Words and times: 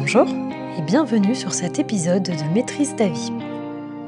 Bonjour 0.00 0.26
et 0.78 0.80
bienvenue 0.80 1.34
sur 1.34 1.52
cet 1.52 1.78
épisode 1.78 2.22
de 2.22 2.54
Maîtrise 2.54 2.96
ta 2.96 3.06
vie, 3.06 3.32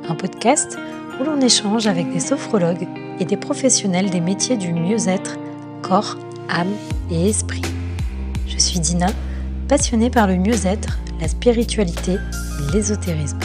un 0.09 0.15
podcast 0.15 0.79
où 1.21 1.25
l'on 1.25 1.39
échange 1.39 1.87
avec 1.87 2.11
des 2.11 2.19
sophrologues 2.19 2.89
et 3.21 3.27
des 3.27 3.37
professionnels 3.37 4.09
des 4.09 4.23
métiers 4.23 4.57
du 4.57 4.73
mieux-être, 4.73 5.37
corps, 5.83 6.17
âme 6.49 6.73
et 7.11 7.29
esprit. 7.29 7.61
Je 8.49 8.57
suis 8.57 8.81
Dina, 8.81 9.09
passionnée 9.69 10.09
par 10.09 10.27
le 10.27 10.37
mieux-être, 10.37 10.99
la 11.21 11.29
spiritualité 11.29 12.15
et 12.15 12.73
l'ésotérisme. 12.73 13.39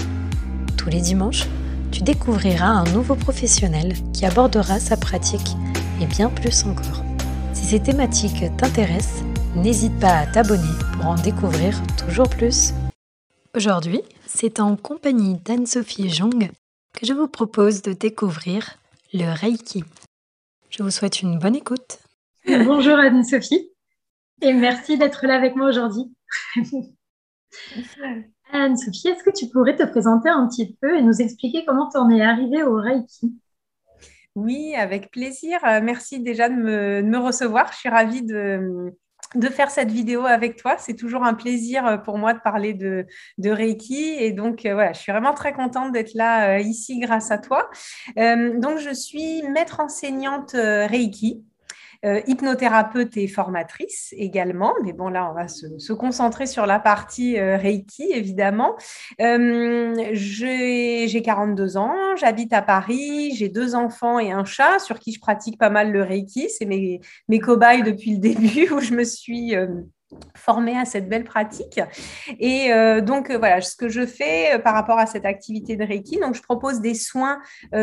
Tous 0.77 0.89
les 0.89 1.01
dimanches, 1.01 1.47
tu 1.91 2.01
découvriras 2.01 2.69
un 2.69 2.85
nouveau 2.85 3.15
professionnel 3.15 3.93
qui 4.13 4.25
abordera 4.25 4.79
sa 4.79 4.95
pratique 4.95 5.57
et 6.01 6.05
bien 6.05 6.29
plus 6.29 6.63
encore. 6.63 7.03
Si 7.51 7.65
ces 7.65 7.81
thématiques 7.81 8.45
t'intéressent, 8.55 9.25
n'hésite 9.57 9.99
pas 9.99 10.19
à 10.19 10.25
t'abonner 10.27 10.63
pour 10.93 11.07
en 11.07 11.15
découvrir 11.15 11.81
toujours 12.07 12.29
plus. 12.29 12.73
Aujourd'hui, 13.53 14.01
c'est 14.25 14.61
en 14.61 14.77
compagnie 14.77 15.35
d'Anne-Sophie 15.43 16.09
Jong 16.09 16.49
que 16.93 17.05
je 17.05 17.11
vous 17.11 17.27
propose 17.27 17.81
de 17.81 17.91
découvrir 17.91 18.77
le 19.13 19.29
Reiki. 19.37 19.83
Je 20.69 20.83
vous 20.83 20.89
souhaite 20.89 21.21
une 21.21 21.37
bonne 21.37 21.55
écoute. 21.55 21.99
Bonjour 22.47 22.97
Anne-Sophie 22.97 23.69
et 24.41 24.53
merci 24.53 24.97
d'être 24.97 25.27
là 25.27 25.35
avec 25.35 25.57
moi 25.57 25.67
aujourd'hui. 25.67 26.05
Anne-Sophie, 28.53 29.09
est-ce 29.09 29.23
que 29.25 29.37
tu 29.37 29.49
pourrais 29.49 29.75
te 29.75 29.83
présenter 29.83 30.29
un 30.29 30.47
petit 30.47 30.77
peu 30.81 30.97
et 30.97 31.01
nous 31.01 31.21
expliquer 31.21 31.65
comment 31.65 31.89
tu 31.89 31.97
en 31.97 32.09
es 32.09 32.21
arrivée 32.21 32.63
au 32.63 32.77
Reiki? 32.77 33.35
Oui, 34.35 34.75
avec 34.75 35.11
plaisir. 35.11 35.59
Euh, 35.65 35.81
merci 35.83 36.21
déjà 36.21 36.47
de 36.47 36.55
me, 36.55 37.17
recevoir. 37.17 37.69
Je 37.73 37.79
suis 37.79 37.89
ravie 37.89 38.23
de, 38.23 38.95
faire 39.49 39.69
cette 39.69 39.91
vidéo 39.91 40.25
avec 40.25 40.55
toi. 40.55 40.75
C'est 40.77 40.95
toujours 40.95 41.23
un 41.23 41.33
plaisir 41.33 41.85
euh, 41.85 41.97
pour 41.97 42.17
moi 42.17 42.33
de 42.33 42.39
parler 42.39 42.73
de, 42.73 43.05
Reiki. 43.43 44.15
Et 44.19 44.31
donc, 44.31 44.65
euh, 44.65 44.73
voilà, 44.73 44.93
je 44.93 44.99
suis 44.99 45.11
vraiment 45.11 45.33
très 45.33 45.53
contente 45.53 45.91
d'être 45.91 46.13
là 46.13 46.59
ici 46.59 46.99
grâce 46.99 47.31
à 47.31 47.37
toi. 47.37 47.69
donc, 48.15 48.79
je 48.79 48.93
suis 48.93 49.43
maître 49.43 49.79
enseignante 49.79 50.51
Reiki. 50.53 51.46
Euh, 52.05 52.21
hypnothérapeute 52.27 53.17
et 53.17 53.27
formatrice 53.27 54.13
également. 54.17 54.73
Mais 54.83 54.93
bon, 54.93 55.09
là, 55.09 55.29
on 55.29 55.33
va 55.33 55.47
se, 55.47 55.93
concentrer 55.93 56.45
sur 56.45 56.65
la 56.65 56.79
partie 56.79 57.39
euh, 57.39 57.57
Reiki, 57.57 58.11
évidemment. 58.13 58.75
Euh, 59.19 59.95
j'ai 60.13 61.21
42 61.23 61.77
ans, 61.77 61.95
j'habite 62.15 62.53
à 62.53 62.61
Paris, 62.61 63.33
j'ai 63.35 63.49
deux 63.49 63.73
enfants 63.73 64.19
et 64.19 64.31
un 64.31 64.45
chat 64.45 64.79
sur 64.79 64.99
qui 64.99 65.11
je 65.11 65.19
pratique 65.19 65.57
pas 65.57 65.69
mal 65.69 65.91
le 65.91 66.03
Reiki. 66.03 66.49
C'est 66.49 66.65
mes, 66.65 67.01
mes 67.29 67.39
cobayes 67.39 67.83
depuis 67.83 68.11
le 68.11 68.17
début 68.19 68.71
où 68.71 68.79
je 68.79 68.93
me 68.93 69.03
suis 69.03 69.55
formée 70.35 70.77
à 70.77 70.85
cette 70.85 71.09
belle 71.09 71.25
pratique. 71.25 71.79
Et 72.39 72.71
euh, 72.71 73.01
donc, 73.01 73.29
euh, 73.29 73.37
voilà, 73.37 73.59
ce 73.61 73.75
que 73.75 73.89
je 73.89 74.05
fais 74.05 74.55
euh, 74.55 74.59
par 74.59 74.73
rapport 74.73 74.97
à 74.97 75.05
cette 75.05 75.25
activité 75.25 75.75
de 75.75 75.83
Reiki, 75.83 76.19
donc 76.19 76.35
je 76.35 76.41
propose 76.41 76.79
des 76.79 76.93
soins 76.93 77.39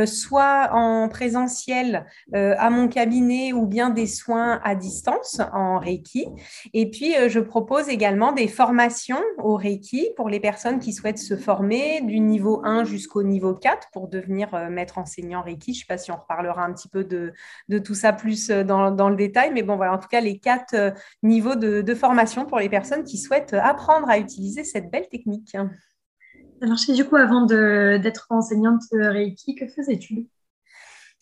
soit 0.07 0.71
en 0.73 1.09
présentiel 1.09 2.07
à 2.33 2.71
mon 2.71 2.89
cabinet 2.89 3.53
ou 3.53 3.67
bien 3.67 3.91
des 3.91 4.07
soins 4.07 4.61
à 4.65 4.75
distance 4.75 5.41
en 5.53 5.79
Reiki. 5.79 6.27
Et 6.73 6.91
puis, 6.91 7.15
je 7.29 7.41
propose 7.41 7.89
également 7.89 8.33
des 8.33 8.49
formations 8.49 9.23
au 9.39 9.57
Reiki 9.57 10.09
pour 10.17 10.29
les 10.29 10.41
personnes 10.41 10.79
qui 10.79 10.93
souhaitent 10.93 11.19
se 11.19 11.37
former 11.37 12.01
du 12.03 12.21
niveau 12.21 12.63
1 12.65 12.85
jusqu'au 12.85 13.23
niveau 13.23 13.55
4 13.55 13.89
pour 13.93 14.09
devenir 14.09 14.69
maître 14.71 14.99
enseignant 14.99 15.43
Reiki. 15.43 15.75
Je 15.75 15.79
ne 15.79 15.81
sais 15.81 15.87
pas 15.87 15.99
si 15.99 16.11
on 16.11 16.17
reparlera 16.17 16.65
un 16.65 16.73
petit 16.73 16.89
peu 16.89 17.05
de, 17.05 17.33
de 17.69 17.79
tout 17.79 17.95
ça 17.95 18.13
plus 18.13 18.49
dans, 18.49 18.91
dans, 18.91 19.09
le 19.09 19.17
détail, 19.17 19.51
mais 19.53 19.63
bon, 19.63 19.77
voilà, 19.77 19.93
en 19.93 19.99
tout 19.99 20.09
cas, 20.09 20.21
les 20.21 20.39
quatre 20.39 20.95
niveaux 21.23 21.57
de, 21.57 21.83
de 21.83 21.95
formation 21.95 22.14
pour 22.49 22.59
les 22.59 22.69
personnes 22.69 23.05
qui 23.05 23.19
souhaitent 23.19 23.55
apprendre 23.55 24.09
à 24.09 24.19
utiliser 24.19 24.65
cette 24.65 24.91
belle 24.91 25.09
technique. 25.09 25.57
Alors, 26.63 26.77
du 26.89 27.05
coup, 27.05 27.17
avant 27.17 27.43
d'être 27.43 28.27
enseignante 28.31 28.83
Reiki, 28.93 29.55
que 29.55 29.67
faisais-tu 29.67 30.29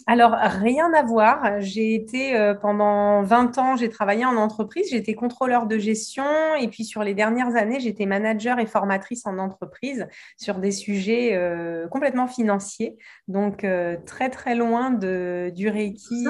alors, 0.06 0.32
rien 0.32 0.92
à 0.94 1.02
voir. 1.02 1.60
J'ai 1.60 1.94
été 1.94 2.36
euh, 2.36 2.54
pendant 2.54 3.22
20 3.22 3.58
ans, 3.58 3.76
j'ai 3.76 3.88
travaillé 3.88 4.24
en 4.24 4.36
entreprise, 4.36 4.88
j'étais 4.90 5.14
contrôleur 5.14 5.66
de 5.66 5.78
gestion 5.78 6.24
et 6.60 6.68
puis 6.68 6.84
sur 6.84 7.04
les 7.04 7.14
dernières 7.14 7.54
années, 7.56 7.78
j'étais 7.78 8.06
manager 8.06 8.58
et 8.58 8.66
formatrice 8.66 9.26
en 9.26 9.38
entreprise 9.38 10.08
sur 10.38 10.58
des 10.58 10.72
sujets 10.72 11.34
euh, 11.34 11.86
complètement 11.88 12.26
financiers. 12.26 12.96
Donc, 13.28 13.64
euh, 13.64 13.96
très, 14.04 14.28
très 14.28 14.54
loin 14.54 14.90
de, 14.90 15.52
du 15.54 15.68
Reiki. 15.68 16.26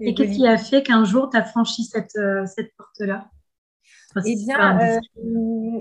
et 0.00 0.14
qu'est-ce 0.14 0.36
qui 0.36 0.46
a 0.46 0.56
fait 0.56 0.82
qu'un 0.82 1.04
jour, 1.04 1.28
tu 1.30 1.36
as 1.36 1.44
franchi 1.44 1.84
cette, 1.84 2.18
cette 2.46 2.74
porte-là? 2.76 3.28
Eh 4.24 4.36
bien, 4.36 4.78
euh, 4.80 5.00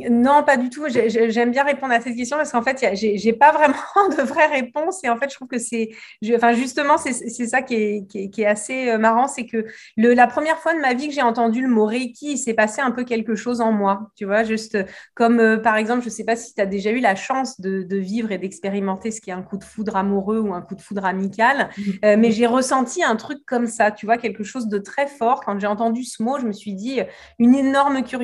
non, 0.10 0.44
pas 0.44 0.58
du 0.58 0.70
tout. 0.70 0.86
J'aime 0.88 1.52
bien 1.52 1.64
répondre 1.64 1.94
à 1.94 2.02
cette 2.02 2.16
question 2.16 2.38
parce 2.38 2.52
qu'en 2.52 2.62
fait, 2.62 2.84
j'ai 2.94 3.34
pas 3.34 3.52
vraiment 3.52 3.76
de 4.18 4.22
vraie 4.24 4.48
réponse. 4.48 5.04
Et 5.04 5.10
en 5.10 5.18
fait, 5.18 5.30
je 5.30 5.36
trouve 5.36 5.48
que 5.48 5.60
c'est, 5.60 5.90
enfin, 6.34 6.54
justement, 6.54 6.98
c'est 6.98 7.14
ça 7.48 7.62
qui 7.62 7.76
est, 7.76 8.08
qui 8.08 8.42
est, 8.42 8.46
assez 8.46 8.90
euh, 8.90 8.98
marrant, 8.98 9.28
c'est 9.28 9.46
que 9.46 9.66
le, 9.98 10.14
la 10.14 10.28
première 10.28 10.58
fois 10.58 10.74
de 10.74 10.80
ma 10.80 10.94
vie 10.94 11.08
que 11.08 11.14
j'ai 11.14 11.22
entendu 11.22 11.62
le 11.62 11.68
mot 11.68 11.86
Reiki, 11.86 12.34
il 12.34 12.38
s'est 12.38 12.54
passé 12.54 12.82
un 12.82 12.92
peu 12.92 13.04
quelque 13.04 13.36
chose 13.36 13.62
en 13.62 13.72
moi. 13.72 14.12
Tu 14.16 14.26
vois, 14.26 14.44
juste 14.44 14.78
comme 15.16 15.40
euh, 15.40 15.58
par 15.58 15.78
exemple, 15.78 16.04
je 16.04 16.10
sais 16.10 16.24
pas 16.24 16.36
si 16.36 16.54
tu 16.54 16.62
as 16.62 16.66
déjà 16.66 16.92
eu 16.92 17.00
la 17.00 17.16
chance 17.16 17.60
de, 17.62 17.84
de 17.84 17.98
vivre 17.98 18.32
et 18.32 18.38
d'expérimenter 18.38 19.12
ce 19.12 19.22
qui 19.22 19.30
est 19.30 19.34
un 19.34 19.42
coup 19.42 19.58
de 19.58 19.64
foudre 19.64 19.96
amoureux 19.96 20.40
ou 20.40 20.54
un 20.54 20.62
coup 20.62 20.76
de 20.76 20.82
foudre 20.82 21.06
amical, 21.06 21.70
mmh. 21.78 22.16
mais 22.18 22.32
j'ai 22.32 22.46
ressenti 22.46 23.04
un 23.04 23.16
truc 23.16 23.40
comme 23.46 23.68
ça. 23.68 23.92
Tu 23.92 24.06
vois, 24.06 24.18
quelque 24.18 24.44
chose 24.44 24.68
de 24.68 24.78
très 24.78 25.08
fort. 25.08 25.42
Quand 25.46 25.60
j'ai 25.60 25.68
entendu 25.68 26.04
ce 26.04 26.22
mot, 26.24 26.40
je 26.40 26.46
me 26.46 26.52
suis 26.52 26.74
dit 26.74 27.00
une 27.40 27.56
énorme 27.56 28.04
curiosité 28.04 28.23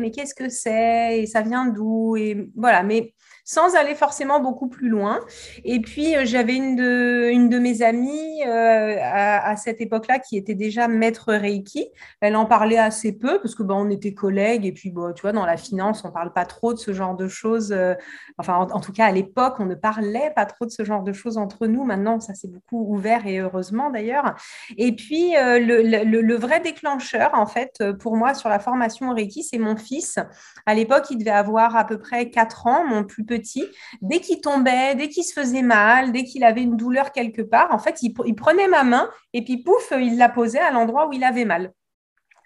mais 0.00 0.10
qu'est-ce 0.10 0.34
que 0.34 0.48
c'est? 0.48 1.20
Et 1.22 1.26
ça 1.26 1.42
vient 1.42 1.66
d'où? 1.66 2.16
Et 2.16 2.50
voilà. 2.56 2.82
Mais 2.82 3.14
sans 3.44 3.76
aller 3.76 3.94
forcément 3.94 4.40
beaucoup 4.40 4.68
plus 4.68 4.88
loin. 4.88 5.20
Et 5.64 5.80
puis, 5.80 6.16
euh, 6.16 6.22
j'avais 6.24 6.56
une 6.56 6.76
de, 6.76 7.58
mes 7.58 7.82
amies 7.82 8.42
euh, 8.46 8.96
à, 9.00 9.54
cette 9.56 9.80
époque-là 9.80 10.18
qui 10.18 10.36
était 10.36 10.54
déjà 10.54 10.88
maître 10.88 11.32
Reiki. 11.32 11.86
Elle 12.20 12.36
en 12.36 12.46
parlait 12.46 12.78
assez 12.78 13.12
peu 13.12 13.38
parce 13.40 13.54
que 13.54 13.62
bah, 13.62 13.74
on 13.76 13.90
était 13.90 14.14
collègues 14.14 14.64
et 14.64 14.72
puis, 14.72 14.90
bon, 14.90 15.12
tu 15.12 15.22
vois, 15.22 15.32
dans 15.32 15.44
la 15.44 15.58
finance, 15.58 16.04
on 16.04 16.10
parle 16.10 16.32
pas 16.32 16.46
trop 16.46 16.72
de 16.72 16.78
ce 16.78 16.92
genre 16.94 17.14
de 17.14 17.28
choses. 17.28 17.70
Euh, 17.72 17.94
enfin, 18.38 18.66
en, 18.70 18.80
tout 18.80 18.92
cas, 18.92 19.06
à 19.06 19.12
l'époque, 19.12 19.56
on 19.58 19.66
ne 19.66 19.74
parlait 19.74 20.32
pas 20.34 20.46
trop 20.46 20.64
de 20.64 20.70
ce 20.70 20.82
genre 20.82 21.02
de 21.02 21.12
choses 21.12 21.36
entre 21.36 21.66
nous. 21.66 21.84
Maintenant, 21.84 22.20
ça 22.20 22.34
s'est 22.34 22.48
beaucoup 22.48 22.86
ouvert 22.88 23.26
et 23.26 23.38
heureusement 23.40 23.90
d'ailleurs. 23.90 24.34
Et 24.78 24.96
puis, 24.96 25.32
le, 25.34 25.82
le, 25.82 26.20
le, 26.20 26.34
vrai 26.34 26.60
déclencheur, 26.60 27.30
en 27.34 27.46
fait, 27.46 27.82
pour 28.00 28.16
moi, 28.16 28.32
sur 28.34 28.48
la 28.48 28.58
formation 28.58 29.12
Reiki, 29.12 29.42
c'est 29.42 29.58
mon 29.58 29.76
fils. 29.76 30.18
À 30.66 30.74
l'époque, 30.74 31.04
il 31.10 31.18
devait 31.18 31.30
avoir 31.30 31.76
à 31.76 31.84
peu 31.84 31.98
près 31.98 32.30
4 32.30 32.66
ans, 32.66 32.84
mon 32.86 33.04
plus 33.04 33.24
petit 33.24 33.33
petit, 33.36 33.64
dès 34.02 34.20
qu'il 34.20 34.40
tombait, 34.40 34.94
dès 34.94 35.08
qu'il 35.08 35.24
se 35.24 35.32
faisait 35.32 35.62
mal, 35.62 36.12
dès 36.12 36.24
qu'il 36.24 36.44
avait 36.44 36.62
une 36.62 36.76
douleur 36.76 37.12
quelque 37.12 37.42
part, 37.42 37.72
en 37.72 37.78
fait, 37.78 38.02
il, 38.02 38.12
prenait 38.34 38.68
ma 38.68 38.84
main 38.84 39.10
et 39.32 39.44
puis 39.44 39.62
pouf, 39.62 39.92
il 39.98 40.16
la 40.18 40.28
posait 40.28 40.58
à 40.58 40.70
l'endroit 40.70 41.08
où 41.08 41.12
il 41.12 41.24
avait 41.24 41.44
mal. 41.44 41.72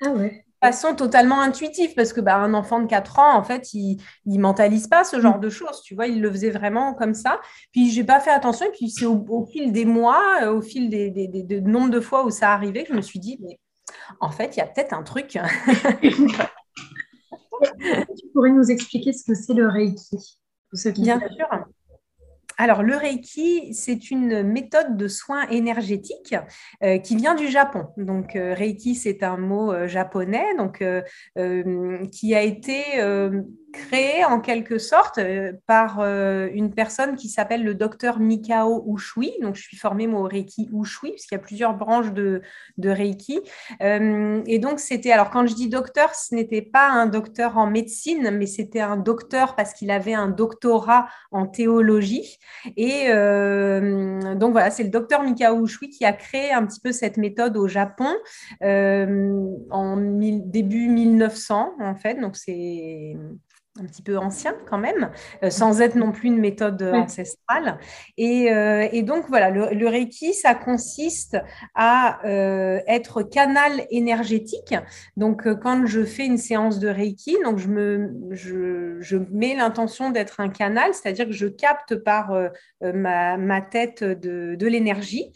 Ah 0.05 0.11
ouais 0.11 0.45
façon 0.61 0.95
totalement 0.95 1.41
intuitive 1.41 1.95
parce 1.95 2.13
que 2.13 2.21
bah, 2.21 2.37
un 2.37 2.53
enfant 2.55 2.81
de 2.81 2.87
4 2.87 3.19
ans 3.19 3.37
en 3.37 3.43
fait 3.43 3.73
il 3.75 3.99
ne 4.27 4.39
mentalise 4.39 4.89
pas 4.89 5.05
ce 5.05 5.21
genre 5.21 5.39
mm. 5.39 5.43
de 5.43 5.51
choses 5.51 5.83
tu 5.83 5.95
vois 5.95 6.07
il 6.07 6.21
le 6.21 6.31
faisait 6.31 6.51
vraiment 6.51 6.95
comme 6.95 7.15
ça 7.15 7.41
puis 7.73 7.91
j'ai 7.91 8.05
pas 8.05 8.21
fait 8.21 8.31
attention 8.31 8.67
et 8.67 8.73
puis 8.73 8.91
c'est 8.91 9.07
au, 9.07 9.47
fil 9.47 9.73
des 9.73 9.85
mois 9.85 10.23
euh, 10.43 10.53
au 10.53 10.63
fil 10.63 10.91
des, 10.91 11.11
des, 11.11 11.61
nombre 11.61 11.91
de 11.91 12.01
fois 12.01 12.25
où 12.25 12.31
ça 12.31 12.53
arrivait 12.53 12.83
que 12.83 12.89
je 12.93 12.97
me 12.97 13.03
suis 13.03 13.21
dit 13.21 13.39
mais 13.41 13.61
en 14.21 14.31
fait 14.31 14.57
il 14.57 14.59
y 14.59 14.63
a 14.63 14.67
peut-être 14.67 14.93
un 14.93 15.03
truc 15.03 15.39
tu 17.69 18.27
pourrais 18.33 18.51
nous 18.51 18.71
expliquer 18.71 19.13
ce 19.13 19.25
que 19.25 19.35
c'est 19.35 19.55
le 19.55 19.69
Reiki? 19.69 20.39
Bien 20.73 21.21
sûr. 21.21 21.49
Alors, 22.61 22.83
le 22.83 22.97
Reiki, 22.97 23.73
c'est 23.73 24.11
une 24.11 24.43
méthode 24.43 24.97
de 24.97 25.07
soins 25.07 25.47
énergétiques 25.49 26.35
euh, 26.83 26.99
qui 26.99 27.15
vient 27.15 27.37
du 27.37 27.47
Japon. 27.47 27.87
Donc, 27.97 28.35
euh, 28.35 28.53
Reiki, 28.53 28.97
c'est 28.97 29.23
un 29.23 29.37
mot 29.37 29.73
euh, 29.73 29.87
japonais 29.87 30.57
donc, 30.57 30.83
qui 32.11 32.35
a 32.35 32.43
été 32.43 32.83
créé 33.79 34.25
en 34.25 34.41
quelque 34.41 34.79
sorte 34.79 35.19
euh, 35.19 35.53
par 35.67 36.01
euh, 36.01 36.49
une 36.53 36.75
personne 36.75 37.17
qui 37.17 37.29
s'appelle 37.29 37.65
le 37.65 37.75
docteur 37.75 38.19
Mikao 38.19 38.85
Ushui. 38.93 39.33
Donc, 39.41 39.55
je 39.55 39.63
suis 39.63 39.77
formée 39.77 40.07
au 40.09 40.23
Reiki 40.23 40.69
Ushui, 40.73 41.13
puisqu'il 41.13 41.35
y 41.35 41.39
a 41.39 41.41
plusieurs 41.41 41.75
branches 41.75 42.13
de, 42.13 42.43
de 42.77 42.91
Reiki. 42.91 43.41
Euh, 43.83 44.43
et 44.47 44.59
donc, 44.59 44.81
c'était, 44.81 45.13
alors 45.13 45.31
quand 45.31 45.47
je 45.47 45.55
dis 45.55 45.69
docteur, 45.69 46.15
ce 46.15 46.35
n'était 46.35 46.63
pas 46.63 46.89
un 46.89 47.07
docteur 47.07 47.57
en 47.57 47.67
médecine, 47.67 48.31
mais 48.33 48.47
c'était 48.47 48.81
un 48.81 48.97
docteur 48.97 49.55
parce 49.55 49.73
qu'il 49.73 49.91
avait 49.91 50.15
un 50.15 50.29
doctorat 50.29 51.09
en 51.31 51.47
théologie. 51.47 52.39
Et 52.77 53.09
donc, 53.09 54.53
voilà, 54.53 54.71
c'est 54.71 54.83
le 54.83 54.91
docteur 54.91 55.23
Mikao 55.23 55.65
Ushui 55.65 55.91
qui 55.91 56.05
a 56.05 56.13
créé 56.13 56.53
un 56.53 56.67
petit 56.67 56.81
peu 56.81 56.93
cette 56.93 57.17
méthode 57.17 57.57
au 57.57 57.69
Japon 57.69 58.13
en 58.61 59.97
début 59.97 60.89
1900, 60.89 61.75
en 61.81 61.95
fait. 61.95 62.15
Donc, 62.15 62.37
c'est 62.37 63.17
un 63.81 63.87
petit 63.87 64.03
peu 64.03 64.19
ancien 64.19 64.55
quand 64.69 64.79
même, 64.79 65.11
euh, 65.43 65.51
sans 65.51 65.81
être 65.81 65.95
non 65.95 66.13
plus 66.13 66.29
une 66.29 66.39
méthode 66.39 66.83
ancestrale. 66.83 67.79
Et, 68.17 68.53
euh, 68.53 68.89
et, 68.93 69.03
donc 69.03 69.27
voilà, 69.29 69.51
le, 69.51 69.89
Reiki, 69.89 70.35
ça 70.35 70.55
consiste 70.55 71.39
à 71.75 72.25
euh, 72.27 72.81
être 72.87 73.23
canal 73.23 73.87
énergétique. 73.91 74.75
Donc 75.17 75.49
quand 75.61 75.87
je 75.87 76.05
fais 76.05 76.27
une 76.27 76.39
séance 76.39 76.79
de 76.79 76.89
Reiki, 76.89 77.37
donc 77.45 77.59
je, 77.59 77.69
me, 77.69 78.11
je, 78.31 78.97
je 79.01 79.17
mets 79.31 79.55
l'intention 79.55 80.11
d'être 80.11 80.41
un 80.41 80.49
canal, 80.49 80.93
c'est-à-dire 80.95 81.27
que 81.27 81.33
je 81.33 81.47
capte 81.47 81.97
par 81.97 82.33
ma, 82.83 83.37
ma, 83.37 83.61
tête 83.61 84.05
de, 84.05 84.55
de 84.55 84.67
l'énergie 84.67 85.33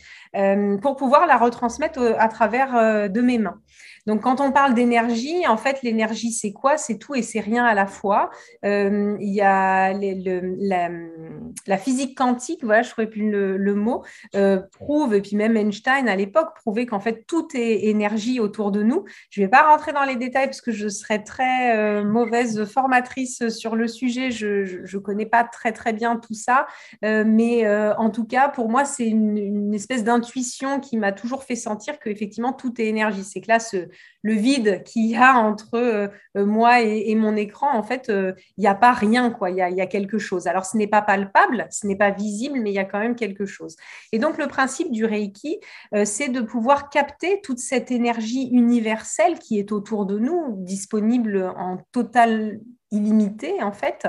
pour 0.82 0.96
pouvoir 0.96 1.26
la 1.26 1.36
retransmettre 1.36 2.14
à 2.18 2.28
travers 2.28 3.10
de 3.10 3.20
mes 3.20 3.38
mains. 3.38 3.60
Donc, 4.06 4.22
quand 4.22 4.40
on 4.40 4.50
parle 4.50 4.74
d'énergie, 4.74 5.46
en 5.46 5.56
fait, 5.56 5.82
l'énergie, 5.82 6.32
c'est 6.32 6.52
quoi? 6.52 6.76
C'est 6.76 6.98
tout 6.98 7.14
et 7.14 7.22
c'est 7.22 7.40
rien 7.40 7.64
à 7.64 7.74
la 7.74 7.86
fois. 7.86 8.30
Euh, 8.64 9.16
il 9.20 9.32
y 9.32 9.40
a 9.40 9.92
la, 9.92 11.78
physique 11.78 12.18
quantique, 12.18 12.64
voilà, 12.64 12.82
je 12.82 12.88
ne 12.88 12.92
trouvais 12.92 13.06
plus 13.06 13.30
le, 13.30 13.74
mot, 13.74 14.02
euh, 14.34 14.60
prouve, 14.72 15.14
et 15.14 15.22
puis 15.22 15.36
même 15.36 15.56
Einstein 15.56 16.08
à 16.08 16.16
l'époque 16.16 16.54
prouvait 16.56 16.86
qu'en 16.86 16.98
fait, 16.98 17.24
tout 17.26 17.48
est 17.54 17.84
énergie 17.84 18.40
autour 18.40 18.72
de 18.72 18.82
nous. 18.82 19.04
Je 19.30 19.40
ne 19.40 19.46
vais 19.46 19.50
pas 19.50 19.62
rentrer 19.62 19.92
dans 19.92 20.04
les 20.04 20.16
détails 20.16 20.46
parce 20.46 20.60
que 20.60 20.72
je 20.72 20.88
serais 20.88 21.22
très 21.22 21.76
euh, 21.76 22.04
mauvaise 22.04 22.64
formatrice 22.64 23.48
sur 23.50 23.76
le 23.76 23.86
sujet. 23.86 24.30
Je 24.32 24.82
ne 24.82 25.00
connais 25.00 25.26
pas 25.26 25.44
très, 25.44 25.72
très 25.72 25.92
bien 25.92 26.16
tout 26.16 26.34
ça. 26.34 26.66
mais 27.02 27.68
en 27.96 28.10
tout 28.10 28.24
cas, 28.24 28.48
pour 28.48 28.68
moi, 28.68 28.84
c'est 28.84 29.06
une, 29.06 29.38
une 29.38 29.74
espèce 29.74 30.02
d'intuition 30.02 30.80
qui 30.80 30.96
m'a 30.96 31.12
toujours 31.12 31.44
fait 31.44 31.56
sentir 31.56 31.98
qu'effectivement, 32.00 32.52
tout 32.52 32.80
est 32.80 32.86
énergie. 32.86 33.24
C'est 33.24 33.40
que 33.40 33.48
là, 33.48 33.60
ce, 33.60 33.88
le 34.22 34.34
vide 34.34 34.82
qu'il 34.84 35.06
y 35.06 35.16
a 35.16 35.34
entre 35.34 35.74
euh, 35.74 36.08
euh, 36.36 36.46
moi 36.46 36.80
et, 36.80 37.14
mon 37.14 37.36
écran, 37.36 37.76
en 37.76 37.82
fait, 37.82 38.08
euh, 38.08 38.32
il 38.56 38.62
n'y 38.62 38.66
a 38.66 38.74
pas 38.74 38.92
rien, 38.92 39.30
quoi. 39.30 39.50
Il 39.50 39.56
y 39.56 39.60
a, 39.62 39.86
quelque 39.86 40.18
chose. 40.18 40.46
Alors, 40.46 40.64
ce 40.64 40.76
n'est 40.76 40.86
pas 40.86 41.02
palpable, 41.02 41.66
ce 41.70 41.86
n'est 41.86 41.96
pas 41.96 42.10
visible, 42.10 42.60
mais 42.60 42.70
il 42.70 42.74
y 42.74 42.78
a 42.78 42.84
quand 42.84 43.00
même 43.00 43.16
quelque 43.16 43.46
chose. 43.46 43.76
Et 44.12 44.18
donc, 44.18 44.38
le 44.38 44.46
principe 44.46 44.90
du 44.90 45.04
Reiki, 45.04 45.58
c'est 46.04 46.28
de 46.28 46.40
pouvoir 46.40 46.88
capter 46.88 47.40
toute 47.42 47.58
cette 47.58 47.90
énergie 47.90 48.48
universelle 48.52 49.38
qui 49.38 49.58
est 49.58 49.72
autour 49.72 50.06
de 50.06 50.18
nous, 50.18 50.56
disponible 50.58 51.52
en 51.56 51.78
total 51.90 52.60
illimité, 52.90 53.62
en 53.62 53.72
fait, 53.72 54.08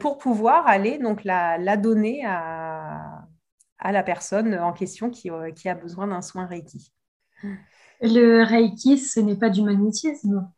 pour 0.00 0.18
pouvoir 0.18 0.66
aller 0.66 0.98
donc 0.98 1.24
la, 1.24 1.76
donner 1.76 2.24
à, 2.24 3.26
la 3.84 4.02
personne 4.02 4.54
en 4.54 4.72
question 4.72 5.10
qui, 5.10 5.30
qui 5.56 5.68
a 5.68 5.74
besoin 5.74 6.06
d'un 6.06 6.22
soin 6.22 6.46
Reiki. 6.46 6.92
Le 8.00 8.42
Reiki, 8.44 8.98
ce 8.98 9.20
n'est 9.20 9.36
pas 9.36 9.50
du 9.50 9.62
magnétisme 9.62 10.50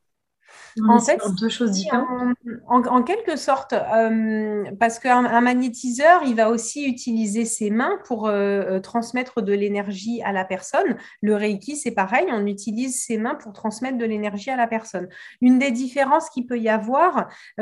en 0.88 1.00
fait, 1.00 1.20
deux 1.40 1.48
choses 1.48 1.72
différentes. 1.72 2.36
En, 2.68 3.02
quelque 3.02 3.36
sorte, 3.36 3.72
euh, 3.72 4.64
parce 4.78 4.98
qu'un 4.98 5.40
magnétiseur, 5.40 6.22
il 6.24 6.36
va 6.36 6.50
aussi 6.50 6.86
utiliser 6.86 7.44
ses 7.44 7.70
mains 7.70 7.98
pour 8.04 8.26
euh, 8.26 8.32
euh, 8.32 8.80
transmettre 8.80 9.42
de 9.42 9.52
l'énergie 9.52 10.22
à 10.22 10.32
la 10.32 10.44
personne. 10.44 10.96
Le 11.22 11.34
Reiki, 11.34 11.76
c'est 11.76 11.90
pareil, 11.90 12.26
on 12.30 12.46
utilise 12.46 13.02
ses 13.02 13.18
mains 13.18 13.34
pour 13.34 13.52
transmettre 13.52 13.98
de 13.98 14.04
l'énergie 14.04 14.50
à 14.50 14.56
la 14.56 14.66
personne. 14.66 15.08
Une 15.40 15.58
des 15.58 15.70
différences 15.70 16.30
qu'il 16.30 16.46
peut 16.46 16.58
y 16.58 16.68
avoir, 16.68 17.28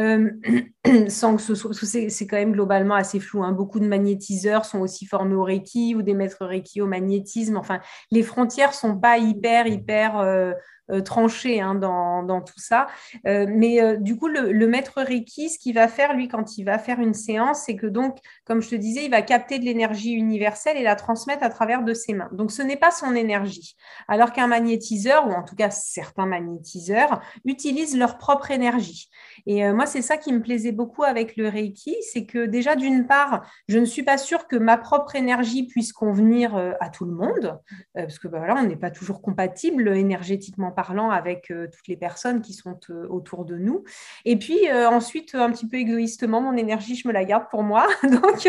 sans 1.09 1.37
que 1.37 1.43
ce 1.43 1.55
soit, 1.55 1.75
c'est 1.75 2.27
quand 2.27 2.37
même 2.37 2.53
globalement 2.53 2.95
assez 2.95 3.21
flou. 3.21 3.43
Hein. 3.43 3.53
Beaucoup 3.53 3.81
de 3.81 3.87
magnétiseurs 3.87 4.65
sont 4.65 4.81
aussi 4.81 5.07
formés 5.07 5.35
au 5.35 5.45
Reiki 5.45 5.95
ou 5.95 6.03
des 6.03 6.15
maîtres 6.15 6.45
Reiki 6.45 6.81
au 6.81 6.87
magnétisme. 6.87 7.57
Enfin, 7.57 7.81
les 8.11 8.23
frontières 8.23 8.75
sont 8.75 8.99
pas 8.99 9.19
hyper 9.19 9.67
hyper 9.67 10.55
tranché 11.05 11.61
hein, 11.61 11.75
dans, 11.75 12.41
tout 12.41 12.59
ça. 12.59 12.87
Euh, 13.27 13.47
mais 13.49 13.81
euh, 13.83 13.97
du 13.97 14.17
coup, 14.17 14.29
le, 14.29 14.67
maître 14.67 15.03
Reiki, 15.03 15.51
ce 15.51 15.59
qu'il 15.59 15.75
va 15.75 15.89
faire, 15.89 16.15
lui, 16.15 16.29
quand 16.29 16.59
il 16.59 16.65
va 16.65 16.79
faire 16.79 17.01
une 17.01 17.15
séance, 17.15 17.63
c'est 17.67 17.77
que 17.77 17.87
donc, 17.87 18.19
comme 18.45 18.61
je 18.61 18.71
te 18.71 18.75
disais, 18.75 19.05
il 19.05 19.11
va 19.11 19.23
capter 19.23 19.59
de 19.59 19.65
l'énergie 19.65 20.13
universelle 20.13 20.77
et 20.77 20.83
la 20.83 20.97
transmettre 20.97 21.43
à 21.43 21.51
travers 21.51 21.83
de 21.83 21.95
ses 21.95 22.15
mains. 22.15 22.29
Donc, 22.33 22.51
ce 22.51 22.63
n'est 22.63 22.77
pas 22.77 22.91
son 22.91 23.15
énergie. 23.15 23.77
Alors 24.09 24.33
qu'un 24.33 24.47
magnétiseur, 24.47 25.27
ou 25.27 25.33
en 25.33 25.43
tout 25.43 25.57
cas 25.57 25.71
certains 25.71 26.27
magnétiseurs, 26.27 27.21
utilisent 27.45 27.97
leur 27.97 28.19
propre 28.19 28.51
énergie. 28.51 29.11
Et 29.47 29.71
moi, 29.73 29.87
c'est 29.87 30.03
ça 30.03 30.17
qui 30.17 30.33
me 30.33 30.41
plaisait 30.41 30.73
beaucoup 30.73 31.05
avec 31.05 31.37
le 31.37 31.49
Reiki, 31.49 31.97
c'est 32.13 32.27
que 32.27 32.47
déjà, 32.47 32.77
d'une 32.77 33.07
part, 33.07 33.47
je 33.69 33.79
ne 33.79 33.85
suis 33.85 34.03
pas 34.03 34.19
sûre 34.19 34.47
que 34.47 34.57
ma 34.57 34.77
propre 34.77 35.17
énergie 35.17 35.67
puisse 35.67 35.93
convenir 35.93 36.57
à 36.81 36.89
tout 36.89 37.05
le 37.05 37.13
monde, 37.13 37.59
parce 37.95 38.19
que 38.19 38.29
bah, 38.29 38.39
voilà, 38.39 38.57
on 38.57 38.67
n'est 38.67 38.77
pas 38.77 38.91
toujours 38.91 39.23
compatible 39.23 39.89
énergétiquement 39.97 40.73
parlant 40.79 41.11
avec 41.11 41.51
euh, 41.51 41.67
toutes 41.67 41.89
les 41.89 41.97
personnes 41.97 42.41
qui 42.41 42.53
sont 42.53 42.79
euh, 42.91 43.05
autour 43.09 43.45
de 43.45 43.57
nous. 43.57 43.83
Et 44.25 44.39
puis 44.39 44.69
euh, 44.69 44.89
ensuite, 44.89 45.35
un 45.35 45.51
petit 45.51 45.67
peu 45.67 45.77
égoïstement, 45.77 46.41
mon 46.41 46.57
énergie, 46.57 46.95
je 46.95 47.09
me 47.09 47.13
la 47.13 47.25
garde 47.25 47.47
pour 47.51 47.65
moi. 47.65 47.89
Donc, 48.05 48.49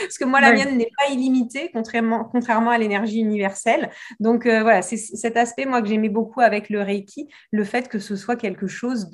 parce 0.00 0.18
que 0.18 0.24
moi, 0.24 0.40
la 0.40 0.52
mienne 0.52 0.76
n'est 0.76 0.90
pas 0.98 1.12
illimitée, 1.12 1.70
contrairement, 1.72 2.24
contrairement 2.24 2.70
à 2.70 2.78
l'énergie 2.78 3.20
universelle. 3.20 3.90
Donc 4.18 4.48
voilà, 4.48 4.82
c'est 4.82 4.96
cet 4.96 5.36
aspect, 5.36 5.64
moi, 5.64 5.80
que 5.80 5.86
j'aimais 5.86 6.08
beaucoup 6.08 6.40
avec 6.40 6.68
le 6.68 6.82
Reiki, 6.82 7.28
le 7.52 7.62
fait 7.62 7.88
que 7.88 8.00
ce 8.00 8.16
soit 8.16 8.34
quelque 8.34 8.66
chose 8.66 9.08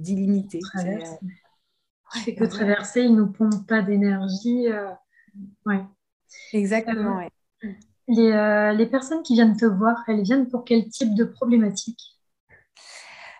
d'illimité. 0.00 0.60
Fait 2.24 2.34
que 2.34 2.44
traverser, 2.44 3.02
il 3.02 3.12
ne 3.12 3.18
nous 3.18 3.32
pompe 3.32 3.66
pas 3.68 3.82
d'énergie. 3.82 4.66
Ouais. 5.66 5.84
Exactement, 6.54 7.20
Euh, 8.18 8.72
les, 8.72 8.86
personnes 8.86 9.22
qui 9.22 9.34
viennent 9.34 9.56
te 9.56 9.66
voir, 9.66 9.96
elles 10.08 10.22
viennent 10.22 10.48
pour 10.48 10.64
quel 10.64 10.88
type 10.88 11.14
de 11.14 11.24
problématique? 11.24 12.00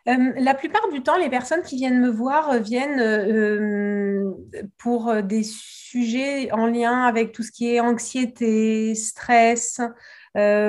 Euh, 0.08 0.32
la 0.36 0.54
plupart 0.54 0.88
du 0.92 1.02
temps, 1.02 1.18
les 1.18 1.28
personnes 1.28 1.62
qui 1.62 1.76
viennent 1.76 2.00
me 2.00 2.08
voir 2.08 2.50
euh, 2.50 2.58
viennent 2.58 4.32
pour 4.78 5.14
des 5.22 5.42
sujets 5.42 6.50
en 6.52 6.66
lien 6.66 7.02
avec 7.02 7.32
tout 7.32 7.42
ce 7.42 7.50
qui 7.50 7.74
est 7.74 7.80
anxiété, 7.80 8.94
stress, 8.94 9.80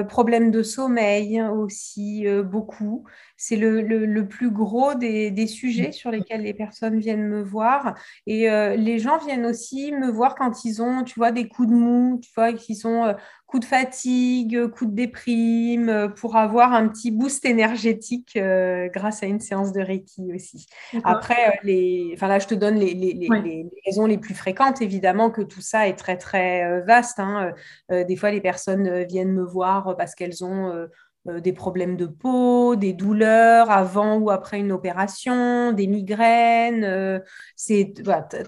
problèmes 0.10 0.52
de 0.52 0.64
sommeil 0.64 1.42
aussi, 1.42 2.26
beaucoup. 2.44 3.06
C'est 3.44 3.56
le, 3.56 4.28
plus 4.28 4.52
gros 4.52 4.94
des, 4.94 5.48
sujets 5.48 5.92
sur 5.92 6.12
lesquels 6.12 6.44
les 6.44 6.54
personnes 6.54 7.00
viennent 7.00 7.28
me 7.28 7.42
voir. 7.42 7.96
Et 8.28 8.48
les 8.78 9.00
gens 9.00 9.18
viennent 9.18 9.48
aussi 9.48 9.92
me 9.92 10.12
voir 10.12 10.36
quand 10.36 10.64
ils 10.64 10.82
ont, 10.82 11.04
tu 11.04 11.20
vois, 11.20 11.32
des 11.32 11.48
coups 11.48 11.70
de 11.70 11.74
mou, 11.74 12.20
tu 12.22 12.30
vois, 12.36 12.54
qu'ils 12.54 12.86
ont 12.86 13.16
coup 13.52 13.60
de 13.60 13.66
fatigue, 13.66 14.68
coup 14.68 14.86
de 14.86 14.96
déprime, 14.96 15.90
euh, 15.90 16.08
pour 16.08 16.38
avoir 16.38 16.72
un 16.74 16.88
petit 16.88 17.12
boost 17.12 17.44
énergétique 17.44 18.38
euh, 18.38 18.88
grâce 18.88 19.24
à 19.24 19.26
une 19.26 19.42
séance 19.42 19.74
de 19.74 19.82
Reiki 19.82 20.34
aussi. 20.34 20.68
Après, 21.04 21.50
euh, 21.50 21.52
les, 21.64 22.12
enfin 22.14 22.30
là, 22.30 22.40
je 22.40 22.48
te 22.48 22.56
donne 22.56 22.76
les, 22.76 22.94
les, 22.94 23.68
raisons 23.86 24.06
les 24.06 24.18
plus 24.18 24.36
fréquentes. 24.36 24.82
Évidemment 24.82 25.32
que 25.32 25.42
tout 25.42 25.60
ça 25.60 25.90
est 25.90 25.98
très, 25.98 26.16
très 26.16 26.82
vaste. 26.84 27.20
Hein. 27.20 27.52
des 27.90 28.16
fois, 28.16 28.32
les 28.32 28.42
personnes 28.42 29.04
viennent 29.04 29.34
me 29.34 29.44
voir 29.44 29.96
parce 29.98 30.16
qu'elles 30.16 30.46
ont... 30.46 30.88
des 31.26 31.54
problèmes 31.54 31.98
de 31.98 32.08
peau, 32.08 32.76
des 32.76 32.94
douleurs 32.94 33.70
avant 33.70 34.18
ou 34.18 34.32
après 34.32 34.60
une 34.60 34.72
opération, 34.72 35.72
des 35.72 35.88
migraines. 35.88 37.22
c'est 37.56 37.94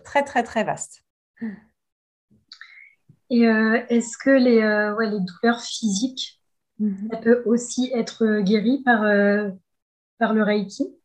très, 0.03 0.23
très, 0.23 0.43
très 0.43 0.63
vaste. 0.63 1.03
Et 3.33 3.47
euh, 3.47 3.81
est-ce 3.89 4.15
que 4.15 4.29
les, 4.29 4.61
euh, 4.61 4.95
les 4.99 5.19
douleurs 5.19 5.61
physiques, 5.61 6.39
mhm. 6.77 7.09
ça 7.11 7.17
peut 7.17 7.41
aussi 7.47 7.91
être 7.93 8.41
guéri 8.41 8.83
par, 8.83 9.01
euh, 9.03 9.49
par 10.19 10.35
le 10.35 10.43
Reiki? 10.43 10.95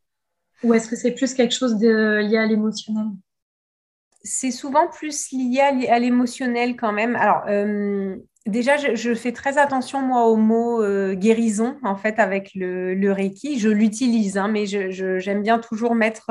Ou 0.63 0.75
est-ce 0.75 0.89
que 0.89 0.97
c'est 0.97 1.13
plus 1.13 1.33
quelque 1.33 1.55
chose 1.55 1.79
de, 1.79 2.21
lié 2.21 2.37
à 2.37 2.45
l'émotionnel? 2.45 3.07
C'est 4.23 4.51
souvent 4.51 4.89
plus 4.89 5.31
lié 5.33 5.61
à 5.89 5.99
l'émotionnel 5.99 6.77
quand 6.77 6.93
même. 6.93 7.17
Alors, 7.17 7.45
Déjà, 8.49 8.79
je, 8.79 9.15
fais 9.15 9.33
très 9.33 9.59
attention, 9.59 10.01
moi, 10.01 10.25
au 10.25 10.37
mot 10.37 10.83
euh, 10.83 11.13
guérison, 11.13 11.77
en 11.83 11.97
fait, 11.97 12.19
avec 12.19 12.53
le, 12.55 13.13
Reiki. 13.13 13.59
Je 13.59 13.69
l'utilise, 13.69 14.39
hein, 14.39 14.49
mais 14.49 14.65
j'aime 14.65 15.43
bien 15.43 15.59
toujours 15.59 15.95
mettre 15.95 16.31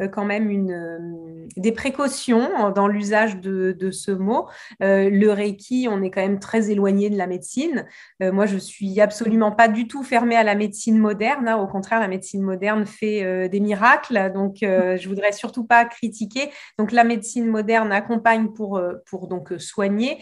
euh, 0.00 0.06
quand 0.06 0.24
même 0.24 0.48
une, 0.48 0.70
euh, 0.70 1.48
des 1.56 1.72
précautions 1.72 2.70
dans 2.70 2.86
l'usage 2.86 3.40
de, 3.40 3.90
ce 3.90 4.12
mot. 4.12 4.46
le 4.80 5.30
Reiki, 5.30 5.88
on 5.90 6.02
est 6.02 6.10
quand 6.12 6.20
même 6.20 6.38
très 6.38 6.70
éloigné 6.70 7.10
de 7.10 7.18
la 7.18 7.26
médecine. 7.26 7.84
moi, 8.20 8.46
je 8.46 8.58
suis 8.58 9.00
absolument 9.00 9.50
pas 9.50 9.66
du 9.66 9.88
tout 9.88 10.04
fermée 10.04 10.36
à 10.36 10.44
la 10.44 10.54
médecine 10.54 10.98
moderne. 10.98 11.48
Hein. 11.48 11.56
Au 11.56 11.66
contraire, 11.66 11.98
la 11.98 12.08
médecine 12.08 12.42
moderne 12.42 12.86
fait 12.86 13.48
des 13.48 13.60
miracles. 13.60 14.32
Donc, 14.32 14.58
je 14.60 15.08
voudrais 15.08 15.32
surtout 15.32 15.64
pas 15.64 15.84
critiquer. 15.84 16.50
Donc, 16.78 16.92
la 16.92 17.02
médecine 17.02 17.46
moderne 17.46 17.90
accompagne 17.90 18.48
pour, 18.52 18.80
pour 19.06 19.26
donc 19.26 19.52
soigner. 19.58 20.18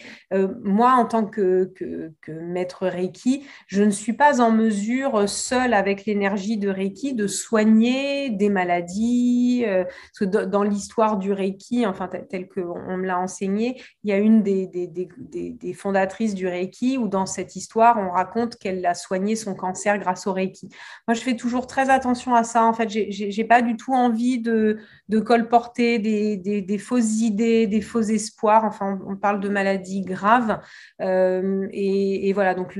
moi, 0.63 0.93
en 0.93 1.05
tant 1.05 1.25
que 1.25 1.34
que, 1.35 2.13
maître 2.27 2.87
Reiki, 2.87 3.45
je 3.67 3.83
ne 3.83 3.89
suis 3.89 4.13
pas 4.13 4.41
en 4.41 4.51
mesure, 4.51 5.27
seule 5.27 5.73
avec 5.73 6.05
l'énergie 6.05 6.57
de 6.57 6.69
Reiki, 6.69 7.13
de 7.13 7.27
soigner 7.27 8.29
des 8.29 8.49
maladies. 8.49 9.63
Euh, 9.65 9.83
dans 10.21 10.63
l'histoire 10.63 11.17
du 11.17 11.33
Reiki, 11.33 11.85
enfin, 11.85 12.09
tel 12.29 12.47
qu'on 12.47 12.97
me 12.97 13.05
l'a 13.05 13.19
enseigné, 13.19 13.81
il 14.03 14.09
y 14.09 14.13
a 14.13 14.17
une 14.17 14.43
des, 14.43 14.67
des, 14.67 15.73
fondatrices 15.73 16.33
du 16.33 16.47
Reiki 16.47 16.97
où 16.97 17.07
dans 17.07 17.25
cette 17.25 17.55
histoire, 17.55 17.97
on 17.97 18.11
raconte 18.11 18.57
qu'elle 18.57 18.85
a 18.85 18.93
soigné 18.93 19.35
son 19.35 19.55
cancer 19.55 19.97
grâce 19.99 20.27
au 20.27 20.33
Reiki. 20.33 20.69
Moi, 21.07 21.15
je 21.15 21.21
fais 21.21 21.35
toujours 21.35 21.67
très 21.67 21.89
attention 21.89 22.33
à 22.33 22.43
ça. 22.43 22.63
En 22.65 22.73
fait, 22.73 22.89
j'ai 22.89 23.43
pas 23.43 23.61
du 23.61 23.75
tout 23.75 23.93
envie 23.93 24.39
de, 24.39 24.77
de 25.09 25.19
colporter 25.19 25.99
des, 25.99 26.77
fausses 26.77 27.21
idées, 27.21 27.67
des 27.67 27.81
faux 27.81 28.01
espoirs. 28.01 28.65
Enfin, 28.65 28.99
on, 29.07 29.15
parle 29.15 29.39
de 29.39 29.49
maladies 29.49 30.01
graves. 30.01 30.59
Et, 30.99 32.31
voilà, 32.33 32.53
donc 32.53 32.79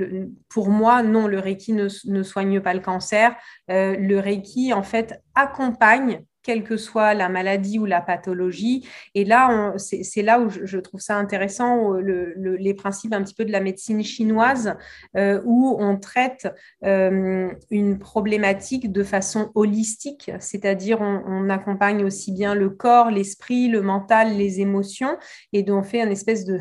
pour 0.50 0.70
moi, 0.70 1.03
non, 1.03 1.27
le 1.27 1.39
Reiki 1.39 1.74
ne, 1.74 2.24
soigne 2.24 2.60
pas 2.62 2.74
le 2.74 2.82
cancer. 2.82 3.36
le 3.67 4.17
Reiki, 4.20 4.74
en 4.74 4.84
fait, 4.84 5.22
accompagne 5.36 6.24
quelle 6.46 6.64
que 6.64 6.78
soit 6.78 7.16
la 7.16 7.28
maladie 7.28 7.80
ou 7.80 7.86
la 7.86 8.02
pathologie. 8.02 8.88
Et 9.16 9.25
là, 9.25 9.74
c'est 9.78 10.22
là 10.22 10.40
où 10.40 10.50
je, 10.50 10.78
trouve 10.78 11.00
ça 11.00 11.18
intéressant, 11.18 11.94
les 11.94 12.74
principes 12.75 13.14
un 13.14 13.24
petit 13.24 13.34
peu 13.34 13.46
de 13.46 13.52
la 13.52 13.62
médecine 13.62 14.04
chinoise, 14.04 14.75
euh, 15.18 15.42
où 15.44 15.75
on 15.80 15.98
traite 15.98 16.48
euh, 16.84 17.52
une 17.72 17.98
problématique 17.98 18.92
de 18.92 19.04
façon 19.04 19.52
holistique, 19.56 20.32
c'est-à-dire 20.40 21.02
on, 21.02 21.50
accompagne 21.50 22.04
aussi 22.04 22.32
bien 22.32 22.56
le 22.56 22.70
corps, 22.70 23.12
l'esprit, 23.12 23.68
le 23.68 23.82
mental, 23.82 24.36
les 24.36 24.60
émotions, 24.60 25.18
et 25.54 25.64
donc 25.64 25.75
on 25.75 25.84
fait 25.84 26.02
un 26.02 26.10
espèce 26.10 26.46
de, 26.46 26.60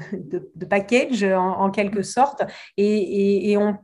package 0.69 1.25
en, 1.25 1.71
quelque 1.71 2.03
sorte, 2.03 2.43
et 2.77 3.57
on 3.59 3.77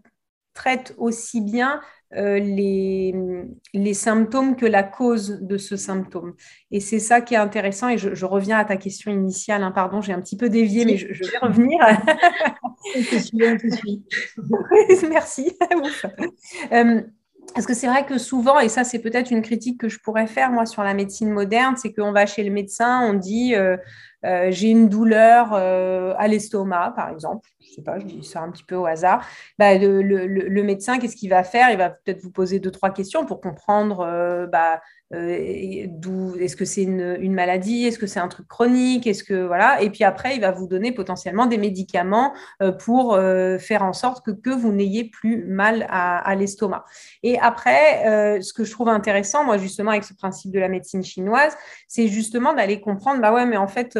traite 0.54 0.94
aussi 0.98 1.40
bien 1.40 1.76
euh, 1.76 1.99
les, 2.12 3.14
les, 3.72 3.94
symptômes 3.94 4.56
que 4.56 4.66
la 4.66 4.82
cause 4.82 5.38
de 5.42 5.58
ce 5.58 5.76
symptôme. 5.76 6.34
Et 6.70 6.80
c'est 6.80 6.98
ça 6.98 7.20
qui 7.20 7.34
est 7.34 7.38
intéressant. 7.38 7.88
Et 7.88 7.98
je, 7.98 8.24
reviens 8.24 8.58
à 8.58 8.64
ta 8.64 8.76
question 8.76 9.12
initiale. 9.12 9.62
Hein, 9.62 9.70
pardon, 9.70 10.00
j'ai 10.00 10.12
un 10.12 10.20
petit 10.20 10.36
peu 10.36 10.48
dévié, 10.48 10.84
mais 10.84 10.96
je, 10.96 11.06
vais 11.06 11.38
revenir. 11.38 11.78
Merci. 15.10 15.56
Euh, 16.72 17.00
parce 17.54 17.66
que 17.66 17.74
c'est 17.74 17.86
vrai 17.86 18.06
que 18.06 18.18
souvent, 18.18 18.60
et 18.60 18.68
ça 18.68 18.84
c'est 18.84 19.00
peut-être 19.00 19.30
une 19.30 19.42
critique 19.42 19.80
que 19.80 19.88
je 19.88 19.98
pourrais 19.98 20.26
faire 20.26 20.52
moi 20.52 20.66
sur 20.66 20.82
la 20.82 20.94
médecine 20.94 21.30
moderne, 21.30 21.74
c'est 21.76 21.92
qu'on 21.92 22.12
va 22.12 22.26
chez 22.26 22.44
le 22.44 22.50
médecin, 22.50 23.00
on 23.02 23.14
dit 23.14 23.54
euh, 23.54 23.76
j'ai 24.22 24.68
une 24.68 24.88
douleur 24.88 25.54
à 25.54 26.28
l'estomac, 26.28 26.92
par 26.94 27.10
exemple. 27.10 27.48
Je 27.70 27.76
sais 27.76 27.82
pas, 27.82 27.98
je 27.98 28.04
dis 28.04 28.24
ça 28.24 28.40
un 28.40 28.50
petit 28.50 28.64
peu 28.64 28.74
au 28.74 28.86
hasard, 28.86 29.24
bah, 29.58 29.76
le, 29.78 30.62
médecin, 30.62 30.98
qu'est-ce 30.98 31.16
qu'il 31.16 31.30
va 31.30 31.44
faire? 31.44 31.70
Il 31.70 31.78
va 31.78 31.90
peut-être 31.90 32.20
vous 32.22 32.32
poser 32.32 32.58
deux, 32.58 32.70
trois 32.70 32.90
questions 32.90 33.24
pour 33.24 33.40
comprendre 33.40 34.00
euh, 34.00 34.46
bah, 34.46 34.80
euh, 35.12 36.36
est-ce 36.38 36.56
que 36.56 36.64
c'est 36.64 36.82
une, 36.82 37.32
maladie, 37.32 37.84
est-ce 37.84 37.98
que 37.98 38.06
c'est 38.06 38.20
un 38.20 38.28
truc 38.28 38.46
chronique, 38.46 39.06
est-ce 39.06 39.24
que 39.24 39.46
voilà, 39.46 39.82
et 39.82 39.90
puis 39.90 40.04
après 40.04 40.36
il 40.36 40.40
va 40.40 40.52
vous 40.52 40.66
donner 40.66 40.92
potentiellement 40.92 41.46
des 41.46 41.58
médicaments 41.58 42.32
euh, 42.62 42.72
pour 42.72 43.18
faire 43.60 43.82
en 43.82 43.92
sorte 43.92 44.24
que, 44.24 44.30
que 44.30 44.50
vous 44.50 44.72
n'ayez 44.72 45.04
plus 45.04 45.44
mal 45.44 45.86
à, 45.88 46.34
l'estomac. 46.34 46.84
Et 47.22 47.38
après, 47.38 48.40
ce 48.40 48.52
que 48.52 48.64
je 48.64 48.70
trouve 48.70 48.88
intéressant, 48.88 49.44
moi 49.44 49.58
justement 49.58 49.90
avec 49.90 50.04
ce 50.04 50.14
principe 50.14 50.52
de 50.52 50.60
la 50.60 50.68
médecine 50.68 51.02
chinoise, 51.02 51.56
c'est 51.88 52.08
justement 52.08 52.54
d'aller 52.54 52.80
comprendre, 52.80 53.20
bah 53.20 53.32
ouais, 53.32 53.46
mais 53.46 53.56
en 53.56 53.68
fait 53.68 53.98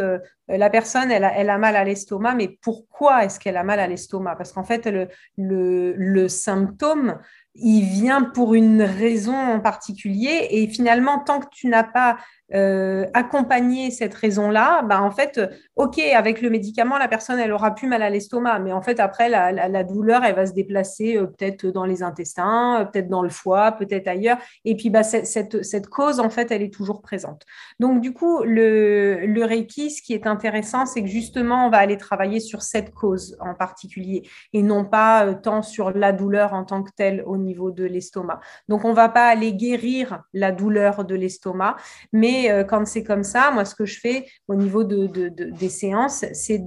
la 0.59 0.71
personne, 0.71 1.11
elle 1.11 1.25
a, 1.25 1.37
elle 1.37 1.51
a 1.51 1.59
mal 1.59 1.77
à 1.77 1.85
l'estomac, 1.85 2.35
mais 2.35 2.59
pourquoi 2.63 3.25
est-ce 3.25 3.39
qu'elle 3.39 3.57
a 3.57 3.65
mal 3.65 3.81
à 3.81 3.87
l'estomac? 3.87 4.37
Parce 4.37 4.53
qu'en 4.53 4.65
fait, 4.65 4.87
le, 4.87 5.09
le, 5.37 6.29
symptôme, 6.29 7.19
il 7.55 7.85
vient 7.85 8.23
pour 8.23 8.55
une 8.55 8.83
raison 8.83 9.37
en 9.37 9.61
particulier. 9.61 10.49
Et 10.51 10.69
finalement, 10.69 11.19
tant 11.19 11.41
que 11.41 11.49
tu 11.51 11.67
n'as 11.67 11.85
pas 11.85 12.17
euh, 12.53 13.07
accompagner 13.15 13.91
cette 13.91 14.15
raison-là, 14.15 14.83
bah, 14.83 15.01
en 15.03 15.11
fait, 15.11 15.41
OK, 15.77 15.99
avec 15.99 16.43
le 16.43 16.51
médicament, 16.51 16.99
la 16.99 17.07
personne, 17.07 17.39
elle 17.39 17.53
aura 17.53 17.75
plus 17.75 17.87
mal 17.87 18.03
à 18.03 18.11
l'estomac, 18.11 18.59
mais 18.59 18.73
en 18.73 18.83
fait, 18.83 18.99
après, 18.99 19.29
la, 19.29 19.85
douleur, 19.85 20.25
elle 20.25 20.35
va 20.35 20.47
se 20.47 20.53
déplacer 20.53 21.17
euh, 21.17 21.27
peut-être 21.27 21.67
dans 21.67 21.85
les 21.85 22.03
intestins, 22.03 22.81
euh, 22.81 22.85
peut-être 22.85 23.09
dans 23.09 23.23
le 23.23 23.29
foie, 23.29 23.73
peut-être 23.73 24.09
ailleurs. 24.09 24.39
Et 24.65 24.77
puis, 24.77 24.91
bah, 24.91 25.05
cette, 25.05 25.63
cette, 25.63 25.87
cause, 25.87 26.19
en 26.19 26.29
fait, 26.29 26.51
elle 26.51 26.63
est 26.63 26.75
toujours 26.75 27.03
présente. 27.03 27.45
Donc, 27.79 28.01
du 28.01 28.13
coup, 28.13 28.43
le, 28.43 29.27
le 29.27 29.45
Reiki, 29.45 29.91
ce 29.91 30.03
qui 30.03 30.13
est 30.13 30.27
intéressant, 30.27 30.87
c'est 30.87 31.03
que 31.03 31.09
justement, 31.09 31.67
on 31.67 31.71
va 31.71 31.79
aller 31.79 31.97
travailler 31.97 32.41
sur 32.41 32.63
cette 32.63 32.93
cause 32.93 33.37
en 33.41 33.55
particulier 33.55 34.29
et 34.53 34.63
non 34.63 34.85
pas 34.85 35.35
tant 35.35 35.63
sur 35.63 35.93
la 35.93 36.13
douleur 36.13 36.53
en 36.53 36.65
tant 36.65 36.83
que 36.83 36.91
telle 36.97 37.23
au 37.27 37.37
niveau 37.37 37.71
de 37.71 37.85
l'estomac. 37.85 38.41
Donc, 38.69 38.85
on 38.85 38.93
va 38.93 39.09
pas 39.09 39.27
aller 39.29 39.53
guérir 39.53 40.23
la 40.33 40.53
douleur 40.53 41.05
de 41.05 41.15
l'estomac, 41.15 41.77
mais 42.13 42.40
euh, 42.49 42.65
quand 42.65 42.87
c'est 42.87 43.03
comme 43.03 43.25
ça, 43.25 43.51
moi, 43.51 43.65
ce 43.65 43.75
que 43.75 43.85
je 43.85 43.99
fais 43.99 44.27
au 44.49 44.55
niveau 44.55 44.85
de, 44.85 45.07
des 45.29 45.69
séances, 45.69 46.25
c'est 46.33 46.63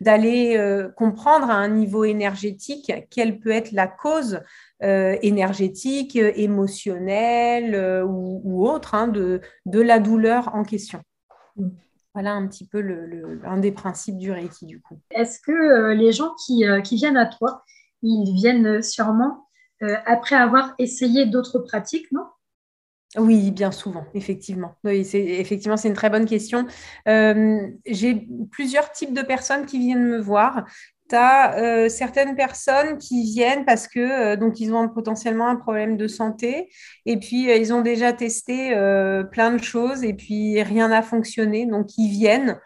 d'aller 0.00 0.56
euh, 0.56 0.88
comprendre 0.88 1.48
à 1.50 1.54
un 1.54 1.68
niveau 1.68 2.04
énergétique 2.04 2.92
quelle 3.10 3.38
peut 3.38 3.50
être 3.50 3.72
la 3.72 3.86
cause 3.86 4.40
euh, 4.82 5.16
énergétique, 5.22 6.16
émotionnelle 6.16 8.04
ou, 8.04 8.66
autre 8.68 8.94
hein, 8.94 9.08
de, 9.08 9.40
la 9.66 10.00
douleur 10.00 10.54
en 10.54 10.64
question. 10.64 11.00
Voilà 12.14 12.32
un 12.32 12.48
petit 12.48 12.66
peu 12.66 12.84
un 13.44 13.58
des 13.58 13.70
principes 13.70 14.18
du 14.18 14.32
Reiki 14.32 14.66
du 14.66 14.80
coup. 14.80 14.98
Est-ce 15.12 15.38
que 15.38 15.92
les 15.92 16.10
gens 16.10 16.34
qui, 16.44 16.64
viennent 16.96 17.16
à 17.16 17.26
toi, 17.26 17.62
ils 18.02 18.34
viennent 18.34 18.82
sûrement 18.82 19.46
après 20.06 20.36
avoir 20.36 20.74
essayé 20.78 21.26
d'autres 21.26 21.60
pratiques, 21.60 22.10
non? 22.10 22.24
Oui, 23.18 23.50
bien 23.50 23.72
souvent, 23.72 24.04
effectivement. 24.14 24.76
Oui, 24.84 25.04
c'est, 25.04 25.20
effectivement, 25.20 25.76
c'est 25.76 25.88
une 25.88 25.94
très 25.94 26.10
bonne 26.10 26.26
question. 26.26 26.66
Euh, 27.08 27.66
j'ai 27.84 28.28
plusieurs 28.52 28.92
types 28.92 29.12
de 29.12 29.22
personnes 29.22 29.66
qui 29.66 29.78
viennent 29.80 30.04
me 30.04 30.20
voir. 30.20 30.64
Tu 31.08 31.16
as 31.16 31.58
euh, 31.58 31.88
certaines 31.88 32.36
personnes 32.36 32.98
qui 32.98 33.24
viennent 33.24 33.64
parce 33.64 33.88
que 33.88 33.98
euh, 33.98 34.36
donc 34.36 34.60
ils 34.60 34.72
ont 34.72 34.88
potentiellement 34.88 35.48
un 35.48 35.56
problème 35.56 35.96
de 35.96 36.06
santé 36.06 36.70
et 37.04 37.16
puis 37.16 37.50
ils 37.50 37.74
ont 37.74 37.80
déjà 37.80 38.12
testé 38.12 38.70
plein 39.32 39.50
de 39.50 39.62
choses 39.62 40.04
et 40.04 40.14
puis 40.14 40.62
rien 40.62 40.88
n'a 40.88 41.02
fonctionné. 41.02 41.66
Donc 41.66 41.88
ils 41.98 42.10
viennent 42.10 42.60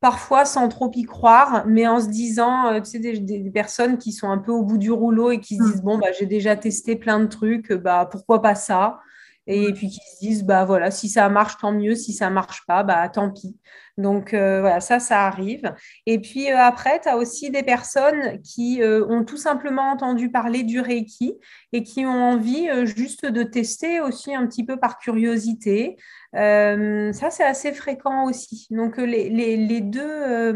parfois 0.00 0.44
sans 0.44 0.68
trop 0.68 0.90
y 0.94 1.04
croire, 1.04 1.64
mais 1.66 1.86
en 1.86 2.00
se 2.00 2.08
disant, 2.08 2.78
tu 2.82 2.90
sais, 2.90 2.98
des, 2.98 3.50
personnes 3.50 3.96
qui 3.96 4.12
sont 4.12 4.28
un 4.28 4.36
peu 4.36 4.52
au 4.52 4.62
bout 4.62 4.76
du 4.76 4.90
rouleau 4.90 5.30
et 5.30 5.40
qui 5.40 5.56
se 5.56 5.62
disent, 5.62 5.80
mmh. 5.80 5.86
bon, 5.86 5.96
bah, 5.96 6.08
j'ai 6.18 6.26
déjà 6.26 6.54
testé 6.54 6.96
plein 6.96 7.18
de 7.18 7.26
trucs, 7.26 7.72
bah, 7.72 8.06
pourquoi 8.12 8.42
pas 8.42 8.54
ça? 8.54 9.00
Et 9.46 9.72
puis 9.72 9.88
qui 9.88 10.00
se 10.00 10.18
disent 10.20 10.44
bah 10.44 10.64
voilà 10.64 10.90
si 10.90 11.08
ça 11.08 11.28
marche 11.28 11.56
tant 11.58 11.72
mieux 11.72 11.94
si 11.94 12.12
ça 12.12 12.30
marche 12.30 12.64
pas 12.66 12.82
bah 12.82 13.08
tant 13.08 13.30
pis. 13.30 13.56
Donc 13.98 14.34
euh, 14.34 14.60
voilà 14.60 14.80
ça 14.80 15.00
ça 15.00 15.26
arrive. 15.26 15.72
Et 16.04 16.20
puis 16.20 16.50
euh, 16.50 16.58
après 16.58 17.00
tu 17.00 17.08
as 17.08 17.16
aussi 17.16 17.50
des 17.50 17.62
personnes 17.62 18.40
qui 18.42 18.82
euh, 18.82 19.06
ont 19.08 19.24
tout 19.24 19.36
simplement 19.38 19.90
entendu 19.90 20.30
parler 20.30 20.62
du 20.64 20.80
Reiki 20.80 21.34
et 21.72 21.82
qui 21.82 22.04
ont 22.04 22.32
envie 22.32 22.68
juste 22.84 23.24
de 23.26 23.42
tester 23.42 24.00
aussi 24.00 24.34
un 24.34 24.46
petit 24.46 24.64
peu 24.64 24.76
par 24.78 24.98
curiosité 24.98 25.96
ça 26.36 27.30
c'est 27.30 27.44
assez 27.44 27.72
fréquent 27.72 28.28
aussi. 28.28 28.66
Donc 28.70 28.98
les, 28.98 29.30
les, 29.30 29.56
les 29.56 29.80
deux 29.80 30.52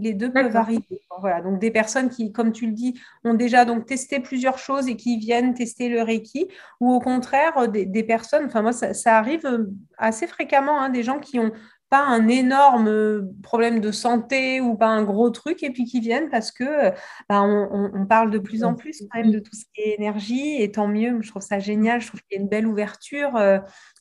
les 0.00 0.14
deux 0.14 0.32
peuvent 0.32 0.56
arriver 0.56 1.02
voilà. 1.20 1.40
Donc 1.42 1.58
des 1.58 1.70
personnes 1.70 2.08
qui 2.08 2.32
comme 2.32 2.52
tu 2.52 2.66
le 2.66 2.72
dis 2.72 2.98
ont 3.24 3.34
déjà 3.34 3.64
donc 3.64 3.86
testé 3.86 4.20
plusieurs 4.20 4.58
choses 4.58 4.88
et 4.88 4.96
qui 4.96 5.18
viennent 5.18 5.54
tester 5.54 5.88
le 5.88 6.02
Reiki 6.02 6.48
ou 6.80 6.92
au 6.92 7.00
contraire 7.00 7.68
des, 7.68 7.86
des 7.86 8.02
personnes 8.02 8.46
enfin 8.46 8.62
moi 8.62 8.72
ça, 8.72 9.16
arrive 9.16 9.46
euh, 9.46 9.66
assez 9.98 10.26
fréquemment, 10.26 10.80
hein, 10.80 10.88
des 10.88 11.02
gens 11.02 11.18
qui 11.18 11.38
ont 11.38 11.52
pas 11.90 12.04
un 12.04 12.28
énorme 12.28 12.88
euh, 12.88 13.22
problème 13.42 13.80
de 13.80 13.90
santé 13.90 14.60
ou 14.60 14.76
pas 14.76 14.86
un 14.86 15.02
gros 15.02 15.30
truc 15.30 15.62
et 15.64 15.70
puis 15.70 15.84
qui 15.84 16.00
viennent 16.00 16.28
parce 16.30 16.52
que 16.52 16.64
euh, 16.64 16.90
bah, 17.28 17.42
on, 17.42 18.06
parle 18.06 18.30
de 18.30 18.38
plus 18.38 18.64
en 18.64 18.74
plus 18.74 19.02
quand 19.10 19.20
même 19.20 19.32
de 19.32 19.40
tout 19.40 19.54
ce 19.54 19.64
qui 19.74 19.80
est 19.80 19.94
énergie 19.98 20.62
et 20.62 20.70
tant 20.70 20.86
mieux, 20.88 21.20
je 21.20 21.28
trouve 21.28 21.42
ça 21.42 21.58
génial, 21.58 22.00
je 22.00 22.06
trouve 22.08 22.20
qu'il 22.22 22.36
y 22.36 22.38
a 22.38 22.42
une 22.42 22.48
belle 22.48 22.66
ouverture 22.66 23.32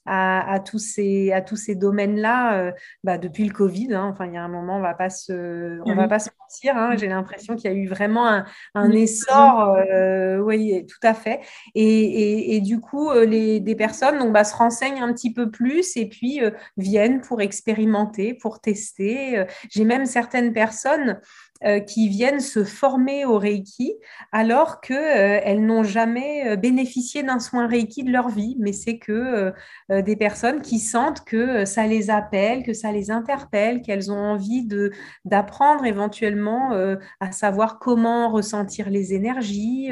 à, 0.09 0.59
tous 0.59 0.79
ces, 0.79 1.31
à 1.31 1.41
tous 1.41 1.55
ces 1.55 1.75
domaines-là 1.75 2.59
euh, 2.59 2.71
bah, 3.03 3.17
depuis 3.17 3.45
le 3.45 3.53
Covid. 3.53 3.93
Hein. 3.93 4.09
Enfin, 4.11 4.25
il 4.25 4.33
y 4.33 4.37
a 4.37 4.43
un 4.43 4.47
moment, 4.47 4.77
on 4.77 4.81
va 4.81 4.95
pas 4.95 5.09
se, 5.09 5.79
on 5.85 5.95
va 5.95 6.07
pas 6.07 6.19
se 6.19 6.29
mentir. 6.39 6.75
Hein. 6.75 6.95
J'ai 6.97 7.07
l'impression 7.07 7.55
qu'il 7.55 7.71
y 7.71 7.73
a 7.73 7.77
eu 7.77 7.87
vraiment 7.87 8.43
un, 8.73 8.91
essor. 8.91 9.75
Euh, 9.91 10.39
oui, 10.39 10.85
tout 10.87 11.07
à 11.07 11.13
fait. 11.13 11.41
Et, 11.75 12.59
du 12.61 12.79
coup, 12.79 13.09
euh, 13.09 13.25
les, 13.25 13.59
des 13.59 13.75
personnes 13.75 14.17
donc, 14.17 14.33
bah, 14.33 14.43
se 14.43 14.55
renseignent 14.55 15.01
un 15.01 15.13
petit 15.13 15.31
peu 15.31 15.51
plus 15.51 15.95
et 15.95 16.07
puis 16.07 16.41
viennent 16.77 17.21
pour 17.21 17.41
expérimenter, 17.41 18.33
pour 18.33 18.59
tester. 18.59 19.45
J'ai 19.69 19.85
même 19.85 20.05
certaines 20.05 20.53
personnes 20.53 21.19
euh, 21.65 21.81
qui 21.81 22.07
viennent 22.07 22.39
se 22.39 22.63
former 22.63 23.25
au 23.25 23.37
Reiki 23.37 23.93
alors 24.31 24.79
qu'elles 24.79 25.57
euh, 25.57 25.59
n'ont 25.59 25.83
jamais 25.83 26.47
euh, 26.47 26.55
bénéficié 26.55 27.21
d'un 27.21 27.39
soin 27.39 27.67
Reiki 27.67 28.05
de 28.05 28.11
leur 28.13 28.29
vie, 28.29 28.55
mais 28.59 28.71
c'est 28.71 28.97
que 28.97 29.51
des 29.89 30.15
personnes 30.15 30.61
qui 30.61 30.79
sentent 30.79 31.25
que 31.25 31.65
ça 31.65 31.85
les 31.85 32.09
appelle, 32.09 32.63
que 32.63 32.73
ça 32.73 32.91
les 32.91 33.11
interpelle, 33.11 33.81
qu'elles 33.81 34.11
ont 34.11 34.17
envie 34.17 34.63
de 34.63 34.91
d'apprendre 35.25 35.85
éventuellement 35.85 36.71
à 37.19 37.31
savoir 37.31 37.79
comment 37.79 38.29
ressentir 38.29 38.89
les 38.89 39.13
énergies, 39.13 39.89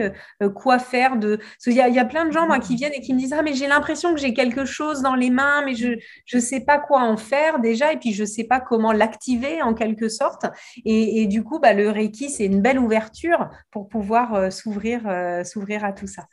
quoi 0.56 0.80
faire 0.80 1.18
de... 1.18 1.40
Il 1.66 1.74
y, 1.74 1.82
a, 1.82 2.06
plein 2.06 2.26
de 2.26 2.32
gens 2.32 2.48
moi, 2.48 2.60
qui 2.60 2.76
viennent 2.76 2.94
et 2.94 3.02
qui 3.02 3.14
me 3.14 3.20
disent 3.20 3.34
Ah, 3.34 3.42
mais 3.42 3.54
j'ai 3.54 3.68
l'impression 3.68 4.14
que 4.14 4.20
j'ai 4.20 4.34
quelque 4.34 4.66
chose 4.66 5.02
dans 5.02 5.16
les 5.16 5.30
mains, 5.30 5.64
mais 5.66 5.76
je 5.76 5.98
ne 6.34 6.40
sais 6.40 6.62
pas 6.62 6.78
quoi 6.78 7.02
en 7.02 7.18
faire 7.18 7.60
déjà, 7.60 7.92
et 7.92 7.98
puis 7.98 8.14
je 8.14 8.22
ne 8.22 8.28
sais 8.28 8.46
pas 8.46 8.60
comment 8.60 8.92
l'activer 8.92 9.62
en 9.62 9.74
quelque 9.74 10.10
sorte. 10.10 10.46
Et 10.86 11.26
du 11.28 11.44
coup, 11.44 11.57
bah, 11.60 11.74
le 11.74 11.90
Reiki, 11.90 12.30
c'est 12.30 12.46
une 12.46 12.62
belle 12.62 12.80
ouverture 12.80 13.50
pour 13.72 13.88
pouvoir 13.88 14.34
euh, 14.34 14.50
s'ouvrir, 14.50 15.08
euh, 15.08 15.44
s'ouvrir 15.44 15.84
à 15.84 15.94
tout 15.94 16.08
ça. 16.08 16.28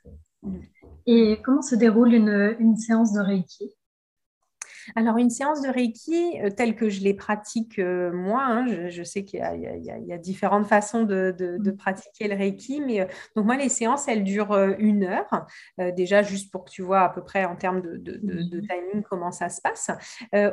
Et 1.06 1.40
comment 1.42 1.62
se 1.62 1.74
déroule 1.74 2.14
une, 2.14 2.76
séance 2.76 3.12
de 3.12 3.20
Reiki? 3.20 3.70
Alors, 4.96 5.18
une 5.18 5.30
séance 5.30 5.62
de 5.62 5.68
Reiki, 5.68 6.40
euh, 6.42 6.50
telle 6.50 6.76
que 6.76 6.88
je 6.88 7.00
les 7.00 7.14
pratique 7.14 7.78
euh, 7.78 8.12
moi, 8.12 8.42
hein, 8.44 8.88
je, 8.88 9.02
sais 9.02 9.24
qu'il 9.24 9.40
y, 9.40 10.12
a 10.12 10.18
différentes 10.18 10.66
façons 10.66 11.04
de, 11.04 11.34
mm. 11.38 11.76
pratiquer 11.76 12.28
le 12.28 12.34
Reiki, 12.34 12.80
mais 12.80 13.00
euh, 13.00 13.06
donc 13.36 13.46
moi, 13.46 13.56
les 13.56 13.68
séances, 13.68 14.08
elles 14.08 14.24
durent 14.24 14.54
une 14.78 15.04
heure, 15.04 15.46
déjà 15.96 16.22
juste 16.22 16.50
pour 16.52 16.64
que 16.64 16.70
tu 16.70 16.82
vois 16.82 17.00
à 17.00 17.08
peu 17.08 17.22
près 17.22 17.44
en 17.44 17.56
termes 17.56 17.80
de, 17.80 18.20
mm. 18.22 18.66
timing 18.68 19.02
comment 19.08 19.32
ça 19.32 19.48
se 19.48 19.60
passe. 19.60 19.90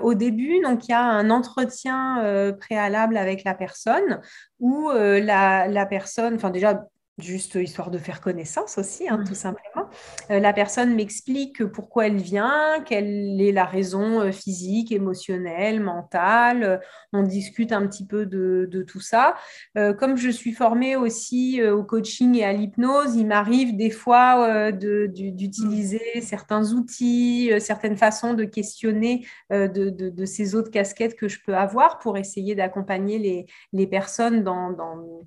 au 0.01 0.13
début, 0.13 0.61
donc, 0.61 0.88
il 0.88 0.91
y 0.91 0.93
a 0.93 1.03
un 1.03 1.29
entretien 1.29 2.53
préalable 2.59 3.17
avec 3.17 3.43
la 3.43 3.53
personne 3.53 4.21
où 4.59 4.89
la, 4.91 5.67
la 5.67 5.85
personne, 5.85 6.35
enfin 6.35 6.50
déjà, 6.50 6.83
juste 7.22 7.56
histoire 7.56 7.92
de 7.92 7.98
faire 7.98 8.22
connaissance 8.22 8.78
aussi, 8.78 9.08
hein, 9.08 9.24
tout 9.28 9.36
simplement. 9.36 9.90
Euh, 10.30 10.40
la 10.40 10.54
personne 10.54 10.96
m'explique 10.96 11.66
pourquoi 11.66 12.08
elle 12.08 12.18
vient, 12.18 12.84
quelle 12.86 13.40
est 13.42 13.51
la 13.51 13.66
raison 13.66 14.22
euh, 14.22 14.32
physique, 14.32 14.92
émotionnelle, 14.92 15.82
mentale. 15.82 16.63
Euh, 16.63 16.78
on 17.13 17.24
discute 17.24 17.72
un 17.72 17.88
petit 17.88 18.06
peu 18.06 18.25
de, 18.25 18.86
tout 18.88 19.00
ça. 19.00 19.36
comme 19.75 20.18
je 20.18 20.30
suis 20.30 20.54
formée 20.54 20.96
aussi 20.96 21.62
au 21.62 21.84
coaching 21.84 22.36
et 22.38 22.46
à 22.46 22.54
l'hypnose, 22.54 23.16
il 23.16 23.28
m'arrive 23.28 23.75
des 23.75 23.90
fois 23.90 24.72
d'utiliser 24.72 26.22
certains 26.22 26.72
outils, 26.74 27.51
certaines 27.60 27.98
façons 27.98 28.34
de 28.34 28.46
questionner 28.46 29.25
de, 29.51 30.25
ces 30.25 30.56
autres 30.56 30.72
casquettes 30.72 31.16
que 31.16 31.28
je 31.28 31.40
peux 31.46 31.56
avoir 31.56 32.00
pour 32.00 32.18
essayer 32.18 32.56
d'accompagner 32.56 33.46
les, 33.72 33.88
personnes 33.88 34.44
dans 34.44 34.72
dans 34.72 35.25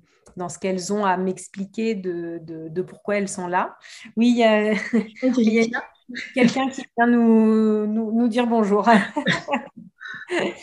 ce 0.49 0.59
qu'elles 0.59 0.91
ont 0.93 1.05
à 1.05 1.17
m'expliquer 1.17 1.95
de, 1.95 2.39
de, 2.41 2.81
pourquoi 2.81 3.17
elles 3.17 3.29
sont 3.29 3.47
là. 3.47 3.77
Oui, 4.15 4.29
il 4.37 4.37
y 4.37 4.43
a, 4.43 5.83
quelqu'un 6.33 6.69
qui 6.69 6.83
vient 6.97 7.07
nous, 7.07 7.87
nous, 7.87 8.11
nous 8.11 8.27
dire 8.27 8.47
bonjour. 8.47 8.87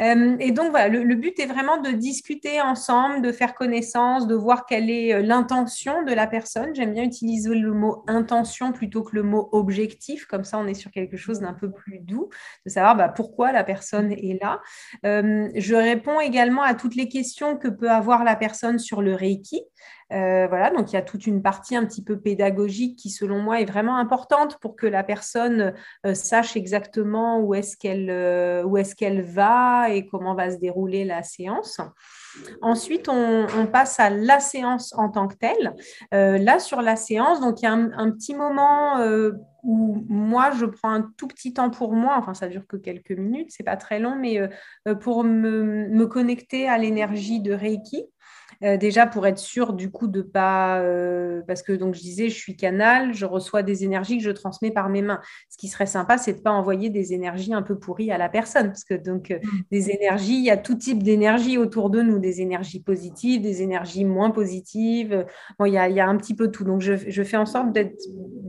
Euh, 0.00 0.36
et 0.38 0.52
donc, 0.52 0.70
voilà, 0.70 0.88
le, 0.88 1.14
but 1.14 1.38
est 1.38 1.46
vraiment 1.46 1.76
de 1.76 1.90
discuter 1.90 2.60
ensemble, 2.60 3.20
de 3.20 3.30
faire 3.30 3.54
connaissance, 3.54 4.26
de 4.26 4.34
voir 4.34 4.64
quelle 4.64 4.88
est 4.88 5.12
euh, 5.12 5.20
l'intention 5.20 6.02
de 6.02 6.12
la 6.12 6.26
personne. 6.26 6.74
J'aime 6.74 6.94
bien 6.94 7.02
utiliser 7.02 7.54
le 7.54 7.72
mot 7.72 8.04
intention 8.06 8.72
plutôt 8.72 9.02
que 9.02 9.14
le 9.14 9.22
mot 9.22 9.48
objectif. 9.52 10.26
Comme 10.26 10.44
ça, 10.44 10.58
on 10.58 10.66
est 10.66 10.74
sur 10.74 10.90
quelque 10.90 11.16
chose 11.16 11.40
d'un 11.40 11.52
peu 11.52 11.70
plus 11.70 11.98
doux, 11.98 12.30
de 12.64 12.70
savoir 12.70 12.96
bah, 12.96 13.08
pourquoi 13.08 13.52
la 13.52 13.64
personne 13.64 14.12
est 14.12 14.40
là. 14.40 14.60
Euh, 15.04 15.48
je 15.56 15.74
réponds 15.74 16.20
également 16.20 16.62
à 16.62 16.74
toutes 16.74 16.94
les 16.94 17.08
questions 17.08 17.56
que 17.56 17.68
peut 17.68 17.90
avoir 17.90 18.24
la 18.24 18.36
personne 18.36 18.78
sur 18.78 19.02
le 19.02 19.14
Reiki. 19.14 19.62
Euh, 20.12 20.46
voilà, 20.48 20.70
donc 20.70 20.92
il 20.92 20.94
y 20.94 20.98
a 20.98 21.02
toute 21.02 21.26
une 21.26 21.42
partie 21.42 21.74
un 21.74 21.84
petit 21.86 22.02
peu 22.02 22.18
pédagogique 22.18 22.98
qui, 22.98 23.08
selon 23.08 23.40
moi, 23.40 23.60
est 23.60 23.64
vraiment 23.64 23.96
importante 23.96 24.58
pour 24.58 24.76
que 24.76 24.86
la 24.86 25.02
personne 25.02 25.72
euh, 26.06 26.14
sache 26.14 26.56
exactement 26.56 27.40
où 27.40 27.54
est-ce 27.54 27.76
qu'elle 27.76 28.10
euh, 28.10 28.74
est 28.76 28.94
qu'elle 28.94 29.22
va 29.22 29.88
et 29.90 30.06
comment 30.06 30.34
va 30.34 30.50
se 30.50 30.58
dérouler 30.58 31.04
la 31.04 31.22
séance. 31.22 31.80
Ensuite, 32.60 33.08
on, 33.08 33.46
passe 33.72 34.00
à 34.00 34.10
la 34.10 34.40
séance 34.40 34.92
en 34.96 35.08
tant 35.08 35.28
que 35.28 35.36
telle. 35.36 35.74
là, 36.10 36.58
sur 36.58 36.82
la 36.82 36.96
séance, 36.96 37.40
donc 37.40 37.62
il 37.62 37.64
y 37.64 37.68
a 37.68 37.72
un, 37.72 38.10
petit 38.10 38.34
moment 38.34 38.98
où 39.62 40.04
moi, 40.08 40.50
je 40.52 40.66
prends 40.66 40.90
un 40.90 41.12
tout 41.16 41.28
petit 41.28 41.52
temps 41.52 41.70
pour 41.70 41.92
moi, 41.92 42.16
enfin 42.18 42.34
ça 42.34 42.48
dure 42.48 42.66
que 42.66 42.76
quelques 42.76 43.12
minutes, 43.12 43.48
c'est 43.50 43.62
pas 43.62 43.76
très 43.76 43.98
long, 43.98 44.16
mais 44.16 44.40
pour 45.00 45.24
me, 45.24 46.04
connecter 46.06 46.68
à 46.68 46.78
l'énergie 46.78 47.40
de 47.40 47.52
Reiki. 47.52 48.06
Euh, 48.64 48.76
déjà 48.76 49.06
pour 49.06 49.26
être 49.26 49.38
sûr 49.38 49.72
du 49.72 49.90
coup 49.90 50.06
de 50.06 50.22
pas 50.22 50.78
euh, 50.80 51.40
parce 51.48 51.62
que 51.62 51.72
donc 51.72 51.94
je 51.94 52.00
disais 52.00 52.28
je 52.28 52.36
suis 52.36 52.56
canal, 52.56 53.12
je 53.12 53.26
reçois 53.26 53.62
des 53.62 53.82
énergies 53.82 54.18
que 54.18 54.22
je 54.22 54.30
transmets 54.30 54.70
par 54.70 54.88
mes 54.88 55.02
mains. 55.02 55.20
Ce 55.48 55.58
qui 55.58 55.66
serait 55.66 55.86
sympa, 55.86 56.16
c'est 56.16 56.34
de 56.34 56.40
pas 56.40 56.52
envoyer 56.52 56.88
des 56.88 57.12
énergies 57.12 57.54
un 57.54 57.62
peu 57.62 57.76
pourries 57.76 58.12
à 58.12 58.18
la 58.18 58.28
personne 58.28 58.68
parce 58.68 58.84
que 58.84 58.94
donc 58.94 59.32
euh, 59.32 59.38
mm. 59.42 59.48
des 59.72 59.90
énergies, 59.90 60.36
il 60.36 60.44
y 60.44 60.50
a 60.50 60.56
tout 60.56 60.76
type 60.76 61.02
d'énergie 61.02 61.58
autour 61.58 61.90
de 61.90 62.02
nous, 62.02 62.20
des 62.20 62.40
énergies 62.40 62.80
positives, 62.80 63.42
des 63.42 63.62
énergies 63.62 64.04
moins 64.04 64.30
positives. 64.30 65.26
Bon, 65.58 65.64
il 65.64 65.72
y 65.72 65.78
a, 65.78 65.88
il 65.88 65.96
y 65.96 66.00
a 66.00 66.06
un 66.06 66.16
petit 66.16 66.34
peu 66.34 66.48
tout. 66.48 66.64
Donc 66.64 66.82
je, 66.82 66.94
je 66.94 67.22
fais 67.22 67.36
en 67.36 67.46
sorte 67.46 67.72
d'être 67.72 68.00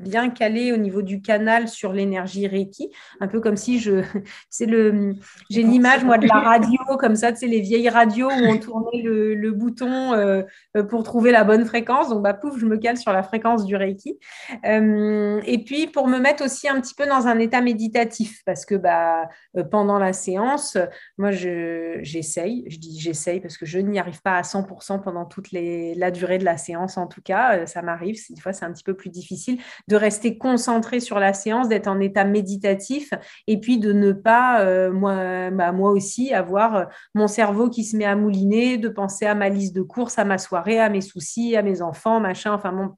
bien 0.03 0.29
calé 0.29 0.73
au 0.73 0.77
niveau 0.77 1.01
du 1.01 1.21
canal 1.21 1.67
sur 1.67 1.91
l'énergie 1.91 2.45
Reiki, 2.45 2.91
un 3.19 3.27
peu 3.27 3.39
comme 3.39 3.57
si 3.57 3.79
je 3.79 4.03
c'est 4.49 4.65
le 4.67 5.15
j'ai 5.49 5.63
l'image 5.63 6.03
moi 6.03 6.17
de 6.17 6.27
la 6.27 6.39
radio 6.39 6.79
comme 6.99 7.15
ça, 7.15 7.31
tu 7.31 7.39
sais 7.39 7.47
les 7.47 7.61
vieilles 7.61 7.89
radios 7.89 8.29
où 8.29 8.45
on 8.47 8.57
tournait 8.57 9.01
le, 9.01 9.33
le 9.33 9.51
bouton 9.51 10.02
euh, 10.11 10.43
euh, 10.75 10.83
pour 10.83 11.03
trouver 11.03 11.31
la 11.31 11.43
bonne 11.43 11.65
fréquence. 11.65 12.09
Donc, 12.09 12.21
bah, 12.23 12.33
pouf, 12.33 12.59
je 12.59 12.65
me 12.65 12.77
cale 12.77 12.97
sur 12.97 13.13
la 13.13 13.23
fréquence 13.23 13.65
du 13.65 13.75
Reiki. 13.75 14.19
Euh, 14.65 15.41
et 15.45 15.63
puis, 15.63 15.87
pour 15.87 16.07
me 16.07 16.19
mettre 16.19 16.43
aussi 16.43 16.67
un 16.67 16.81
petit 16.81 16.93
peu 16.93 17.05
dans 17.05 17.27
un 17.27 17.39
état 17.39 17.61
méditatif, 17.61 18.41
parce 18.45 18.65
que 18.65 18.75
bah, 18.75 19.29
pendant 19.71 19.99
la 19.99 20.13
séance, 20.13 20.77
moi, 21.17 21.31
j'essaye, 21.31 22.65
je, 22.67 22.77
dis 22.77 22.99
j'essaye 22.99 23.39
parce 23.39 23.57
que 23.57 23.65
je 23.65 23.79
n'y 23.79 23.99
arrive 23.99 24.21
pas 24.21 24.37
à 24.37 24.41
100% 24.41 25.01
pendant 25.01 25.25
toute 25.25 25.51
la 25.51 26.11
durée 26.11 26.37
de 26.37 26.45
la 26.45 26.57
séance, 26.57 26.97
en 26.97 27.07
tout 27.07 27.21
cas. 27.21 27.65
Ça 27.65 27.81
m'arrive, 27.81 28.19
des 28.29 28.41
fois, 28.41 28.53
c'est 28.53 28.65
un 28.65 28.73
petit 28.73 28.83
peu 28.83 28.95
plus 28.95 29.09
difficile 29.09 29.59
de 29.87 29.95
rester 29.95 30.37
concentré 30.37 30.99
sur 30.99 31.19
la 31.19 31.33
séance, 31.33 31.69
d'être 31.69 31.87
en 31.87 31.99
état 31.99 32.25
méditatif 32.25 33.13
et 33.47 33.59
puis 33.59 33.77
de 33.77 33.93
ne 33.93 34.11
pas, 34.11 34.89
moi, 34.89 35.49
bah, 35.51 35.71
moi 35.71 35.91
aussi, 35.91 36.33
avoir 36.33 36.89
mon 37.13 37.27
cerveau 37.27 37.69
qui 37.69 37.83
se 37.83 37.95
met 37.95 38.05
à 38.05 38.15
mouliner, 38.15 38.77
de 38.77 38.89
penser 38.89 39.25
à 39.25 39.35
ma 39.35 39.49
liste 39.49 39.75
de 39.75 39.81
à 40.17 40.25
ma 40.25 40.37
soirée, 40.37 40.79
à 40.79 40.89
mes 40.89 41.01
soucis, 41.01 41.55
à 41.55 41.61
mes 41.61 41.81
enfants, 41.81 42.19
machin. 42.19 42.53
Enfin 42.53 42.71
bon, 42.71 42.95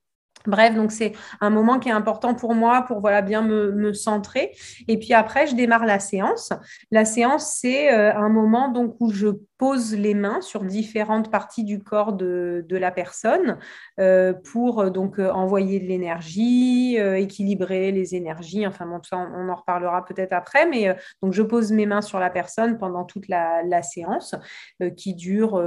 Bref, 0.47 0.75
donc 0.75 0.91
c'est 0.91 1.13
un 1.41 1.49
moment 1.49 1.79
qui 1.79 1.89
est 1.89 1.93
important 1.93 2.35
pour 2.35 2.53
moi 2.53 2.83
pour 2.83 2.99
voilà 2.99 3.21
bien 3.21 3.41
me, 3.41 3.93
centrer. 3.93 4.51
Et 4.87 4.97
puis 4.99 5.13
après, 5.13 5.47
je 5.47 5.55
démarre 5.55 5.85
la 5.85 5.99
séance. 5.99 6.51
La 6.91 7.05
séance, 7.05 7.57
c'est 7.59 7.93
euh, 7.93 8.13
un 8.13 8.29
moment 8.29 8.69
donc 8.69 8.95
où 8.99 9.11
je 9.11 9.27
pose 9.57 9.95
les 9.95 10.13
mains 10.13 10.41
sur 10.41 10.63
différentes 10.63 11.31
parties 11.31 11.63
du 11.63 11.81
corps 11.81 12.13
de, 12.13 12.65
la 12.69 12.91
personne 12.91 13.57
euh, 13.99 14.33
pour 14.33 14.81
euh, 14.81 14.89
donc 14.89 15.17
envoyer 15.19 15.79
de 15.79 15.85
l'énergie, 15.85 16.97
équilibrer 16.97 17.91
les 17.91 18.15
énergies. 18.15 18.67
Enfin 18.67 18.85
bon, 18.85 19.01
ça, 19.03 19.17
on, 19.17 19.49
en 19.49 19.55
reparlera 19.55 20.03
peut-être 20.03 20.33
après. 20.33 20.67
Mais 20.67 20.95
donc 21.21 21.33
je 21.33 21.41
pose 21.41 21.71
mes 21.71 21.85
mains 21.85 22.01
sur 22.01 22.19
la 22.19 22.29
personne 22.29 22.77
pendant 22.77 23.05
toute 23.05 23.27
la 23.27 23.81
séance 23.81 24.35
qui 24.97 25.15
dure 25.15 25.61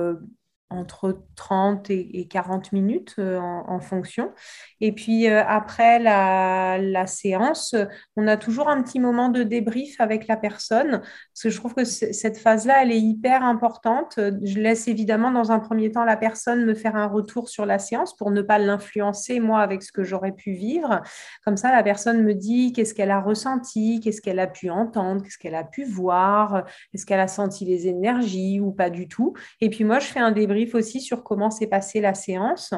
entre 0.70 1.22
30 1.37 1.90
et, 1.90 2.26
40 2.28 2.72
minutes 2.72 3.14
euh, 3.18 3.38
en, 3.38 3.81
fonction. 3.81 4.33
Et 4.81 4.92
puis 4.92 5.28
euh, 5.28 5.42
après 5.46 5.98
la, 5.98 7.07
séance, 7.07 7.74
on 8.16 8.26
a 8.26 8.37
toujours 8.37 8.68
un 8.68 8.83
petit 8.83 9.00
moment 9.00 9.28
de 9.28 9.42
débrief 9.42 10.00
avec 10.00 10.26
la 10.26 10.37
personne, 10.37 11.00
parce 11.00 11.42
que 11.42 11.50
je 11.50 11.57
trouve 11.57 11.74
que 11.74 11.85
cette 11.85 12.37
phase-là, 12.37 12.83
elle 12.83 12.92
est 12.92 13.00
hyper 13.00 13.42
importante. 13.42 14.14
Je 14.16 14.59
laisse 14.59 14.88
évidemment 14.88 15.31
dans 15.31 15.52
un 15.52 15.59
premier 15.59 15.90
temps 15.90 16.04
la 16.04 16.16
personne 16.16 16.64
me 16.64 16.74
faire 16.74 16.96
un 16.96 17.07
retour 17.07 17.48
sur 17.48 17.64
la 17.64 17.78
séance 17.78 18.14
pour 18.16 18.31
ne 18.31 18.42
pas 18.42 18.59
l'influencer, 18.59 19.40
moi, 19.40 19.61
avec 19.61 19.83
ce 19.83 19.92
que 19.92 20.04
j'aurais 20.04 20.33
pu 20.33 20.52
vivre. 20.52 21.00
Comme 21.44 21.57
ça, 21.57 21.72
la 21.72 21.83
personne 21.83 22.22
me 22.22 22.35
dit 22.35 22.72
qu'est-ce 22.72 22.94
qu'elle 22.94 23.11
a 23.11 23.20
ressenti, 23.20 24.00
qu'est-ce 24.00 24.20
qu'elle 24.20 24.40
a 24.40 24.46
pu 24.46 24.70
entendre, 24.70 25.22
qu'est-ce 25.22 25.38
qu'elle 25.38 25.54
a 25.54 25.64
pu 25.64 25.85
voir, 25.85 26.64
est-ce 26.92 27.07
qu'elle 27.07 27.20
a 27.20 27.28
senti 27.28 27.64
les 27.64 27.87
énergies 27.87 28.61
ou 28.61 28.70
pas 28.72 28.90
du 28.90 29.09
tout. 29.09 29.35
Et 29.61 29.70
puis 29.70 29.85
moi, 29.85 29.98
je 29.98 30.07
fais 30.07 30.20
un 30.20 30.33
débrief 30.33 30.58
aussi 30.75 31.01
sur 31.01 31.23
comment 31.23 31.51
s'est 31.51 31.66
passée 31.66 32.01
la 32.01 32.14
séance. 32.14 32.75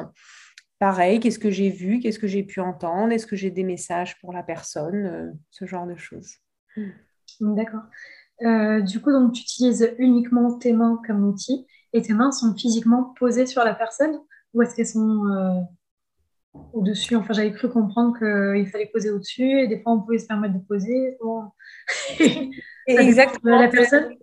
Pareil, 0.79 1.19
qu'est-ce 1.19 1.39
que 1.39 1.51
j'ai 1.51 1.69
vu, 1.69 1.99
qu'est-ce 1.99 2.19
que 2.19 2.27
j'ai 2.27 2.43
pu 2.43 2.59
entendre, 2.59 3.11
est-ce 3.11 3.27
que 3.27 3.35
j'ai 3.35 3.51
des 3.51 3.63
messages 3.63 4.19
pour 4.19 4.33
la 4.33 4.41
personne, 4.41 5.05
euh, 5.05 5.31
ce 5.51 5.65
genre 5.65 5.85
de 5.85 5.95
choses. 5.95 6.37
D'accord. 7.39 7.83
Euh, 8.41 8.81
du 8.81 8.99
coup, 8.99 9.11
donc, 9.11 9.33
tu 9.33 9.43
utilises 9.43 9.93
uniquement 9.99 10.57
tes 10.57 10.73
mains 10.73 10.99
comme 11.05 11.23
outil 11.23 11.67
et 11.93 12.01
tes 12.01 12.13
mains 12.13 12.31
sont 12.31 12.55
physiquement 12.55 13.13
posées 13.19 13.45
sur 13.45 13.63
la 13.63 13.75
personne 13.75 14.19
ou 14.53 14.63
est-ce 14.63 14.75
qu'elles 14.75 14.87
sont 14.87 15.27
euh, 15.27 15.61
au-dessus? 16.73 17.15
Enfin, 17.15 17.33
j'avais 17.33 17.51
cru 17.53 17.69
comprendre 17.69 18.17
qu'il 18.17 18.67
fallait 18.67 18.89
poser 18.91 19.11
au-dessus 19.11 19.59
et 19.59 19.67
des 19.67 19.79
fois 19.81 19.93
on 19.93 20.01
pouvait 20.01 20.17
se 20.17 20.25
permettre 20.25 20.55
de 20.55 20.65
poser. 20.65 21.17
Exactement. 22.87 23.59
La 23.59 23.67
personne 23.67 24.15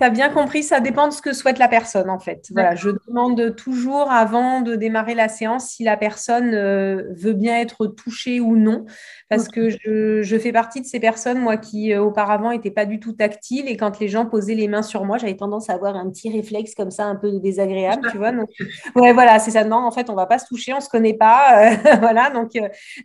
tu 0.00 0.06
as 0.06 0.10
bien 0.10 0.30
compris, 0.30 0.62
ça 0.62 0.80
dépend 0.80 1.08
de 1.08 1.12
ce 1.12 1.20
que 1.20 1.34
souhaite 1.34 1.58
la 1.58 1.68
personne 1.68 2.08
en 2.08 2.18
fait. 2.18 2.46
Voilà, 2.52 2.74
je 2.74 2.88
demande 3.06 3.54
toujours 3.54 4.10
avant 4.10 4.62
de 4.62 4.74
démarrer 4.74 5.14
la 5.14 5.28
séance 5.28 5.68
si 5.68 5.84
la 5.84 5.98
personne 5.98 6.54
euh, 6.54 7.02
veut 7.10 7.34
bien 7.34 7.58
être 7.58 7.86
touchée 7.86 8.40
ou 8.40 8.56
non, 8.56 8.86
parce 9.28 9.48
que 9.48 9.68
je, 9.68 10.38
fais 10.38 10.52
partie 10.52 10.80
de 10.80 10.86
ces 10.86 11.00
personnes, 11.00 11.38
moi, 11.38 11.58
qui 11.58 11.92
euh, 11.92 12.00
auparavant 12.00 12.50
n'étaient 12.50 12.70
pas 12.70 12.86
du 12.86 12.98
tout 12.98 13.12
tactiles 13.12 13.68
et 13.68 13.76
quand 13.76 14.00
les 14.00 14.08
gens 14.08 14.24
posaient 14.24 14.54
les 14.54 14.68
mains 14.68 14.80
sur 14.80 15.04
moi, 15.04 15.18
j'avais 15.18 15.36
tendance 15.36 15.68
à 15.68 15.74
avoir 15.74 15.96
un 15.96 16.08
petit 16.08 16.32
réflexe 16.32 16.74
comme 16.74 16.90
ça, 16.90 17.04
un 17.04 17.16
peu 17.16 17.38
désagréable, 17.38 18.08
tu 18.10 18.16
vois. 18.16 18.32
Donc, 18.32 18.48
ouais, 18.96 19.12
voilà, 19.12 19.38
c'est 19.38 19.50
ça. 19.50 19.64
Non, 19.64 19.84
en 19.84 19.90
fait, 19.90 20.08
on 20.08 20.14
va 20.14 20.24
pas 20.24 20.38
se 20.38 20.46
toucher, 20.46 20.72
on 20.72 20.80
se 20.80 20.88
connaît 20.88 21.12
pas, 21.12 21.72
euh, 21.72 21.76
voilà. 22.00 22.30
Donc, 22.30 22.52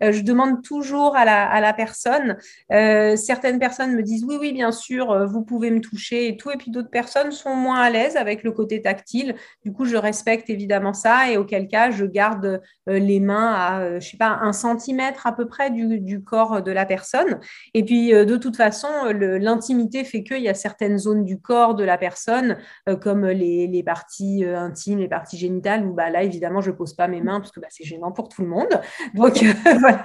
je 0.01 0.21
demande 0.21 0.63
toujours 0.63 1.17
à 1.17 1.25
la, 1.25 1.45
à 1.45 1.59
la 1.59 1.73
personne. 1.73 2.37
certaines 2.69 3.59
personnes 3.59 3.95
me 3.95 4.01
disent 4.01 4.23
oui, 4.23 4.37
oui, 4.39 4.53
bien 4.53 4.71
sûr, 4.71 5.27
vous 5.27 5.41
pouvez 5.43 5.71
me 5.71 5.81
toucher 5.81 6.29
et 6.29 6.37
tout, 6.37 6.51
et 6.51 6.57
puis 6.57 6.71
d'autres 6.71 6.84
personnes 6.91 7.31
sont 7.31 7.55
moins 7.55 7.79
à 7.79 7.89
l'aise 7.89 8.17
avec 8.17 8.43
le 8.43 8.51
côté 8.51 8.81
tactile. 8.81 9.35
Du 9.63 9.71
coup, 9.71 9.85
je 9.85 9.97
respecte 9.97 10.49
évidemment 10.49 10.93
ça 10.93 11.31
et 11.31 11.37
auquel 11.37 11.67
cas, 11.67 11.91
je 11.91 12.05
garde 12.05 12.61
euh, 12.89 12.99
les 12.99 13.19
mains 13.19 13.53
à, 13.53 13.79
euh, 13.81 13.99
je 13.99 14.11
sais 14.11 14.17
pas, 14.17 14.39
un 14.41 14.53
centimètre 14.53 15.27
à 15.27 15.35
peu 15.35 15.47
près 15.47 15.71
du, 15.71 16.23
corps 16.23 16.61
de 16.61 16.71
la 16.71 16.85
personne. 16.85 17.39
Et 17.73 17.83
puis, 17.83 18.13
euh, 18.13 18.25
de 18.25 18.37
toute 18.37 18.55
façon, 18.55 18.87
l'intimité 19.11 20.03
fait 20.03 20.23
qu'il 20.23 20.41
y 20.41 20.49
a 20.49 20.53
certaines 20.53 20.97
zones 20.97 21.25
du 21.25 21.39
corps 21.39 21.75
de 21.75 21.83
la 21.83 21.97
personne, 21.97 22.57
comme 23.01 23.27
les, 23.27 23.83
parties 23.83 24.43
intimes, 24.45 24.99
les 24.99 25.07
parties 25.07 25.37
génitales, 25.37 25.85
où 25.85 25.93
bah, 25.93 26.09
là, 26.09 26.23
évidemment, 26.23 26.61
je 26.61 26.71
pose 26.71 26.93
pas 26.93 27.07
mes 27.07 27.21
mains 27.21 27.39
parce 27.39 27.51
que 27.51 27.59
bah, 27.59 27.67
c'est 27.69 27.83
gênant 27.83 28.11
pour 28.11 28.29
tout 28.29 28.41
le 28.41 28.47
monde. 28.47 28.81
Donc, 29.13 29.43
voilà, 29.79 30.03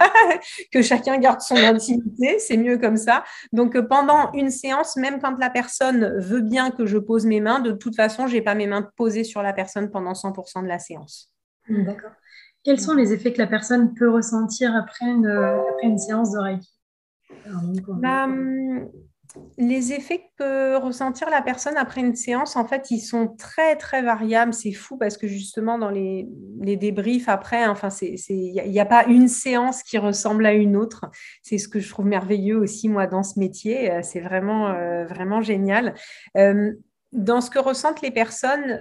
que 0.72 0.82
chacun 0.82 1.18
garde 1.18 1.40
son 1.40 1.56
intimité, 1.56 2.38
c'est 2.38 2.56
mieux 2.56 2.78
comme 2.78 2.96
ça. 2.96 3.24
Donc, 3.52 3.78
pendant 3.80 4.32
une 4.32 4.50
séance, 4.50 4.96
même 4.96 5.20
quand 5.20 5.36
la 5.38 5.50
personne 5.50 6.18
veut 6.18 6.40
bien 6.40 6.69
que 6.70 6.86
je 6.86 6.98
pose 6.98 7.26
mes 7.26 7.40
mains, 7.40 7.60
de 7.60 7.72
toute 7.72 7.96
façon, 7.96 8.26
je 8.26 8.34
n'ai 8.34 8.42
pas 8.42 8.54
mes 8.54 8.66
mains 8.66 8.88
posées 8.96 9.24
sur 9.24 9.42
la 9.42 9.52
personne 9.52 9.90
pendant 9.90 10.12
100% 10.12 10.62
de 10.62 10.68
la 10.68 10.78
séance. 10.78 11.32
D'accord. 11.68 12.12
Quels 12.62 12.80
sont 12.80 12.94
les 12.94 13.12
effets 13.12 13.32
que 13.32 13.38
la 13.38 13.46
personne 13.46 13.94
peut 13.94 14.10
ressentir 14.10 14.74
après 14.76 15.06
une, 15.06 15.26
après 15.26 15.86
une 15.86 15.98
séance 15.98 16.32
de 16.32 16.38
Reiki 16.38 16.68
bah, 17.88 18.28
les 19.58 19.92
effets 19.92 20.18
que 20.18 20.30
peut 20.38 20.76
ressentir 20.76 21.28
la 21.30 21.42
personne 21.42 21.76
après 21.76 22.00
une 22.00 22.16
séance, 22.16 22.56
en 22.56 22.64
fait, 22.64 22.90
ils 22.90 23.00
sont 23.00 23.28
très, 23.28 23.76
très 23.76 24.02
variables. 24.02 24.54
C'est 24.54 24.72
fou 24.72 24.96
parce 24.96 25.16
que 25.16 25.28
justement, 25.28 25.78
dans 25.78 25.90
les, 25.90 26.26
débriefs 26.76 27.28
après, 27.28 27.66
enfin, 27.66 27.88
il 28.00 28.62
n'y 28.66 28.80
a, 28.80 28.86
pas 28.86 29.04
une 29.06 29.28
séance 29.28 29.82
qui 29.82 29.98
ressemble 29.98 30.46
à 30.46 30.52
une 30.52 30.76
autre. 30.76 31.06
C'est 31.42 31.58
ce 31.58 31.68
que 31.68 31.78
je 31.78 31.88
trouve 31.88 32.06
merveilleux 32.06 32.58
aussi, 32.58 32.88
moi, 32.88 33.06
dans 33.06 33.22
ce 33.22 33.38
métier. 33.38 33.90
Euh, 33.90 34.00
c'est 34.02 34.20
vraiment, 34.20 34.68
euh, 34.68 35.04
vraiment 35.06 35.40
génial. 35.42 35.94
Euh, 36.36 36.72
dans 37.12 37.40
ce 37.40 37.50
que 37.50 37.58
ressentent 37.58 38.02
les 38.02 38.12
personnes 38.12 38.80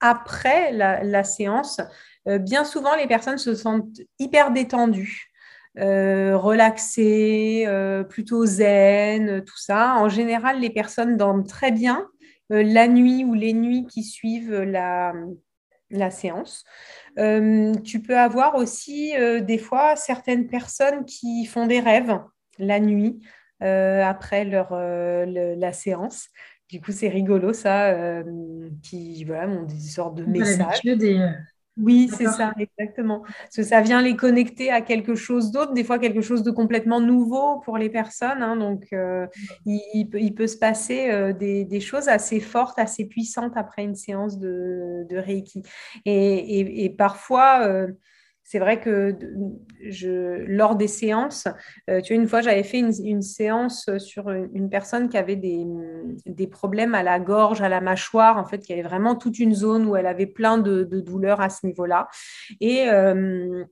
après 0.00 0.72
la 0.72 1.22
séance, 1.22 1.80
bien 2.26 2.64
souvent, 2.64 2.96
les 2.96 3.06
personnes 3.06 3.36
se 3.36 3.54
sentent 3.54 4.00
hyper 4.18 4.52
détendues. 4.52 5.31
Euh, 5.78 6.36
relaxé, 6.36 7.64
euh, 7.66 8.04
plutôt 8.04 8.44
zen, 8.44 9.42
tout 9.44 9.58
ça. 9.58 9.94
En 9.96 10.08
général, 10.08 10.60
les 10.60 10.68
personnes 10.68 11.16
dorment 11.16 11.46
très 11.46 11.72
bien 11.72 12.08
euh, 12.52 12.62
la 12.62 12.88
nuit 12.88 13.24
ou 13.24 13.32
les 13.32 13.54
nuits 13.54 13.86
qui 13.86 14.02
suivent 14.02 14.54
la, 14.54 15.14
la 15.90 16.10
séance. 16.10 16.64
tu 17.16 18.02
peux 18.02 18.18
avoir 18.18 18.56
aussi 18.56 19.12
des 19.42 19.58
fois 19.58 19.96
certaines 19.96 20.46
personnes 20.46 21.04
qui 21.04 21.46
font 21.46 21.66
des 21.66 21.80
rêves 21.80 22.18
la 22.58 22.80
nuit 22.80 23.20
après 23.60 24.44
leur, 24.44 24.74
la 24.74 25.72
séance. 25.72 26.28
Du 26.68 26.80
coup, 26.80 26.92
c'est 26.92 27.08
rigolo 27.08 27.52
ça, 27.52 27.94
qui 28.82 29.24
voilà, 29.24 29.48
ont 29.48 29.64
des 29.64 29.78
sortes 29.80 30.16
de 30.16 30.24
messages. 30.24 30.80
Oui, 31.78 32.10
c'est 32.14 32.26
ça, 32.26 32.52
exactement. 32.58 33.20
Parce 33.20 33.56
que 33.56 33.62
ça 33.62 33.80
vient 33.80 34.02
les 34.02 34.14
connecter 34.14 34.70
à 34.70 34.82
quelque 34.82 35.14
chose 35.14 35.52
d'autre, 35.52 35.72
des 35.72 35.84
fois 35.84 35.98
quelque 35.98 36.20
chose 36.20 36.42
de 36.42 36.50
complètement 36.50 37.00
nouveau 37.00 37.60
pour 37.60 37.78
les 37.78 37.88
personnes. 37.88 38.42
Hein. 38.42 38.56
donc, 38.56 38.92
euh, 38.92 39.26
il, 39.64 40.34
peut, 40.36 40.46
se 40.46 40.58
passer 40.58 41.10
euh, 41.10 41.32
des, 41.32 41.80
choses 41.80 42.08
assez 42.08 42.40
fortes, 42.40 42.78
assez 42.78 43.06
puissantes 43.06 43.56
après 43.56 43.84
une 43.84 43.94
séance 43.94 44.38
de, 44.38 45.06
Reiki. 45.12 45.62
Et, 46.04 46.94
parfois, 46.98 47.66
euh, 47.66 47.88
c'est 48.44 48.58
vrai 48.58 48.80
que 48.80 49.16
je, 49.88 50.44
lors 50.46 50.76
des 50.76 50.88
séances, 50.88 51.48
euh, 51.88 52.00
tu 52.00 52.12
vois, 52.12 52.22
une 52.22 52.28
fois, 52.28 52.40
j'avais 52.40 52.62
fait 52.62 52.78
une, 52.78 53.22
séance 53.22 53.88
sur 53.98 54.30
une, 54.30 54.68
personne 54.68 55.08
qui 55.08 55.16
avait 55.16 55.36
des, 55.36 56.46
problèmes 56.48 56.94
à 56.94 57.02
la 57.02 57.18
gorge, 57.18 57.62
à 57.62 57.68
la 57.68 57.80
mâchoire, 57.80 58.36
en 58.38 58.44
fait, 58.44 58.58
qui 58.58 58.72
avait 58.72 58.82
vraiment 58.82 59.14
toute 59.14 59.38
une 59.38 59.54
zone 59.54 59.86
où 59.86 59.96
elle 59.96 60.06
avait 60.06 60.26
plein 60.26 60.58
de, 60.58 60.84
douleurs 60.84 61.40
à 61.40 61.48
ce 61.48 61.66
niveau-là. 61.66 62.08
Et 62.60 62.88
euh, 62.88 63.64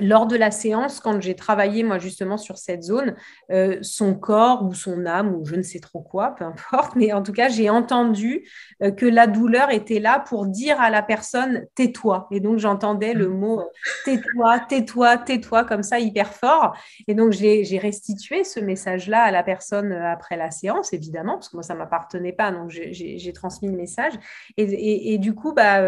lors 0.00 0.26
de 0.26 0.36
la 0.36 0.50
séance, 0.50 1.00
quand 1.00 1.20
j'ai 1.20 1.34
travaillé 1.34 1.82
moi 1.82 1.98
justement 1.98 2.36
sur 2.36 2.58
cette 2.58 2.82
zone, 2.82 3.16
euh, 3.50 3.78
son 3.82 4.14
corps 4.14 4.64
ou 4.64 4.72
son 4.72 5.06
âme 5.06 5.34
ou 5.34 5.44
je 5.44 5.56
ne 5.56 5.62
sais 5.62 5.80
trop 5.80 6.00
quoi, 6.00 6.34
peu 6.36 6.44
importe, 6.44 6.94
mais 6.94 7.12
en 7.12 7.22
tout 7.22 7.32
cas 7.32 7.48
j'ai 7.48 7.68
entendu 7.68 8.48
euh, 8.82 8.90
que 8.92 9.06
la 9.06 9.26
douleur 9.26 9.70
était 9.70 9.98
là 9.98 10.20
pour 10.20 10.46
dire 10.46 10.80
à 10.80 10.90
la 10.90 11.02
personne 11.02 11.66
tais-toi. 11.74 12.28
Et 12.30 12.40
donc 12.40 12.58
j'entendais 12.58 13.12
le 13.14 13.28
mot 13.28 13.62
tais-toi, 14.04 14.60
tais-toi, 14.60 15.18
tais-toi 15.18 15.64
comme 15.64 15.82
ça 15.82 15.98
hyper 15.98 16.32
fort. 16.32 16.76
Et 17.08 17.14
donc 17.14 17.32
j'ai 17.32 17.78
restitué 17.78 18.44
ce 18.44 18.60
message-là 18.60 19.22
à 19.22 19.30
la 19.30 19.42
personne 19.42 19.92
euh, 19.92 20.12
après 20.12 20.36
la 20.36 20.50
séance, 20.50 20.92
évidemment, 20.92 21.34
parce 21.34 21.48
que 21.48 21.56
moi 21.56 21.62
ça 21.62 21.74
m'appartenait 21.74 22.32
pas, 22.32 22.52
donc 22.52 22.70
j'ai 22.70 23.32
transmis 23.32 23.68
le 23.68 23.76
message. 23.76 24.12
Et, 24.56 25.18
du 25.18 25.34
coup, 25.34 25.52
bah 25.52 25.80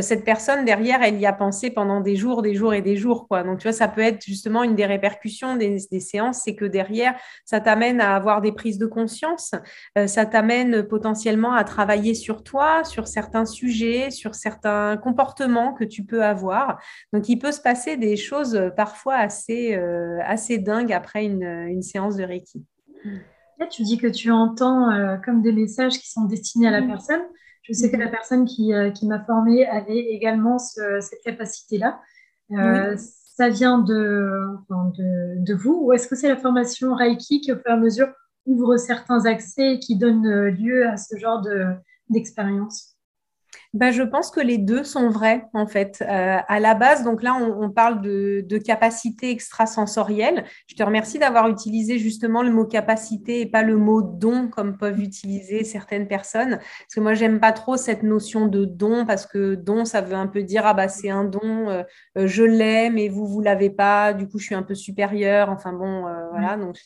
cette 0.00 0.24
personne 0.24 0.64
derrière, 0.64 1.02
elle 1.02 1.20
y 1.20 1.26
a 1.26 1.32
pensé 1.32 1.70
pendant 1.70 2.00
des 2.00 2.16
jours, 2.16 2.42
des 2.42 2.54
jours 2.54 2.72
et 2.74 2.82
des 2.82 2.96
jours. 2.96 3.28
Quoi. 3.28 3.42
Donc, 3.42 3.58
tu 3.58 3.64
vois, 3.64 3.72
ça 3.72 3.88
peut 3.88 4.00
être 4.00 4.24
justement 4.24 4.62
une 4.62 4.74
des 4.74 4.86
répercussions 4.86 5.56
des, 5.56 5.78
séances, 6.00 6.42
c'est 6.44 6.54
que 6.54 6.64
derrière, 6.64 7.14
ça 7.44 7.60
t'amène 7.60 8.00
à 8.00 8.16
avoir 8.16 8.40
des 8.40 8.52
prises 8.52 8.78
de 8.78 8.86
conscience, 8.86 9.52
euh, 9.98 10.06
ça 10.06 10.26
t'amène 10.26 10.82
potentiellement 10.82 11.52
à 11.52 11.64
travailler 11.64 12.14
sur 12.14 12.42
toi, 12.42 12.84
sur 12.84 13.06
certains 13.06 13.44
sujets, 13.44 14.10
sur 14.10 14.34
certains 14.34 14.96
comportements 14.96 15.74
que 15.74 15.84
tu 15.84 16.04
peux 16.04 16.24
avoir. 16.24 16.80
Donc, 17.12 17.28
il 17.28 17.38
peut 17.38 17.52
se 17.52 17.60
passer 17.60 17.96
des 17.96 18.16
choses 18.16 18.54
euh, 18.54 18.70
parfois 18.70 19.16
assez, 19.16 19.74
euh, 19.74 20.18
assez 20.24 20.58
dingues 20.58 20.92
après 20.92 21.24
une, 21.24 21.82
séance 21.82 22.16
de 22.16 22.24
Reiki. 22.24 22.64
Là, 23.58 23.66
tu 23.66 23.82
dis 23.82 23.98
que 23.98 24.06
tu 24.06 24.30
entends 24.30 25.18
comme 25.24 25.42
des 25.42 25.52
messages 25.52 25.98
qui 25.98 26.08
sont 26.08 26.24
destinés 26.26 26.68
à 26.68 26.70
la 26.70 26.80
mmh. 26.80 26.86
personne. 26.86 27.22
Je 27.62 27.72
sais 27.72 27.90
que 27.90 27.96
la 27.96 28.06
mhm. 28.06 28.10
personne 28.10 28.44
qui, 28.44 28.74
euh, 28.74 28.90
qui 28.90 29.06
m'a 29.06 29.24
formée 29.24 29.66
avait 29.66 29.98
également 29.98 30.58
cette 30.58 31.22
capacité-là. 31.24 32.00
Euh, 32.50 32.96
ça 32.96 33.48
vient 33.48 33.78
de, 33.78 34.46
de, 34.68 35.42
de, 35.42 35.54
vous 35.54 35.78
ou 35.82 35.92
est-ce 35.92 36.06
que 36.06 36.16
c'est 36.16 36.28
la 36.28 36.36
formation 36.36 36.94
Reiki 36.94 37.40
qui, 37.40 37.52
au 37.52 37.56
fur 37.56 37.68
et 37.68 37.72
à 37.72 37.76
mesure, 37.76 38.08
ouvre 38.44 38.76
certains 38.76 39.24
accès 39.24 39.74
et 39.74 39.78
qui 39.78 39.96
donne 39.96 40.26
euh, 40.26 40.50
lieu 40.50 40.86
à 40.86 40.96
ce 40.96 41.16
genre 41.16 41.42
d'expérience? 42.10 42.91
Ben, 43.74 43.90
je 43.90 44.02
pense 44.02 44.30
que 44.30 44.40
les 44.40 44.58
deux 44.58 44.84
sont 44.84 45.08
vrais, 45.08 45.46
en 45.54 45.66
fait. 45.66 46.02
Euh, 46.02 46.36
à 46.46 46.60
la 46.60 46.74
base, 46.74 47.04
donc 47.04 47.22
là, 47.22 47.34
on, 47.34 47.70
parle 47.70 48.02
de, 48.02 48.44
de, 48.46 48.58
capacité 48.58 49.30
extrasensorielle. 49.30 50.44
Je 50.66 50.74
te 50.74 50.82
remercie 50.82 51.18
d'avoir 51.18 51.48
utilisé 51.48 51.98
justement 51.98 52.42
le 52.42 52.50
mot 52.50 52.66
capacité 52.66 53.40
et 53.40 53.46
pas 53.46 53.62
le 53.62 53.78
mot 53.78 54.02
don, 54.02 54.48
comme 54.48 54.76
peuvent 54.76 55.00
utiliser 55.00 55.64
certaines 55.64 56.06
personnes. 56.06 56.58
Parce 56.58 56.94
que 56.94 57.00
moi, 57.00 57.14
j'aime 57.14 57.40
pas 57.40 57.52
trop 57.52 57.78
cette 57.78 58.02
notion 58.02 58.46
de 58.46 58.66
don, 58.66 59.06
parce 59.06 59.26
que 59.26 59.54
don, 59.54 59.86
ça 59.86 60.02
veut 60.02 60.16
un 60.16 60.26
peu 60.26 60.42
dire, 60.42 60.66
ah 60.66 60.74
bah, 60.74 60.88
c'est 60.88 61.10
un 61.10 61.24
don, 61.24 61.70
euh, 61.70 61.82
euh, 62.18 62.26
je 62.26 62.42
l'aime 62.42 62.98
et 62.98 63.08
vous, 63.08 63.26
vous 63.26 63.40
l'avez 63.40 63.70
pas, 63.70 64.12
du 64.12 64.28
coup, 64.28 64.38
je 64.38 64.44
suis 64.44 64.54
un 64.54 64.62
peu 64.62 64.74
supérieure. 64.74 65.48
Enfin 65.48 65.72
bon, 65.72 66.02
voilà. 66.30 66.58
Donc, 66.58 66.76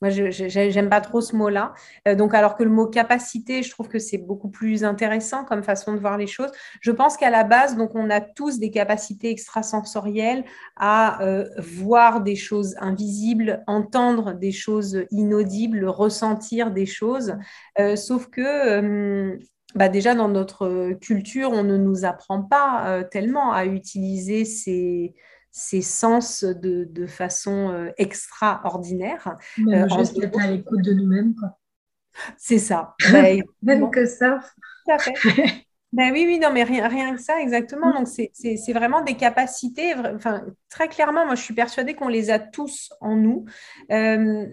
moi, 0.00 0.10
je 0.10 0.74
n'aime 0.74 0.88
pas 0.88 1.00
trop 1.00 1.20
ce 1.20 1.36
mot-là. 1.36 1.72
Euh, 2.08 2.14
donc, 2.14 2.34
alors 2.34 2.56
que 2.56 2.62
le 2.62 2.70
mot 2.70 2.86
capacité, 2.86 3.62
je 3.62 3.70
trouve 3.70 3.88
que 3.88 3.98
c'est 3.98 4.18
beaucoup 4.18 4.48
plus 4.48 4.84
intéressant 4.84 5.44
comme 5.44 5.62
façon 5.62 5.94
de 5.94 5.98
voir 5.98 6.18
les 6.18 6.26
choses. 6.26 6.50
Je 6.80 6.90
pense 6.90 7.16
qu'à 7.16 7.30
la 7.30 7.44
base, 7.44 7.76
donc, 7.76 7.94
on 7.94 8.10
a 8.10 8.20
tous 8.20 8.58
des 8.58 8.70
capacités 8.70 9.30
extrasensorielles 9.30 10.44
à 10.76 11.22
euh, 11.22 11.48
voir 11.58 12.20
des 12.20 12.36
choses 12.36 12.74
invisibles, 12.80 13.62
entendre 13.66 14.34
des 14.34 14.52
choses 14.52 15.04
inaudibles, 15.10 15.86
ressentir 15.86 16.70
des 16.70 16.86
choses. 16.86 17.36
Euh, 17.78 17.96
sauf 17.96 18.28
que 18.28 19.38
bah 19.74 19.88
déjà 19.88 20.14
dans 20.14 20.28
notre 20.28 20.92
culture, 21.00 21.50
on 21.50 21.64
ne 21.64 21.76
nous 21.76 22.04
apprend 22.04 22.42
pas 22.42 23.02
tellement 23.10 23.52
à 23.52 23.66
utiliser 23.66 24.44
ces, 24.44 25.14
ses 25.56 25.82
sens 25.82 26.42
de, 26.42 26.82
de 26.82 27.06
façon 27.06 27.70
euh, 27.70 27.90
extraordinaire. 27.96 29.36
Même 29.56 29.84
euh, 29.84 29.96
juste 29.96 30.20
être 30.20 30.40
à 30.40 30.48
l'écoute 30.48 30.82
de 30.82 30.92
nous-mêmes. 30.92 31.32
C'est 32.36 32.58
ça. 32.58 32.96
Bah, 33.12 33.22
Même 33.62 33.88
que 33.92 34.04
ça. 34.04 34.40
Tout 34.84 34.92
à 34.92 34.98
fait. 34.98 35.14
Ben 35.92 36.10
oui, 36.10 36.24
oui, 36.26 36.40
non, 36.40 36.50
mais 36.52 36.64
rien, 36.64 36.88
rien 36.88 37.14
que 37.14 37.22
ça, 37.22 37.40
exactement. 37.40 37.90
Mm. 37.90 37.98
Donc, 37.98 38.08
c'est 38.08 38.72
vraiment 38.72 39.02
des 39.02 39.14
capacités. 39.14 39.94
Enfin, 39.94 40.44
très 40.68 40.88
clairement, 40.88 41.24
moi, 41.24 41.36
je 41.36 41.42
suis 41.42 41.54
persuadée 41.54 41.94
qu'on 41.94 42.08
les 42.08 42.30
a 42.30 42.40
tous 42.40 42.92
en 43.00 43.14
nous. 43.14 43.44
Euh, 43.92 44.44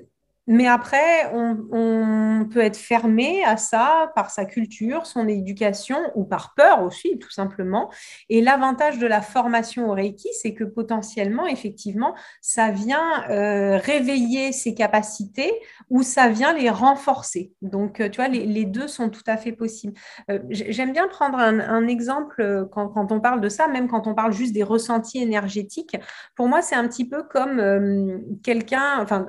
mais 0.48 0.68
après, 0.68 1.32
on, 1.34 2.48
peut 2.52 2.60
être 2.60 2.78
fermé 2.78 3.44
à 3.46 3.56
ça 3.56 4.12
par 4.16 4.32
sa 4.32 4.46
culture, 4.46 5.06
son 5.06 5.28
éducation 5.28 5.98
ou 6.16 6.26
par 6.26 6.54
peur 6.56 6.82
aussi, 6.82 7.20
tout 7.20 7.30
simplement. 7.30 7.90
Et 8.30 8.42
l'avantage 8.42 8.98
de 8.98 9.06
la 9.08 9.22
formation 9.22 9.90
au 9.90 9.94
Reiki, 9.94 10.28
c'est 10.34 10.54
que 10.54 10.64
potentiellement, 10.64 11.46
effectivement, 11.46 12.16
ça 12.42 12.72
vient 12.72 13.30
euh, 13.30 13.78
réveiller 13.78 14.52
ses 14.52 14.74
capacités 14.74 15.54
ou 15.90 16.02
ça 16.04 16.30
vient 16.30 16.54
les 16.54 16.70
renforcer. 16.70 17.54
Donc, 17.62 18.02
euh, 18.02 18.10
tu 18.10 18.18
vois, 18.18 18.28
les, 18.28 18.66
deux 18.66 18.88
sont 18.88 19.10
tout 19.10 19.24
à 19.28 19.38
fait 19.38 19.52
possibles. 19.52 19.94
Euh, 20.30 20.40
j'aime 20.50 20.92
bien 20.92 21.08
prendre 21.08 21.38
un, 21.38 21.88
exemple 21.88 22.68
quand, 22.72 23.12
on 23.12 23.20
parle 23.20 23.42
de 23.42 23.50
ça, 23.50 23.68
même 23.68 23.88
quand 23.88 24.08
on 24.08 24.16
parle 24.16 24.34
juste 24.34 24.54
des 24.54 24.64
ressentis 24.64 25.22
énergétiques. 25.22 25.96
Pour 26.36 26.48
moi, 26.48 26.62
c'est 26.62 26.76
un 26.76 26.88
petit 26.88 27.08
peu 27.08 27.24
comme 27.24 28.22
quelqu'un, 28.44 29.00
enfin, 29.02 29.28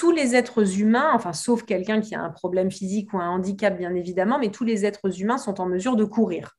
tous 0.00 0.12
les 0.12 0.34
êtres 0.34 0.80
humains, 0.80 1.10
enfin 1.12 1.34
sauf 1.34 1.64
quelqu'un 1.64 2.00
qui 2.00 2.14
a 2.14 2.22
un 2.22 2.30
problème 2.30 2.70
physique 2.70 3.12
ou 3.12 3.18
un 3.18 3.28
handicap 3.28 3.76
bien 3.76 3.94
évidemment, 3.94 4.38
mais 4.38 4.50
tous 4.50 4.64
les 4.64 4.86
êtres 4.86 5.20
humains 5.20 5.36
sont 5.36 5.60
en 5.60 5.66
mesure 5.66 5.94
de 5.94 6.04
courir. 6.04 6.56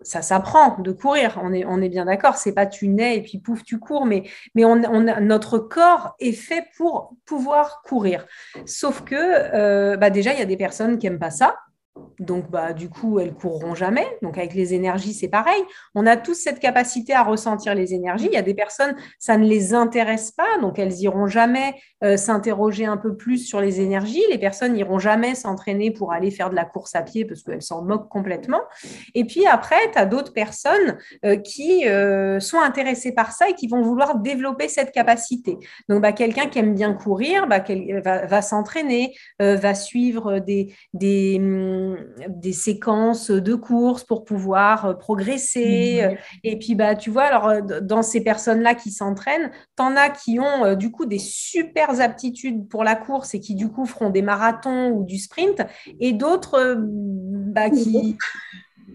Ça 0.00 0.22
s'apprend 0.22 0.78
de 0.80 0.92
courir, 0.92 1.38
on 1.42 1.52
est, 1.52 1.88
bien 1.90 2.06
d'accord, 2.06 2.36
c'est 2.36 2.54
pas 2.54 2.64
tu 2.64 2.88
nais 2.88 3.18
et 3.18 3.22
puis 3.22 3.38
pouf, 3.38 3.62
tu 3.64 3.78
cours, 3.78 4.06
mais, 4.06 4.22
mais 4.54 4.64
on, 4.64 4.76
notre 5.20 5.58
corps 5.58 6.14
est 6.20 6.32
fait 6.32 6.64
pour 6.78 7.16
pouvoir 7.26 7.82
courir. 7.84 8.24
Sauf 8.64 9.02
que 9.02 9.14
euh, 9.14 9.98
bah 9.98 10.08
déjà, 10.08 10.32
il 10.32 10.38
y 10.38 10.42
a 10.42 10.46
des 10.46 10.56
personnes 10.56 10.96
qui 10.96 11.06
n'aiment 11.06 11.18
pas 11.18 11.30
ça, 11.30 11.58
donc, 12.18 12.50
bah, 12.50 12.72
du 12.72 12.88
coup, 12.88 13.18
elles 13.18 13.34
courront 13.34 13.74
jamais. 13.74 14.06
Donc, 14.22 14.38
avec 14.38 14.54
les 14.54 14.74
énergies, 14.74 15.14
c'est 15.14 15.28
pareil. 15.28 15.62
On 15.94 16.06
a 16.06 16.16
tous 16.16 16.34
cette 16.34 16.58
capacité 16.60 17.12
à 17.12 17.22
ressentir 17.22 17.74
les 17.74 17.94
énergies. 17.94 18.26
Il 18.26 18.34
y 18.34 18.38
a 18.38 18.42
des 18.42 18.54
personnes, 18.54 18.96
ça 19.18 19.36
ne 19.36 19.46
les 19.46 19.74
intéresse 19.74 20.30
pas, 20.30 20.58
donc 20.60 20.78
elles 20.78 21.00
iront 21.00 21.26
jamais 21.26 21.74
euh, 22.02 22.16
s'interroger 22.16 22.84
un 22.84 22.96
peu 22.96 23.16
plus 23.16 23.38
sur 23.38 23.60
les 23.60 23.80
énergies. 23.80 24.22
Les 24.30 24.38
personnes 24.38 24.74
n'iront 24.74 24.98
jamais 24.98 25.34
s'entraîner 25.34 25.90
pour 25.90 26.12
aller 26.12 26.30
faire 26.30 26.50
de 26.50 26.54
la 26.54 26.64
course 26.64 26.94
à 26.94 27.02
pied 27.02 27.24
parce 27.24 27.42
qu'elles 27.42 27.62
s'en 27.62 27.82
moquent 27.82 28.08
complètement. 28.08 28.62
Et 29.14 29.24
puis 29.24 29.46
après, 29.46 29.90
tu 29.92 29.98
as 29.98 30.06
d'autres 30.06 30.32
personnes 30.32 30.98
euh, 31.24 31.36
qui 31.36 31.86
euh, 31.88 32.40
sont 32.40 32.58
intéressées 32.58 33.12
par 33.12 33.32
ça 33.32 33.48
et 33.48 33.54
qui 33.54 33.68
vont 33.68 33.82
vouloir 33.82 34.18
développer 34.18 34.68
cette 34.68 34.92
capacité. 34.92 35.58
Donc, 35.88 36.02
bah, 36.02 36.12
quelqu'un 36.12 36.46
qui 36.46 36.58
aime 36.58 36.74
bien 36.74 36.92
courir, 36.94 37.46
bah, 37.46 37.64
va, 38.04 38.26
va 38.26 38.42
s'entraîner, 38.42 39.14
va 39.38 39.74
suivre 39.74 40.38
des, 40.38 40.74
des 40.92 41.38
hum, 41.92 41.98
des 42.28 42.52
séquences 42.52 43.30
de 43.30 43.54
courses 43.54 44.04
pour 44.04 44.24
pouvoir 44.24 44.86
euh, 44.86 44.94
progresser. 44.94 46.02
Mhm. 46.02 46.16
Et 46.44 46.58
puis, 46.58 46.74
bah, 46.74 46.94
tu 46.94 47.10
vois, 47.10 47.24
alors, 47.24 47.48
euh, 47.48 47.60
dans 47.80 48.02
ces 48.02 48.22
personnes-là 48.22 48.74
qui 48.74 48.90
s'entraînent, 48.90 49.50
t'en 49.76 49.96
as 49.96 50.10
qui 50.10 50.38
ont 50.40 50.64
euh, 50.64 50.74
du 50.74 50.90
coup 50.90 51.06
des 51.06 51.18
super 51.18 52.00
aptitudes 52.00 52.68
pour 52.68 52.84
la 52.84 52.96
course 52.96 53.34
et 53.34 53.40
qui 53.40 53.54
du 53.54 53.68
coup 53.68 53.86
feront 53.86 54.10
des 54.10 54.22
marathons 54.22 54.90
ou 54.90 55.04
du 55.04 55.18
sprint, 55.18 55.62
et 56.00 56.12
d'autres 56.12 56.76
bah, 56.78 57.70
qui... 57.70 58.16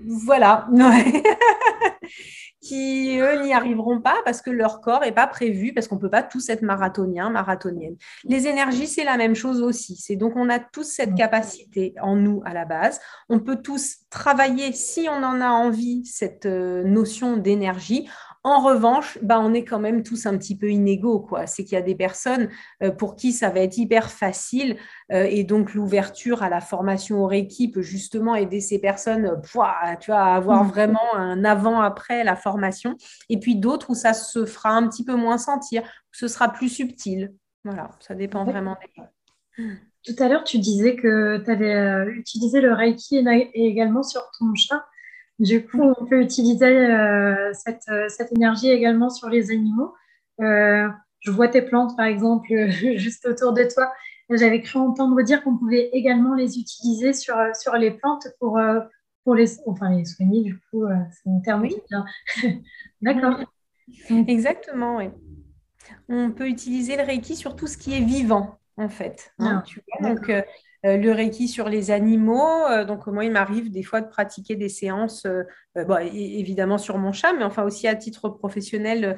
Voilà. 0.06 0.67
qui, 2.61 3.17
eux, 3.19 3.43
n'y 3.43 3.53
arriveront 3.53 4.01
pas 4.01 4.17
parce 4.25 4.41
que 4.41 4.49
leur 4.49 4.81
corps 4.81 5.01
n'est 5.01 5.11
pas 5.11 5.27
prévu, 5.27 5.73
parce 5.73 5.87
qu'on 5.87 5.95
ne 5.95 6.01
peut 6.01 6.09
pas 6.09 6.23
tous 6.23 6.49
être 6.49 6.61
marathonien, 6.61 7.29
marathonienne. 7.29 7.95
Les 8.25 8.47
énergies, 8.47 8.87
c'est 8.87 9.03
la 9.03 9.17
même 9.17 9.35
chose 9.35 9.61
aussi. 9.61 9.95
C'est 9.95 10.15
donc, 10.15 10.35
on 10.35 10.49
a 10.49 10.59
tous 10.59 10.83
cette 10.83 11.15
capacité 11.15 11.93
en 12.01 12.15
nous 12.15 12.41
à 12.45 12.53
la 12.53 12.65
base. 12.65 12.99
On 13.29 13.39
peut 13.39 13.61
tous 13.61 13.99
travailler, 14.09 14.73
si 14.73 15.07
on 15.09 15.23
en 15.23 15.41
a 15.41 15.49
envie, 15.49 16.05
cette 16.05 16.45
euh, 16.45 16.83
notion 16.83 17.37
d'énergie 17.37 18.09
en 18.43 18.62
revanche, 18.62 19.17
bah, 19.21 19.39
on 19.41 19.54
est 19.54 19.65
quand 19.65 19.80
même 19.80 20.02
tous 20.02 20.25
un 20.25 20.38
petit 20.38 20.58
peu 20.58 20.71
inégaux. 20.71 21.19
quoi. 21.19 21.45
C'est 21.45 21.63
qu'il 21.65 21.73
y 21.73 21.78
a 21.78 21.82
des 21.82 21.95
personnes 21.95 22.49
euh, 22.82 22.91
pour 22.91 23.15
qui 23.15 23.34
ça 23.34 23.49
va 23.49 23.60
être 23.60 23.78
hyper 23.78 24.10
facile 24.10 24.78
euh, 25.12 25.28
et 25.30 25.43
donc 25.43 25.73
l'ouverture 25.73 26.41
à 26.41 26.49
la 26.49 26.62
formation 26.62 27.21
au 27.21 27.28
Reiki 27.28 27.69
peut 27.69 27.82
justement 27.82 28.36
aider 28.36 28.62
ces 28.62 28.80
personnes 28.80 29.25
euh, 29.25 29.36
tu 29.99 30.12
vois, 30.12 30.21
à 30.23 30.36
avoir 30.36 30.63
mmh. 30.63 30.67
vraiment 30.69 31.15
un 31.15 31.43
avant-après 31.43 32.23
la 32.23 32.38
formation. 32.38 32.95
Et 33.28 33.39
puis 33.39 33.56
d'autres 33.56 33.89
où 33.89 33.95
ça 33.95 34.13
se 34.13 34.45
fera 34.45 34.69
un 34.69 34.88
petit 34.88 35.04
peu 35.04 35.15
moins 35.15 35.38
sentir, 35.38 35.82
où 35.82 36.13
ce 36.13 36.30
sera 36.30 36.49
plus 36.49 36.69
subtil. 36.69 37.34
Voilà, 37.65 37.89
ça 37.99 38.15
dépend 38.15 38.45
vraiment 38.45 38.78
des 39.58 39.63
Tout 40.06 40.23
à 40.23 40.30
l'heure, 40.30 40.45
tu 40.45 40.60
disais 40.60 40.95
que 40.95 41.43
tu 41.43 41.52
avais 41.52 42.10
utilisé 42.12 42.62
le 42.62 42.73
Reiki 42.73 43.17
également 43.54 44.02
sur 44.02 44.21
ton 44.39 44.56
chat. 44.56 44.86
Du 45.39 45.65
coup, 45.65 45.82
on 45.82 46.06
peut 46.06 46.21
utiliser 46.21 46.65
euh, 46.65 47.52
euh, 47.52 48.10
cette, 48.10 48.32
énergie 48.36 48.69
également 48.69 49.10
sur 49.10 49.30
les 49.30 49.52
animaux. 49.52 49.93
Euh, 50.41 50.88
je 51.19 51.32
vois 51.32 51.47
tes 51.47 51.62
plantes, 51.62 51.95
par 51.95 52.06
exemple, 52.06 52.47
juste 52.95 53.25
autour 53.25 53.54
de 53.54 53.63
toi. 53.63 53.91
J'avais 54.30 54.62
cru 54.62 54.80
entendre 54.80 55.21
dire 55.23 55.43
qu'on 55.43 55.58
pouvait 55.58 55.89
également 55.93 56.36
les 56.36 56.60
utiliser 56.60 57.13
sur, 57.13 57.36
sur 57.56 57.73
les 57.73 57.91
plantes 57.91 58.28
pour, 58.39 58.60
pour 59.23 59.34
les, 59.34 59.60
enfin, 59.65 59.89
les 59.89 60.06
soigner. 60.06 60.43
Du 60.43 60.60
coup, 60.69 60.86
c'est 61.12 61.30
un 61.30 61.39
terme 61.39 61.65
vient. 61.65 62.06
D'accord. 63.02 63.39
Exactement, 64.28 64.97
oui. 64.97 65.10
On 66.08 66.32
peut 66.32 66.47
utiliser 66.47 66.97
le 66.97 67.04
Reiki 67.04 67.36
sur 67.36 67.56
tout 67.56 67.67
ce 67.67 67.78
qui 67.78 67.93
est 67.93 68.04
vivant, 68.04 68.60
en 68.78 68.89
fait. 68.89 69.34
Hein, 69.39 69.63
ah, 69.99 70.04
donc, 70.04 70.30
euh, 70.30 70.41
le 70.83 71.11
Reiki 71.11 71.47
sur 71.47 71.69
les 71.69 71.91
animaux. 71.91 72.65
Euh, 72.69 72.85
donc, 72.85 73.07
moi, 73.07 73.25
il 73.25 73.31
m'arrive 73.31 73.71
des 73.71 73.83
fois 73.83 74.01
de 74.01 74.07
pratiquer 74.07 74.55
des 74.55 74.69
séances, 74.69 75.25
euh, 75.25 75.43
évidemment 76.13 76.77
sur 76.77 76.97
mon 76.97 77.11
chat, 77.11 77.33
mais 77.33 77.43
enfin 77.43 77.63
aussi 77.63 77.87
à 77.87 77.95
titre 77.95 78.29
professionnel 78.29 79.17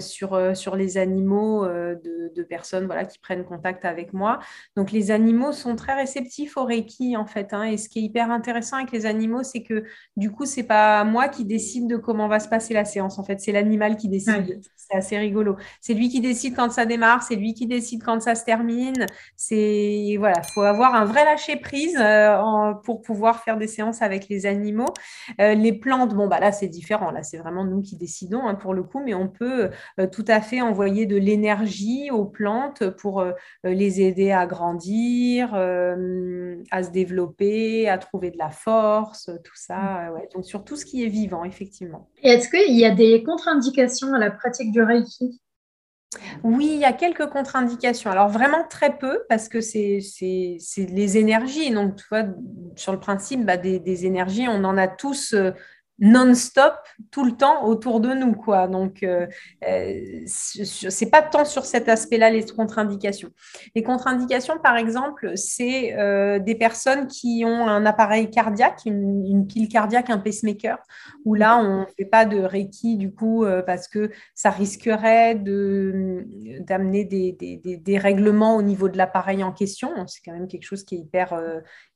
sur, 0.00 0.56
sur 0.56 0.76
les 0.76 0.98
animaux 0.98 1.64
de, 1.66 2.42
personnes 2.42 2.86
voilà, 2.86 3.04
qui 3.04 3.18
prennent 3.18 3.44
contact 3.44 3.84
avec 3.84 4.12
moi. 4.12 4.40
Donc, 4.76 4.92
les 4.92 5.10
animaux 5.10 5.52
sont 5.52 5.76
très 5.76 5.94
réceptifs 5.94 6.56
au 6.56 6.64
Reiki, 6.64 7.16
en 7.16 7.26
fait. 7.26 7.52
Hein. 7.52 7.64
et 7.64 7.76
ce 7.76 7.88
qui 7.88 8.00
est 8.00 8.02
hyper 8.02 8.30
intéressant 8.30 8.76
avec 8.76 8.92
les 8.92 9.06
animaux, 9.06 9.42
c'est 9.42 9.62
que 9.62 9.84
du 10.16 10.30
coup, 10.30 10.44
c'est 10.44 10.64
pas 10.64 11.04
moi 11.04 11.28
qui 11.28 11.44
décide 11.44 11.88
de 11.88 11.96
comment 11.96 12.28
va 12.28 12.40
se 12.40 12.48
passer 12.48 12.74
la 12.74 12.84
séance. 12.84 13.18
En 13.18 13.24
fait, 13.24 13.40
c'est 13.40 13.52
l'animal 13.52 13.96
qui 13.96 14.08
décide. 14.08 14.60
C'est 14.76 14.96
assez 14.96 15.18
rigolo. 15.18 15.56
C'est 15.80 15.94
lui 15.94 16.08
qui 16.08 16.20
décide 16.20 16.54
quand 16.54 16.70
ça 16.70 16.84
démarre, 16.84 17.22
c'est 17.22 17.36
lui 17.36 17.54
qui 17.54 17.66
décide 17.66 18.02
quand 18.02 18.20
ça 18.20 18.34
se 18.34 18.44
termine. 18.44 19.06
C'est 19.36 20.16
voilà, 20.18 20.42
faut 20.42 20.62
avoir 20.62 20.94
un 20.94 21.01
un 21.02 21.04
vrai 21.04 21.24
lâcher 21.24 21.56
prise 21.56 21.96
euh, 21.98 22.72
pour 22.84 23.02
pouvoir 23.02 23.42
faire 23.42 23.56
des 23.56 23.66
séances 23.66 24.02
avec 24.02 24.28
les 24.28 24.46
animaux. 24.46 24.92
Euh, 25.40 25.54
les 25.54 25.72
plantes, 25.72 26.14
bon, 26.14 26.28
bah 26.28 26.38
là, 26.38 26.52
c'est 26.52 26.68
différent. 26.68 27.10
Là, 27.10 27.22
c'est 27.22 27.38
vraiment 27.38 27.64
nous 27.64 27.82
qui 27.82 27.96
décidons 27.96 28.46
hein, 28.46 28.54
pour 28.54 28.72
le 28.72 28.84
coup, 28.84 29.00
mais 29.04 29.14
on 29.14 29.28
peut 29.28 29.70
euh, 29.98 30.06
tout 30.06 30.24
à 30.28 30.40
fait 30.40 30.60
envoyer 30.60 31.06
de 31.06 31.16
l'énergie 31.16 32.10
aux 32.10 32.24
plantes 32.24 32.88
pour 32.90 33.24
les 33.64 34.00
aider 34.00 34.30
à 34.30 34.46
grandir, 34.46 35.54
à 35.54 36.82
se 36.82 36.90
développer, 36.90 37.88
à 37.88 37.98
trouver 37.98 38.30
de 38.30 38.38
la 38.38 38.50
force, 38.50 39.30
tout 39.44 39.56
ça. 39.56 40.12
Ouais. 40.14 40.28
Donc, 40.34 40.44
sur 40.44 40.64
tout 40.64 40.76
ce 40.76 40.84
qui 40.84 41.04
est 41.04 41.08
vivant, 41.08 41.44
effectivement. 41.44 42.08
Et 42.22 42.30
est-ce 42.30 42.48
qu'il 42.48 42.78
y 42.78 42.84
a 42.84 42.94
des 42.94 43.22
contre-indications 43.24 44.12
à 44.14 44.18
la 44.18 44.30
pratique 44.30 44.70
du 44.70 44.82
Reiki? 44.82 45.40
Oui, 46.42 46.70
il 46.74 46.80
y 46.80 46.84
a 46.84 46.92
quelques 46.92 47.28
contre-indications. 47.28 48.10
Alors 48.10 48.28
vraiment 48.28 48.64
très 48.68 48.96
peu 48.96 49.22
parce 49.28 49.48
que 49.48 49.60
c'est 49.60 50.00
les 50.76 51.18
énergies. 51.18 51.70
Donc, 51.70 51.96
tu 51.96 52.04
vois, 52.10 52.24
sur 52.76 52.92
le 52.92 53.00
principe 53.00 53.44
bah, 53.44 53.56
des, 53.56 54.06
énergies, 54.06 54.46
on 54.48 54.64
en 54.64 54.76
a 54.76 54.88
tous 54.88 55.34
euh, 55.34 55.52
non-stop 56.02 56.74
tout 57.12 57.24
le 57.24 57.32
temps 57.32 57.64
autour 57.64 58.00
de 58.00 58.12
nous. 58.12 58.34
Quoi. 58.34 58.66
Donc, 58.66 59.04
euh, 59.04 59.26
euh 59.66 60.00
c'est 60.26 61.10
pas 61.10 61.22
tant 61.22 61.44
sur 61.44 61.64
cet 61.64 61.88
aspect-là 61.88 62.30
les 62.30 62.44
contre-indications. 62.44 63.30
Les 63.76 63.84
contre-indications, 63.84 64.58
par 64.62 64.76
exemple, 64.76 65.32
c'est 65.36 65.96
euh, 65.96 66.40
des 66.40 66.56
personnes 66.56 67.06
qui 67.06 67.44
ont 67.46 67.68
un 67.68 67.86
appareil 67.86 68.30
cardiaque, 68.30 68.80
une, 68.84 69.46
pile 69.46 69.68
cardiaque, 69.68 70.10
un 70.10 70.18
pacemaker, 70.18 70.78
où 71.24 71.34
là, 71.34 71.58
on 71.58 71.82
ne 71.82 71.86
fait 71.96 72.04
pas 72.04 72.24
de 72.24 72.40
Reiki 72.40 72.96
du 72.96 73.12
coup 73.12 73.44
euh, 73.44 73.62
parce 73.62 73.86
que 73.86 74.10
ça 74.34 74.50
risquerait 74.50 75.36
d'amener 75.36 77.04
des, 77.04 77.32
des, 77.32 77.76
des, 77.76 77.98
règlements 77.98 78.56
au 78.56 78.62
niveau 78.62 78.88
de 78.88 78.98
l'appareil 78.98 79.44
en 79.44 79.52
question. 79.52 79.90
C'est 80.08 80.20
quand 80.24 80.32
même 80.32 80.48
quelque 80.48 80.64
chose 80.64 80.82
qui 80.82 80.96
est 80.96 80.98
hyper, 80.98 81.40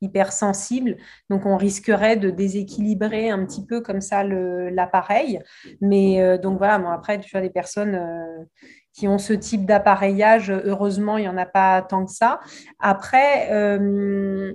hyper 0.00 0.32
sensible. 0.32 0.96
Donc, 1.28 1.44
on 1.44 1.56
risquerait 1.56 2.16
de 2.16 2.30
déséquilibrer 2.30 3.30
un 3.30 3.44
petit 3.44 3.66
peu 3.66 3.80
comme 3.80 3.95
ça 4.00 4.24
l'appareil. 4.24 5.40
Mais 5.80 6.20
euh, 6.20 6.38
donc 6.38 6.58
voilà, 6.58 6.74
après, 6.92 7.20
tu 7.20 7.30
vois, 7.30 7.40
des 7.40 7.50
personnes 7.50 7.94
euh, 7.94 8.44
qui 8.92 9.08
ont 9.08 9.18
ce 9.18 9.32
type 9.32 9.66
d'appareillage, 9.66 10.50
heureusement, 10.50 11.18
il 11.18 11.22
n'y 11.22 11.28
en 11.28 11.36
a 11.36 11.46
pas 11.46 11.82
tant 11.82 12.04
que 12.04 12.12
ça. 12.12 12.40
Après, 12.78 13.50
euh, 13.52 14.52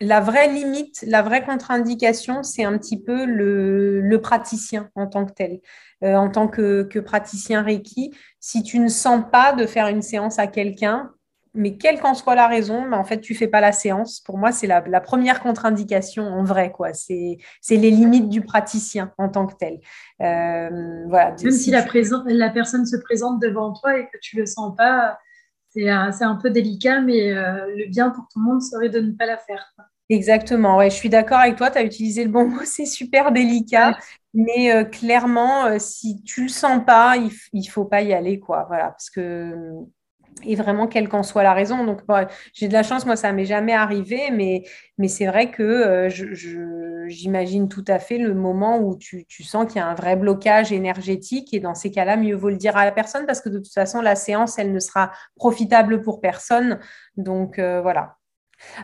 la 0.00 0.20
vraie 0.20 0.48
limite, 0.48 1.04
la 1.06 1.22
vraie 1.22 1.44
contre-indication, 1.44 2.42
c'est 2.42 2.64
un 2.64 2.78
petit 2.78 3.02
peu 3.02 3.24
le, 3.24 4.16
praticien 4.22 4.90
en 4.94 5.06
tant 5.06 5.26
que 5.26 5.32
tel. 5.32 5.60
en 6.02 6.30
tant 6.30 6.48
que, 6.48 6.84
que, 6.84 6.98
praticien 6.98 7.62
Reiki, 7.62 8.12
si 8.40 8.62
tu 8.62 8.78
ne 8.78 8.88
sens 8.88 9.24
pas 9.30 9.52
de 9.52 9.66
faire 9.66 9.88
une 9.88 10.02
séance 10.02 10.38
à 10.38 10.46
quelqu'un, 10.46 11.10
mais 11.58 11.76
quelle 11.76 12.00
qu'en 12.00 12.14
soit 12.14 12.36
la 12.36 12.46
raison, 12.46 12.86
mais 12.86 12.96
en 12.96 13.02
fait, 13.02 13.20
tu 13.20 13.34
fais 13.34 13.48
pas 13.48 13.60
la 13.60 13.72
séance. 13.72 14.20
Pour 14.20 14.38
moi, 14.38 14.52
c'est 14.52 14.68
la, 14.68 15.00
première 15.00 15.40
contre-indication 15.40 16.22
en 16.22 16.44
vrai. 16.44 16.70
quoi. 16.70 16.92
C'est 16.92 17.36
les 17.68 17.90
limites 17.90 18.28
du 18.28 18.42
praticien 18.42 19.12
en 19.18 19.28
tant 19.28 19.46
que 19.46 19.56
tel. 19.56 19.80
Euh, 20.22 21.04
voilà. 21.08 21.34
Même 21.42 21.50
si, 21.50 21.72
la, 21.72 21.84
la, 22.26 22.50
personne 22.50 22.86
se 22.86 22.96
présente 22.96 23.42
devant 23.42 23.72
toi 23.72 23.98
et 23.98 24.04
que 24.04 24.18
tu 24.22 24.36
le 24.36 24.46
sens 24.46 24.76
pas, 24.76 25.18
c'est 25.70 25.88
un 25.88 26.38
peu 26.40 26.50
délicat, 26.50 27.00
mais 27.00 27.32
euh, 27.32 27.66
le 27.76 27.90
bien 27.90 28.10
pour 28.10 28.28
tout 28.32 28.38
le 28.38 28.44
monde 28.44 28.62
serait 28.62 28.88
de 28.88 29.00
ne 29.00 29.10
pas 29.10 29.26
la 29.26 29.36
faire. 29.36 29.74
Exactement, 30.10 30.76
ouais, 30.78 30.90
je 30.90 30.94
suis 30.94 31.10
d'accord 31.10 31.38
avec 31.38 31.56
toi, 31.56 31.70
tu 31.70 31.78
as 31.78 31.82
utilisé 31.82 32.24
le 32.24 32.30
bon 32.30 32.48
mot, 32.48 32.60
c'est 32.64 32.86
super 32.86 33.30
délicat, 33.30 33.98
mais 34.32 34.72
euh, 34.72 34.84
clairement, 34.84 35.78
si 35.78 36.22
tu 36.22 36.44
le 36.44 36.48
sens 36.48 36.82
pas, 36.86 37.16
il, 37.16 37.30
ne 37.52 37.68
faut 37.68 37.84
pas 37.84 38.00
y 38.00 38.14
aller, 38.14 38.40
quoi, 38.40 38.64
voilà, 38.68 38.90
parce 38.90 39.10
que 39.10 39.54
et 40.44 40.54
vraiment 40.54 40.86
quelle 40.86 41.08
qu'en 41.08 41.22
soit 41.22 41.42
la 41.42 41.54
raison. 41.54 41.84
Donc, 41.84 42.00
j'ai 42.52 42.68
de 42.68 42.72
la 42.72 42.82
chance, 42.82 43.06
moi, 43.06 43.16
ça 43.16 43.32
m'est 43.32 43.44
jamais 43.44 43.72
arrivé, 43.72 44.30
mais, 44.30 44.64
mais 44.98 45.08
c'est 45.08 45.26
vrai 45.26 45.50
que 45.50 45.62
euh, 45.62 47.06
j'imagine 47.08 47.68
tout 47.68 47.84
à 47.88 47.98
fait 47.98 48.18
le 48.18 48.34
moment 48.34 48.78
où 48.78 48.96
tu, 48.96 49.26
sens 49.42 49.66
qu'il 49.66 49.76
y 49.76 49.80
a 49.80 49.86
un 49.86 49.94
vrai 49.94 50.16
blocage 50.16 50.72
énergétique, 50.72 51.54
et 51.54 51.60
dans 51.60 51.74
ces 51.74 51.90
cas-là, 51.90 52.16
mieux 52.16 52.36
vaut 52.36 52.50
le 52.50 52.56
dire 52.56 52.76
à 52.76 52.84
la 52.84 52.92
personne 52.92 53.26
parce 53.26 53.40
que 53.40 53.48
de 53.48 53.58
toute 53.58 53.72
façon, 53.72 54.00
la 54.00 54.16
séance, 54.16 54.58
elle 54.58 54.72
ne 54.72 54.80
sera 54.80 55.12
profitable 55.36 56.02
pour 56.02 56.20
personne. 56.20 56.78
Donc, 57.16 57.58
euh, 57.58 57.80
voilà. 57.80 58.17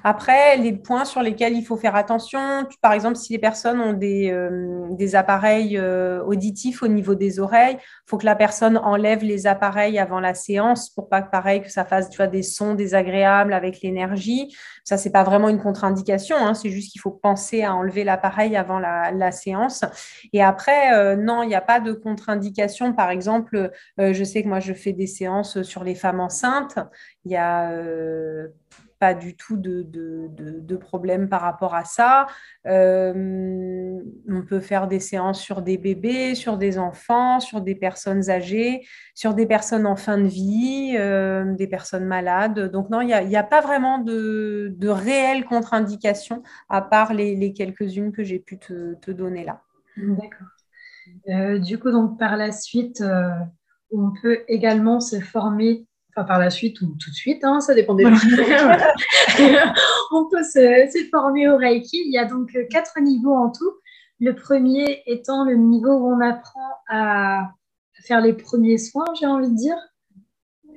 Après, 0.03 0.57
les 0.57 0.73
points 0.73 1.05
sur 1.05 1.23
lesquels 1.23 1.55
il 1.55 1.65
faut 1.65 1.77
faire 1.77 1.97
attention, 1.97 2.67
par 2.81 2.93
exemple, 2.93 3.17
si 3.17 3.33
les 3.33 3.39
personnes 3.39 3.81
ont 3.81 3.93
des, 3.93 4.31
euh, 4.31 5.15
appareils 5.15 5.77
euh, 5.77 6.23
auditifs 6.25 6.83
au 6.83 6.89
niveau 6.89 7.15
des 7.15 7.41
oreilles, 7.41 7.77
il 7.81 8.09
faut 8.11 8.17
que 8.17 8.25
la 8.25 8.37
personne 8.37 8.79
enlève 8.79 9.23
les 9.23 9.47
appareils 9.47 9.99
avant 9.99 10.21
la 10.21 10.35
séance 10.35 10.91
pour 10.91 11.09
pas 11.09 11.23
que 11.23 11.31
pareil 11.31 11.63
que 11.63 11.71
ça 11.71 11.85
fasse 11.85 12.09
tu 12.11 12.25
des 12.29 12.43
sons 12.43 12.75
désagréables 12.75 13.53
avec 13.53 13.83
l'énergie. 13.83 14.57
Ça, 14.85 14.97
c'est 14.97 15.11
pas 15.11 15.25
vraiment 15.25 15.49
une 15.49 15.61
contre-indication, 15.61 16.37
hein, 16.39 16.55
c'est 16.55 16.71
juste 16.71 16.93
qu'il 16.93 17.01
faut 17.01 17.11
penser 17.11 17.63
à 17.63 17.75
enlever 17.75 18.05
l'appareil 18.05 18.57
avant 18.57 18.79
la, 18.79 19.33
séance. 19.33 19.85
Et 20.33 20.43
après, 20.43 20.95
euh, 20.95 21.17
non, 21.17 21.43
il 21.43 21.49
n'y 21.49 21.55
a 21.55 21.61
pas 21.61 21.81
de 21.81 21.93
contre-indication. 21.93 22.93
Par 22.93 23.11
exemple, 23.11 23.71
je 23.99 24.25
sais 24.25 24.43
que 24.43 24.49
moi, 24.49 24.61
je 24.61 24.73
fais 24.75 24.93
des 24.93 25.07
séances 25.07 25.63
sur 25.63 25.83
les 25.83 25.95
femmes 25.95 26.21
enceintes. 26.21 26.79
Il 27.25 27.33
y 27.33 27.37
a 27.37 27.73
pas 29.05 29.13
du 29.13 29.37
tout 29.37 29.59
de, 29.59 29.83
de, 29.83 30.77
problème 30.79 31.29
par 31.29 31.43
rapport 31.43 31.75
à 31.75 31.85
ça. 31.85 32.27
Euh, 32.67 34.01
on 34.31 34.43
peut 34.49 34.61
faire 34.61 34.89
des 34.89 34.99
séances 34.99 35.43
sur 35.43 35.61
des 35.61 35.77
bébés, 35.77 36.35
sur 36.35 36.57
des 36.57 36.79
enfants, 36.79 37.39
sur 37.39 37.61
des 37.61 37.75
personnes 37.75 38.31
âgées, 38.31 38.87
sur 39.15 39.35
des 39.35 39.45
personnes 39.45 39.87
en 39.87 39.95
fin 39.95 40.17
de 40.17 40.27
vie, 40.27 40.95
euh, 40.97 41.55
des 41.55 41.67
personnes 41.67 42.07
malades. 42.07 42.71
Donc 42.73 42.89
non, 42.89 43.03
il 43.03 43.09
n'y 43.09 43.37
a, 43.37 43.43
pas 43.43 43.61
vraiment 43.61 43.99
de, 43.99 44.73
de 44.75 44.89
réelles 44.89 45.45
contre-indications 45.45 46.43
à 46.71 46.81
part 46.81 47.13
les, 47.13 47.53
quelques-unes 47.53 48.11
que 48.11 48.25
j'ai 48.25 48.39
pu 48.39 48.59
te, 48.59 49.11
donner 49.11 49.45
là. 49.45 49.61
D'accord. 49.99 50.49
Euh, 51.29 51.59
du 51.59 51.79
coup, 51.79 51.91
donc 51.91 52.19
par 52.19 52.39
la 52.39 52.53
suite, 52.53 53.05
on 53.93 54.13
peut 54.23 54.39
également 54.49 54.99
se 55.01 55.21
former 55.21 55.87
enfin 56.15 56.25
par 56.27 56.39
la 56.39 56.51
suite 56.51 56.81
ou 56.81 56.87
tout 56.87 57.11
de 57.11 57.15
suite, 57.15 57.45
hein, 57.45 57.61
ça 57.61 57.75
dépend 57.75 57.95
des 57.95 58.05
gens. 58.05 58.11
on 60.13 60.29
peut 60.29 60.43
se, 60.43 61.09
former 61.11 61.49
au 61.49 61.57
Reiki. 61.57 62.03
Il 62.07 62.13
y 62.13 62.19
a 62.19 62.25
donc 62.25 62.55
euh, 62.55 62.65
quatre 62.71 63.01
niveaux 63.01 63.35
en 63.35 63.51
tout. 63.51 63.73
Le 64.21 64.35
premier 64.35 65.03
étant 65.07 65.45
le 65.45 65.57
niveau 65.57 65.91
où 65.91 66.13
on 66.13 66.21
apprend 66.21 66.71
à 66.89 67.51
faire 68.07 68.21
les 68.21 68.33
premiers 68.33 68.79
soins, 68.79 69.07
j'ai 69.19 69.27
envie 69.27 69.51
de 69.51 69.57
dire. 69.57 69.77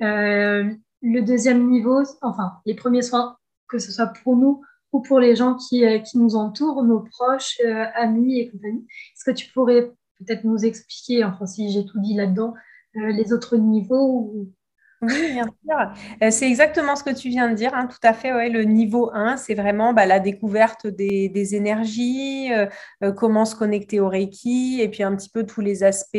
Euh, 0.02 0.70
le 1.02 1.22
deuxième 1.22 1.70
niveau, 1.70 2.02
enfin 2.22 2.54
les 2.66 2.74
premiers 2.74 3.04
soins, 3.04 3.38
que 3.68 3.78
ce 3.78 3.92
soit 3.92 4.08
pour 4.24 4.36
nous 4.36 4.64
ou 4.92 5.02
pour 5.02 5.20
les 5.20 5.36
gens 5.36 5.56
qui, 5.56 5.86
euh, 5.86 6.00
qui 6.00 6.18
nous 6.18 6.36
entourent, 6.36 6.84
nos 6.84 7.02
proches, 7.02 7.60
amis 7.96 8.40
et 8.40 8.50
compagnie. 8.50 8.86
Est-ce 9.16 9.24
que 9.30 9.36
tu 9.36 9.52
pourrais 9.52 9.92
peut-être 10.20 10.44
nous 10.44 10.66
expliquer, 10.66 11.24
enfin 11.24 11.46
si 11.46 11.70
j'ai 11.70 11.86
tout 11.86 12.00
dit 12.00 12.16
là-dedans, 12.16 12.56
les 12.96 13.32
autres 13.32 13.58
niveaux 13.58 14.32
ou 14.34 14.52
oui, 15.02 15.34
bien 15.34 15.44
sûr. 15.44 15.94
Euh, 16.24 16.32
c'est 16.32 16.48
exactement 16.48 16.96
ce 16.96 17.04
que 17.04 17.14
tu 17.14 17.30
viens 17.30 17.50
de 17.52 17.54
dire, 17.54 17.76
hein, 17.76 17.86
tout 17.86 18.00
à 18.02 18.14
fait. 18.14 18.50
Le 18.50 18.64
niveau 18.64 19.12
1, 19.14 19.38
c'est 19.38 19.54
vraiment 19.54 19.94
bah, 19.94 20.08
la 20.08 20.20
découverte 20.20 20.88
des, 20.88 21.56
énergies, 21.56 22.52
euh, 22.52 22.66
euh, 23.04 23.12
comment 23.12 23.46
se 23.46 23.56
connecter 23.56 24.00
au 24.00 24.10
Reiki, 24.10 24.80
et 24.82 24.90
puis 24.90 25.04
un 25.04 25.16
petit 25.16 25.30
peu 25.30 25.46
tous 25.46 25.62
les 25.62 25.84
aspects 25.84 26.18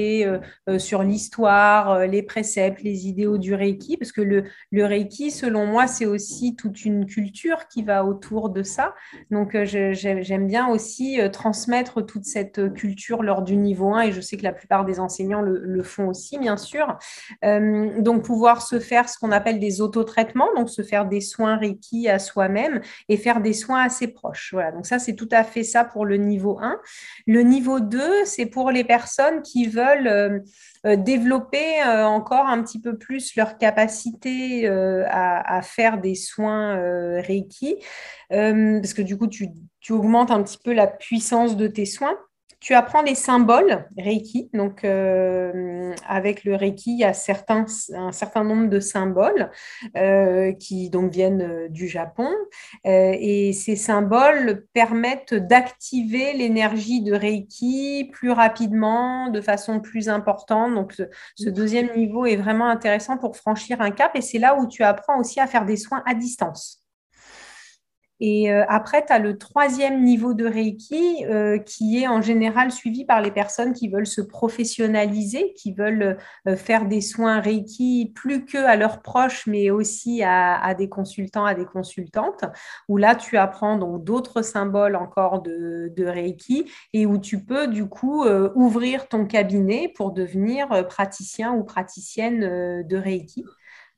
sur 0.78 1.02
l'histoire, 1.02 2.06
les 2.06 2.22
préceptes, 2.22 2.82
les 2.82 3.08
idéaux 3.08 3.36
du 3.36 3.52
Reiki, 3.54 3.96
parce 3.96 4.12
que 4.12 4.20
le, 4.20 4.44
le 4.70 4.84
Reiki, 4.84 5.32
selon 5.32 5.66
moi, 5.66 5.88
c'est 5.88 6.06
aussi 6.06 6.54
toute 6.54 6.84
une 6.84 7.06
culture 7.06 7.66
qui 7.66 7.82
va 7.82 8.04
autour 8.04 8.50
de 8.50 8.62
ça. 8.62 8.94
Donc, 9.30 9.56
j'aime 9.64 10.46
bien 10.46 10.68
aussi 10.68 11.18
transmettre 11.32 12.06
toute 12.06 12.24
cette 12.24 12.72
culture 12.74 13.22
lors 13.24 13.42
du 13.42 13.56
niveau 13.56 13.92
1, 13.92 14.02
et 14.02 14.12
je 14.12 14.20
sais 14.20 14.36
que 14.36 14.44
la 14.44 14.52
plupart 14.52 14.84
des 14.84 15.00
enseignants 15.00 15.42
le, 15.42 15.58
le 15.58 15.82
font 15.82 16.08
aussi, 16.08 16.38
bien 16.38 16.56
sûr. 16.56 16.96
donc, 17.42 18.22
pouvoir 18.22 18.67
faire 18.76 19.08
ce 19.08 19.18
qu'on 19.18 19.32
appelle 19.32 19.58
des 19.58 19.80
autotraitements, 19.80 20.48
donc 20.56 20.70
se 20.70 20.82
faire 20.82 21.06
des 21.06 21.20
soins 21.20 21.56
Reiki 21.56 22.08
à 22.08 22.18
soi-même 22.18 22.80
et 23.08 23.16
faire 23.16 23.40
des 23.40 23.52
soins 23.52 23.82
assez 23.82 24.08
proches. 24.08 24.50
Voilà, 24.52 24.72
donc 24.72 24.86
ça, 24.86 24.98
c'est 24.98 25.14
tout 25.14 25.28
à 25.30 25.44
fait 25.44 25.64
ça 25.64 25.84
pour 25.84 26.04
le 26.04 26.16
niveau 26.16 26.58
1. 26.60 26.80
Le 27.26 27.42
niveau 27.42 27.80
2, 27.80 28.24
c'est 28.24 28.46
pour 28.46 28.70
les 28.70 28.84
personnes 28.84 29.42
qui 29.42 29.66
veulent 29.66 30.08
euh, 30.08 30.38
euh, 30.86 30.96
développer 30.96 31.82
euh, 31.82 32.04
encore 32.04 32.46
un 32.46 32.62
petit 32.62 32.80
peu 32.80 32.96
plus 32.96 33.34
leur 33.36 33.58
capacité 33.58 34.68
à, 34.68 35.60
faire 35.62 35.98
des 35.98 36.14
soins 36.14 36.76
Reiki, 37.20 37.76
parce 38.30 38.94
que 38.94 39.02
du 39.02 39.16
coup, 39.16 39.26
tu 39.26 39.52
augmentes 39.90 40.30
un 40.30 40.42
petit 40.42 40.58
peu 40.62 40.72
la 40.72 40.86
puissance 40.86 41.56
de 41.56 41.66
tes 41.66 41.84
soins. 41.84 42.16
Tu 42.60 42.74
apprends 42.74 43.02
les 43.02 43.14
symboles 43.14 43.86
Reiki. 43.96 44.50
Donc, 44.52 44.82
euh, 44.84 45.94
avec 46.08 46.42
le 46.42 46.56
Reiki, 46.56 46.92
il 46.92 46.98
y 46.98 47.04
a 47.04 47.10
un 47.10 47.12
certain 48.12 48.44
nombre 48.44 48.68
de 48.68 48.80
symboles 48.80 49.50
euh, 49.96 50.52
qui 50.54 50.90
donc 50.90 51.12
viennent 51.12 51.42
euh, 51.42 51.68
du 51.68 51.86
Japon. 51.86 52.28
et 52.84 53.52
ces 53.52 53.76
symboles 53.76 54.66
permettent 54.72 55.34
d'activer 55.34 56.32
l'énergie 56.32 57.02
de 57.02 57.12
Reiki 57.14 58.10
plus 58.12 58.32
rapidement, 58.32 59.30
de 59.30 59.40
façon 59.40 59.80
plus 59.80 60.08
importante. 60.08 60.74
Donc, 60.74 60.94
ce 61.36 61.48
deuxième 61.50 61.94
niveau 61.96 62.26
est 62.26 62.36
vraiment 62.36 62.66
intéressant 62.66 63.18
pour 63.18 63.36
franchir 63.36 63.80
un 63.80 63.92
cap. 63.92 64.16
Et 64.16 64.20
c'est 64.20 64.38
là 64.38 64.56
où 64.58 64.66
tu 64.66 64.82
apprends 64.82 65.20
aussi 65.20 65.38
à 65.38 65.46
faire 65.46 65.64
des 65.64 65.76
soins 65.76 66.02
à 66.06 66.14
distance. 66.14 66.87
Et 68.20 68.50
euh, 68.50 68.64
après, 68.68 69.06
tu 69.06 69.12
as 69.12 69.18
le 69.18 69.38
troisième 69.38 70.02
niveau 70.02 70.34
de 70.34 70.44
Reiki 70.44 71.24
euh, 71.26 71.58
qui 71.58 72.02
est 72.02 72.08
en 72.08 72.20
général 72.20 72.72
suivi 72.72 73.04
par 73.04 73.20
les 73.20 73.30
personnes 73.30 73.72
qui 73.72 73.88
veulent 73.88 74.06
se 74.08 74.20
professionnaliser, 74.20 75.52
qui 75.54 75.72
veulent 75.72 76.18
euh, 76.48 76.56
faire 76.56 76.86
des 76.86 77.00
soins 77.00 77.40
Reiki 77.40 78.12
plus 78.14 78.44
que 78.44 78.58
à 78.58 78.74
leurs 78.74 79.02
proches, 79.02 79.46
mais 79.46 79.70
aussi 79.70 80.22
à, 80.24 80.74
des 80.74 80.88
consultants, 80.88 81.44
à 81.44 81.54
des 81.54 81.64
consultantes, 81.64 82.44
où 82.88 82.96
là, 82.96 83.14
tu 83.14 83.36
apprends 83.36 83.76
donc 83.76 84.02
d'autres 84.02 84.42
symboles 84.42 84.96
encore 84.96 85.40
de, 85.42 85.92
de, 85.96 86.04
Reiki 86.04 86.70
et 86.92 87.06
où 87.06 87.18
tu 87.18 87.44
peux 87.44 87.68
du 87.68 87.86
coup 87.86 88.24
ouvrir 88.54 89.08
ton 89.08 89.26
cabinet 89.26 89.92
pour 89.94 90.12
devenir 90.12 90.86
praticien 90.88 91.52
ou 91.52 91.64
praticienne 91.64 92.40
de 92.86 92.96
Reiki 92.96 93.44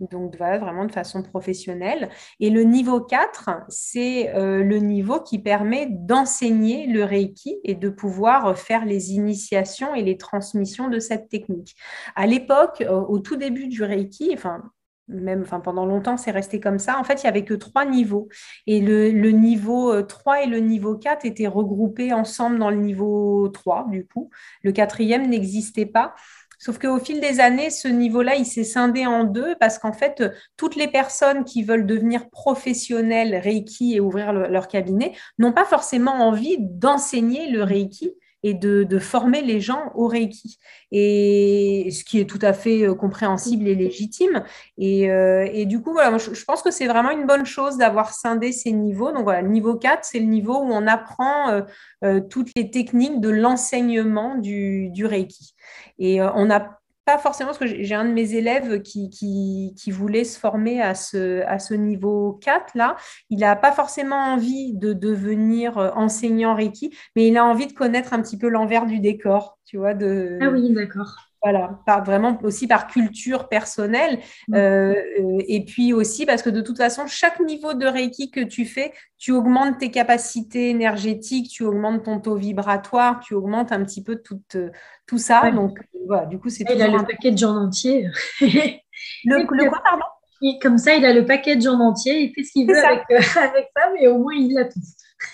donc 0.00 0.36
vraiment 0.36 0.84
de 0.84 0.92
façon 0.92 1.22
professionnelle. 1.22 2.08
Et 2.40 2.50
le 2.50 2.62
niveau 2.62 3.00
4, 3.00 3.50
c'est 3.68 4.34
euh, 4.34 4.62
le 4.62 4.78
niveau 4.78 5.20
qui 5.20 5.38
permet 5.38 5.86
d'enseigner 5.90 6.86
le 6.86 7.04
Reiki 7.04 7.58
et 7.64 7.74
de 7.74 7.88
pouvoir 7.88 8.58
faire 8.58 8.84
les 8.84 9.12
initiations 9.12 9.94
et 9.94 10.02
les 10.02 10.16
transmissions 10.16 10.88
de 10.88 10.98
cette 10.98 11.28
technique. 11.28 11.76
À 12.16 12.26
l'époque, 12.26 12.80
euh, 12.80 13.00
au 13.00 13.18
tout 13.18 13.36
début 13.36 13.68
du 13.68 13.82
Reiki, 13.82 14.30
enfin 14.34 14.62
même 15.10 15.42
enfin, 15.42 15.60
pendant 15.60 15.86
longtemps, 15.86 16.16
c'est 16.16 16.30
resté 16.30 16.60
comme 16.60 16.78
ça. 16.78 16.98
En 16.98 17.04
fait, 17.04 17.22
il 17.22 17.26
n'y 17.26 17.30
avait 17.30 17.44
que 17.44 17.54
trois 17.54 17.84
niveaux. 17.84 18.28
Et 18.66 18.80
le, 18.80 19.10
le, 19.10 19.30
niveau 19.30 20.00
3 20.02 20.34
euh, 20.34 20.42
et 20.42 20.46
le 20.46 20.58
niveau 20.60 20.96
4 20.96 21.24
étaient 21.26 21.48
regroupés 21.48 22.12
ensemble 22.12 22.58
dans 22.58 22.70
le 22.70 22.76
niveau 22.76 23.48
3, 23.48 23.86
du 23.90 24.06
coup. 24.06 24.30
Le 24.62 24.72
quatrième 24.72 25.28
n'existait 25.28 25.86
pas. 25.86 26.14
Sauf 26.62 26.79
qu'au 26.79 26.99
fil 26.99 27.20
des 27.20 27.40
années, 27.40 27.70
ce 27.70 27.88
niveau-là, 27.88 28.37
il 28.37 28.44
s'est 28.44 28.64
scindé 28.64 29.07
en 29.07 29.25
deux 29.25 29.55
parce 29.59 29.79
qu'en 29.79 29.94
fait, 29.94 30.23
toutes 30.59 30.77
les 30.77 30.88
personnes 30.88 31.44
qui 31.44 31.62
veulent 31.62 31.87
devenir 31.87 32.29
professionnelles 32.29 33.35
Reiki 33.35 33.96
et 33.96 34.01
ouvrir 34.01 34.35
leur 34.35 34.68
cabinet 34.68 35.14
n'ont 35.38 35.55
pas 35.55 35.64
forcément 35.64 36.12
envie 36.12 36.59
d'enseigner 36.61 37.51
le 37.51 37.62
Reiki 37.62 38.12
et 38.42 38.55
de, 38.55 38.98
former 38.98 39.42
les 39.42 39.61
gens 39.61 39.92
au 39.94 40.07
Reiki. 40.07 40.59
Et 40.92 41.88
ce 41.92 42.05
qui 42.05 42.20
est 42.20 42.24
tout 42.24 42.38
à 42.42 42.53
fait 42.53 42.83
euh, 42.83 42.94
compréhensible 42.94 43.68
et 43.68 43.74
légitime. 43.74 44.44
Et, 44.79 45.11
euh, 45.11 45.64
du 45.64 45.81
coup, 45.81 45.92
voilà, 45.92 46.16
je, 46.18 46.44
pense 46.44 46.62
que 46.62 46.70
c'est 46.70 46.87
vraiment 46.87 47.11
une 47.11 47.26
bonne 47.26 47.46
chose 47.46 47.76
d'avoir 47.76 48.12
scindé 48.12 48.53
ces 48.53 48.72
niveaux. 48.72 49.12
Donc 49.12 49.24
voilà, 49.24 49.42
le 49.42 49.48
niveau 49.48 49.74
4, 49.76 50.05
c'est 50.05 50.18
le 50.18 50.26
niveau 50.26 50.59
où 50.59 50.72
on 50.72 50.87
apprend 50.87 51.62
euh, 52.05 52.20
toutes 52.20 52.50
les 52.57 52.70
techniques 52.70 53.20
de 53.20 53.29
l'enseignement 53.29 54.37
du, 54.37 54.90
du 54.90 55.07
Reiki. 55.07 55.55
Et 55.98 56.22
on 56.22 56.50
a 56.50 56.80
forcément, 57.18 57.49
parce 57.49 57.59
que 57.59 57.83
j'ai 57.83 57.94
un 57.94 58.05
de 58.05 58.12
mes 58.12 58.35
élèves 58.35 58.83
qui, 58.83 59.73
voulait 59.90 60.25
se 60.25 60.38
former 60.38 60.81
à 60.81 60.94
ce, 60.94 61.42
à 61.42 61.59
ce 61.59 61.75
niveau 61.75 62.38
4, 62.42 62.75
là. 62.75 62.96
Il 63.29 63.40
n'a 63.40 63.57
pas 63.57 63.73
forcément 63.73 64.33
envie 64.33 64.75
de 64.75 64.92
devenir 64.92 65.79
euh, 65.79 65.90
enseignant 65.94 66.55
Reiki, 66.55 66.94
mais 67.16 67.27
il 67.27 67.37
a 67.37 67.44
envie 67.44 67.66
de 67.66 67.73
connaître 67.73 68.12
un 68.12 68.23
petit 68.23 68.38
peu 68.38 68.49
l'envers 68.49 68.87
du 68.87 69.01
décor, 69.01 69.59
tu 69.64 69.79
vois. 69.79 69.94
De... 69.94 70.38
Ah 70.40 70.49
oui, 70.51 70.73
d'accord. 70.73 71.30
Voilà, 71.42 71.81
vraiment 72.05 72.38
aussi 72.42 72.66
par 72.66 72.87
culture 72.87 73.48
personnelle. 73.48 74.18
Mm. 74.48 74.55
Euh, 74.55 74.94
euh, 74.94 75.38
et 75.48 75.64
puis 75.64 75.92
aussi 75.94 76.26
parce 76.26 76.42
que 76.42 76.50
de 76.50 76.61
toute 76.61 76.76
façon, 76.76 77.07
chaque 77.07 77.40
niveau 77.40 77.72
de 77.72 77.87
Reiki 77.87 78.31
que 78.31 78.40
tu 78.40 78.66
fais, 78.66 78.92
tu 79.16 79.33
augmentes 79.33 79.79
tes 79.79 79.90
capacités 79.90 80.68
énergétiques, 80.68 81.48
tu 81.48 81.62
augmentes 81.64 82.05
ton 82.05 82.20
taux 82.20 82.37
vibratoire, 82.37 83.20
tu 83.20 83.35
augmentes 83.35 83.72
un 83.72 83.83
petit 83.85 84.03
peu 84.03 84.16
tout, 84.16 84.42
euh, 84.55 84.68
tout 85.07 85.18
ça. 85.18 85.51
Donc 85.51 85.78
voilà, 86.07 86.26
du 86.26 86.38
coup, 86.38 86.51
c'est 86.51 86.64
Il 86.68 86.82
a 86.82 86.88
le 86.88 87.07
paquet 87.07 87.30
de 87.30 87.38
gens 87.38 87.57
entiers. 87.57 88.07
le, 88.41 89.47
quoi, 89.47 89.80
pardon? 89.82 90.05
Et 90.43 90.59
comme 90.61 90.78
ça, 90.78 90.95
il 90.95 91.05
a 91.05 91.12
le 91.12 91.24
package 91.24 91.66
en 91.66 91.78
entier, 91.80 92.22
il 92.22 92.32
fait 92.34 92.45
ce 92.45 92.53
qu'il 92.53 92.66
veut 92.66 92.78
avec, 92.78 93.05
avec, 93.11 93.70
ça, 93.76 93.91
mais 93.95 94.07
au 94.09 94.18
moins 94.18 94.34
il 94.34 94.55
l'a 94.55 94.64
tout. 94.64 94.80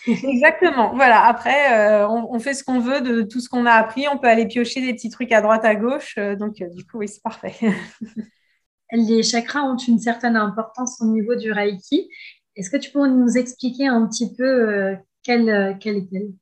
Exactement. 0.06 0.94
Voilà. 0.94 1.24
Après, 1.26 2.04
on, 2.06 2.38
fait 2.38 2.54
ce 2.54 2.64
qu'on 2.64 2.80
veut 2.80 3.00
de 3.00 3.22
tout 3.22 3.40
ce 3.40 3.48
qu'on 3.48 3.66
a 3.66 3.72
appris. 3.72 4.06
On 4.08 4.18
peut 4.18 4.28
aller 4.28 4.46
piocher 4.46 4.80
des 4.80 4.94
petits 4.94 5.10
trucs 5.10 5.32
à 5.32 5.40
droite, 5.40 5.64
à 5.64 5.74
gauche. 5.74 6.18
donc, 6.38 6.54
du 6.54 6.84
coup, 6.84 6.98
oui, 6.98 7.08
c'est 7.08 7.22
parfait. 7.22 7.54
Les 8.92 9.22
chakras 9.22 9.62
ont 9.62 9.76
une 9.76 9.98
certaine 9.98 10.36
importance 10.36 11.00
au 11.00 11.06
niveau 11.06 11.34
du 11.34 11.50
Reiki. 11.50 12.08
Est-ce 12.54 12.70
que 12.70 12.76
tu 12.76 12.90
peux 12.90 13.06
nous 13.06 13.36
expliquer 13.36 13.86
un 13.86 14.06
petit 14.06 14.34
peu 14.34 14.44
euh, 14.44 14.96
quelle, 15.22 15.50
euh, 15.50 15.74
quelle 15.78 15.96
est-elle? 15.96 16.32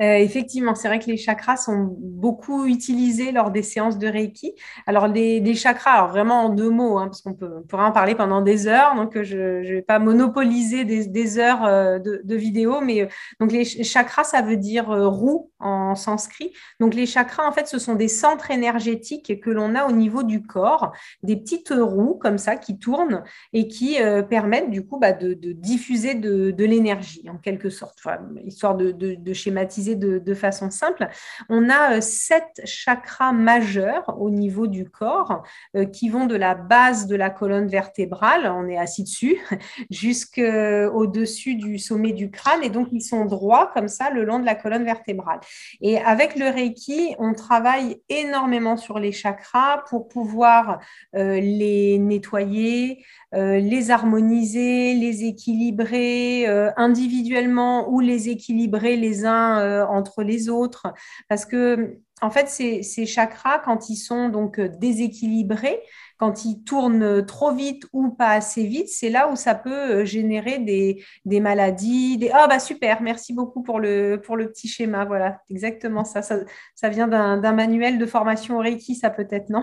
Euh, 0.00 0.16
effectivement, 0.16 0.74
c'est 0.74 0.88
vrai 0.88 0.98
que 0.98 1.06
les 1.06 1.16
chakras 1.16 1.56
sont 1.56 1.96
beaucoup 2.00 2.66
utilisés 2.66 3.32
lors 3.32 3.50
des 3.50 3.62
séances 3.62 3.98
de 3.98 4.06
Reiki. 4.06 4.54
Alors, 4.86 5.08
les, 5.08 5.54
chakras, 5.54 6.06
vraiment 6.06 6.44
en 6.44 6.48
deux 6.50 6.70
mots, 6.70 6.98
hein, 6.98 7.06
parce 7.06 7.22
qu'on 7.22 7.34
peut, 7.34 7.62
pourrait 7.68 7.84
en 7.84 7.92
parler 7.92 8.14
pendant 8.14 8.42
des 8.42 8.66
heures, 8.66 8.94
donc 8.94 9.16
euh, 9.16 9.22
je 9.22 9.38
ne 9.38 9.74
vais 9.74 9.82
pas 9.82 9.98
monopoliser 9.98 10.84
des, 10.84 11.38
heures 11.38 11.64
euh, 11.64 11.98
de, 11.98 12.36
vidéo, 12.36 12.80
mais 12.80 13.08
donc 13.40 13.52
les 13.52 13.64
chakras, 13.64 14.24
ça 14.24 14.42
veut 14.42 14.56
dire 14.56 14.88
roue 14.88 15.50
en 15.58 15.94
sanskrit. 15.94 16.52
Donc, 16.80 16.94
les 16.94 17.06
chakras, 17.06 17.46
en 17.46 17.52
fait, 17.52 17.66
ce 17.66 17.78
sont 17.78 17.94
des 17.94 18.08
centres 18.08 18.50
énergétiques 18.50 19.40
que 19.40 19.50
l'on 19.50 19.74
a 19.74 19.86
au 19.86 19.92
niveau 19.92 20.22
du 20.22 20.42
corps, 20.42 20.92
des 21.22 21.36
petites 21.36 21.72
roues 21.76 22.18
comme 22.20 22.38
ça 22.38 22.56
qui 22.56 22.78
tournent 22.78 23.22
et 23.52 23.68
qui 23.68 23.96
permettent 24.28 24.70
du 24.70 24.84
coup 24.84 24.98
bah, 24.98 25.12
de, 25.12 25.34
diffuser 25.34 26.14
de, 26.14 26.64
l'énergie 26.64 27.28
en 27.30 27.38
quelque 27.38 27.70
sorte, 27.70 27.98
histoire 28.44 28.76
de 28.76 29.32
schématiser 29.32 29.75
de, 29.76 30.34
façon 30.34 30.70
simple, 30.70 31.08
on 31.48 31.70
a 31.70 31.96
euh, 31.96 32.00
sept 32.00 32.60
chakras 32.64 33.32
majeurs 33.32 34.16
au 34.20 34.30
niveau 34.30 34.66
du 34.66 34.88
corps 34.88 35.42
euh, 35.76 35.84
qui 35.84 36.08
vont 36.08 36.26
de 36.26 36.34
la 36.36 36.54
base 36.54 37.06
de 37.06 37.16
la 37.16 37.30
colonne 37.30 37.68
vertébrale, 37.68 38.46
on 38.46 38.68
est 38.68 38.78
assis 38.78 39.04
dessus, 39.04 39.38
jusqu'au-dessus 39.90 41.54
du 41.54 41.78
sommet 41.78 42.12
du 42.12 42.30
crâne. 42.30 42.62
Et 42.62 42.70
donc, 42.70 42.88
ils 42.92 43.02
sont 43.02 43.24
droits 43.24 43.70
comme 43.72 43.88
ça 43.88 44.10
le 44.10 44.24
long 44.24 44.38
de 44.38 44.46
la 44.46 44.54
colonne 44.54 44.84
vertébrale. 44.84 45.40
Et 45.80 45.98
avec 45.98 46.36
le 46.36 46.48
Reiki, 46.48 47.14
on 47.18 47.32
travaille 47.34 48.00
énormément 48.08 48.76
sur 48.76 48.98
les 48.98 49.12
chakras 49.12 49.84
pour 49.88 50.08
pouvoir 50.08 50.80
euh, 51.14 51.40
les 51.40 51.98
nettoyer, 51.98 53.04
les 53.32 53.90
harmoniser, 53.90 54.94
les 54.94 55.24
équilibrer 55.24 56.46
individuellement 56.76 57.88
ou 57.90 58.00
les 58.00 58.28
équilibrer 58.28 58.96
les 58.96 59.24
uns 59.24 59.60
euh, 59.60 59.86
entre 59.86 60.22
les 60.22 60.48
autres. 60.48 60.86
Parce 61.28 61.44
que, 61.44 61.98
en 62.22 62.30
fait, 62.30 62.48
ces, 62.48 63.06
chakras, 63.06 63.58
quand 63.58 63.90
ils 63.90 63.96
sont 63.96 64.28
donc 64.28 64.58
euh, 64.58 64.68
déséquilibrés, 64.68 65.80
quand 66.18 66.44
ils 66.46 66.62
tournent 66.64 67.26
trop 67.26 67.52
vite 67.52 67.86
ou 67.92 68.10
pas 68.10 68.30
assez 68.30 68.64
vite, 68.66 68.88
c'est 68.88 69.10
là 69.10 69.28
où 69.30 69.36
ça 69.36 69.54
peut 69.54 70.00
euh, 70.00 70.04
générer 70.04 70.58
des, 70.58 71.40
maladies. 71.40 72.16
Des... 72.18 72.30
Ah 72.32 72.46
bah 72.48 72.58
super, 72.58 73.02
merci 73.02 73.34
beaucoup 73.34 73.62
pour 73.62 73.80
le, 73.80 74.20
pour 74.24 74.36
le 74.36 74.48
petit 74.48 74.68
schéma. 74.68 75.04
Voilà, 75.04 75.40
exactement 75.50 76.04
ça. 76.04 76.22
Ça, 76.22 76.88
vient 76.88 77.08
d'un 77.08 77.52
manuel 77.52 77.98
de 77.98 78.06
formation 78.06 78.58
Reiki, 78.58 78.94
ça 78.94 79.10
peut-être, 79.10 79.50
non? 79.50 79.62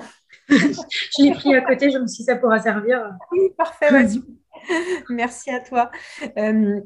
Je 0.50 1.24
l'ai 1.24 1.32
pris 1.32 1.54
à 1.56 1.62
côté, 1.62 1.92
je 1.92 1.98
me 1.98 2.08
suis 2.08 2.24
dit 2.24 2.26
ça 2.26 2.36
pourra 2.36 2.60
servir. 2.60 3.12
Oui, 3.32 3.50
parfait, 3.58 3.90
vas-y. 3.90 4.22
merci 5.10 5.50
à 5.50 5.60
toi. 5.60 5.92
Euh, 6.38 6.82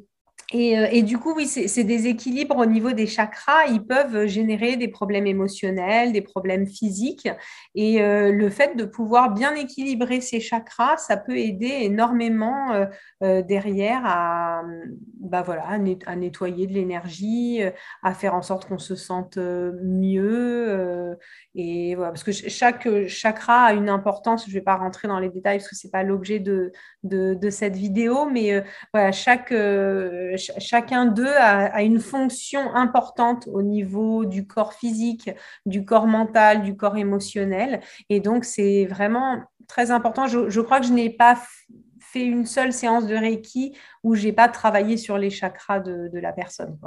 et, 0.53 1.03
du 1.03 1.17
coup, 1.17 1.33
oui, 1.35 1.45
ces 1.45 1.83
déséquilibres 1.83 2.55
au 2.55 2.65
niveau 2.65 2.93
des 2.93 3.05
chakras, 3.05 3.65
ils 3.67 3.85
peuvent 3.85 4.27
générer 4.27 4.77
des 4.77 4.87
problèmes 4.87 5.27
émotionnels, 5.27 6.13
des 6.13 6.21
problèmes 6.21 6.65
physiques. 6.65 7.27
Et 7.75 8.01
euh, 8.01 8.31
le 8.31 8.49
fait 8.49 8.77
de 8.77 8.85
pouvoir 8.85 9.33
bien 9.33 9.55
équilibrer 9.55 10.21
ces 10.21 10.39
chakras, 10.39 10.95
ça 10.95 11.17
peut 11.17 11.37
aider 11.37 11.79
énormément 11.81 12.71
euh, 13.23 13.41
derrière 13.41 14.03
à, 14.05 14.61
bah 15.19 15.41
voilà, 15.41 15.65
à, 15.67 16.15
nettoyer 16.15 16.65
de 16.65 16.73
l'énergie, 16.73 17.59
à 18.01 18.13
faire 18.13 18.33
en 18.33 18.41
sorte 18.41 18.69
qu'on 18.69 18.79
se 18.79 18.95
sente 18.95 19.37
mieux. 19.37 21.17
et 21.55 21.93
voilà, 21.95 22.11
parce 22.11 22.23
que 22.23 22.31
chaque 22.31 22.87
chakra 23.07 23.65
a 23.65 23.73
une 23.73 23.89
importance. 23.89 24.45
Je 24.45 24.51
ne 24.51 24.53
vais 24.53 24.61
pas 24.61 24.77
rentrer 24.77 25.09
dans 25.09 25.19
les 25.19 25.29
détails 25.29 25.57
parce 25.57 25.69
que 25.69 25.75
ce 25.75 25.87
n'est 25.87 25.91
pas 25.91 26.03
l'objet 26.03 26.39
de, 26.39 26.71
de, 27.03 27.33
de, 27.33 27.49
cette 27.49 27.75
vidéo, 27.75 28.29
mais 28.29 28.63
voilà, 28.93 29.11
chaque 29.11 29.51
chacun 30.37 31.05
d'eux 31.05 31.35
a, 31.37 31.83
une 31.83 31.99
fonction 31.99 32.73
importante 32.73 33.47
au 33.51 33.61
niveau 33.61 34.25
du 34.25 34.47
corps 34.47 34.73
physique, 34.73 35.29
du 35.65 35.85
corps 35.85 36.07
mental, 36.07 36.61
du 36.61 36.75
corps 36.75 36.97
émotionnel. 36.97 37.81
Et 38.09 38.19
donc, 38.19 38.45
c'est 38.45 38.85
vraiment 38.85 39.43
très 39.67 39.91
important. 39.91 40.27
Je, 40.27 40.61
crois 40.61 40.79
que 40.79 40.87
je 40.87 40.93
n'ai 40.93 41.09
pas 41.09 41.37
fait 41.99 42.25
une 42.25 42.45
seule 42.45 42.73
séance 42.73 43.05
de 43.07 43.15
Reiki 43.15 43.77
où 44.03 44.15
j'ai 44.15 44.31
pas 44.31 44.47
travaillé 44.47 44.97
sur 44.97 45.17
les 45.17 45.29
chakras 45.29 45.79
de, 45.79 46.19
la 46.19 46.31
personne. 46.31 46.77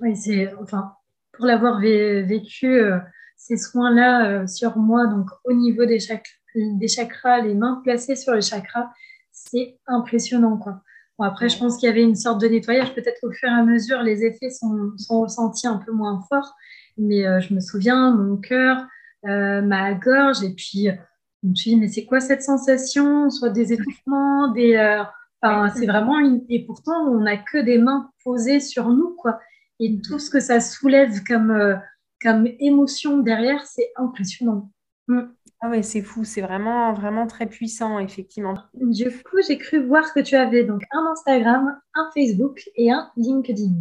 Oui, 0.00 0.16
c'est 0.16 0.52
enfin 0.54 0.94
pour 1.32 1.46
l'avoir 1.46 1.80
vécu 1.80 2.66
euh, 2.66 2.98
ces 3.36 3.56
soins-là 3.56 4.26
euh, 4.26 4.46
sur 4.46 4.76
moi, 4.76 5.06
donc 5.06 5.30
au 5.44 5.52
niveau 5.52 5.86
des, 5.86 5.98
des 6.54 6.88
chakras, 6.88 7.40
les 7.40 7.54
mains 7.54 7.80
placées 7.82 8.16
sur 8.16 8.34
les 8.34 8.42
chakras, 8.42 8.90
c'est 9.30 9.78
impressionnant 9.86 10.58
quoi 10.58 10.82
après, 11.22 11.48
je 11.48 11.58
pense 11.58 11.76
qu'il 11.76 11.88
y 11.88 11.90
avait 11.90 12.02
une 12.02 12.16
sorte 12.16 12.40
de 12.40 12.46
nettoyage. 12.46 12.94
Peut-être 12.94 13.18
au 13.22 13.32
fur 13.32 13.48
et 13.48 13.52
à 13.52 13.62
mesure, 13.62 14.02
les 14.02 14.24
effets 14.24 14.50
sont, 14.50 14.92
ressentis 15.08 15.66
un 15.66 15.78
peu 15.78 15.92
moins 15.92 16.22
forts. 16.28 16.54
Mais 16.96 17.26
euh, 17.26 17.40
je 17.40 17.54
me 17.54 17.60
souviens, 17.60 18.14
mon 18.14 18.36
cœur, 18.36 18.86
euh, 19.26 19.62
ma 19.62 19.94
gorge, 19.94 20.42
et 20.42 20.50
puis 20.50 20.88
je 21.42 21.48
me 21.48 21.54
suis 21.54 21.70
dit, 21.72 21.76
mais 21.76 21.88
c'est 21.88 22.04
quoi 22.04 22.20
cette 22.20 22.42
sensation? 22.42 23.30
Soit 23.30 23.50
des 23.50 23.72
étouffements, 23.72 24.48
des. 24.52 24.76
Euh, 24.76 25.02
enfin, 25.42 25.72
c'est 25.74 25.86
vraiment 25.86 26.18
une. 26.18 26.44
Et 26.48 26.64
pourtant, 26.64 27.06
on 27.08 27.20
n'a 27.20 27.36
que 27.36 27.58
des 27.58 27.78
mains 27.78 28.10
posées 28.24 28.60
sur 28.60 28.88
nous, 28.90 29.14
quoi. 29.16 29.40
Et 29.78 30.00
tout 30.02 30.18
ce 30.18 30.30
que 30.30 30.40
ça 30.40 30.60
soulève 30.60 31.22
comme, 31.24 31.80
comme 32.20 32.46
émotion 32.58 33.18
derrière, 33.18 33.64
c'est 33.64 33.90
impressionnant. 33.96 34.70
Mm. 35.08 35.22
Ah 35.62 35.68
ouais, 35.68 35.82
c'est 35.82 36.00
fou, 36.00 36.24
c'est 36.24 36.40
vraiment, 36.40 36.94
vraiment 36.94 37.26
très 37.26 37.46
puissant, 37.46 37.98
effectivement. 37.98 38.54
Du 38.72 39.10
coup, 39.10 39.36
j'ai 39.46 39.58
cru 39.58 39.84
voir 39.84 40.14
que 40.14 40.20
tu 40.20 40.34
avais 40.34 40.64
donc 40.64 40.82
un 40.90 41.06
Instagram, 41.12 41.78
un 41.94 42.10
Facebook 42.14 42.62
et 42.76 42.90
un 42.90 43.10
LinkedIn. 43.16 43.74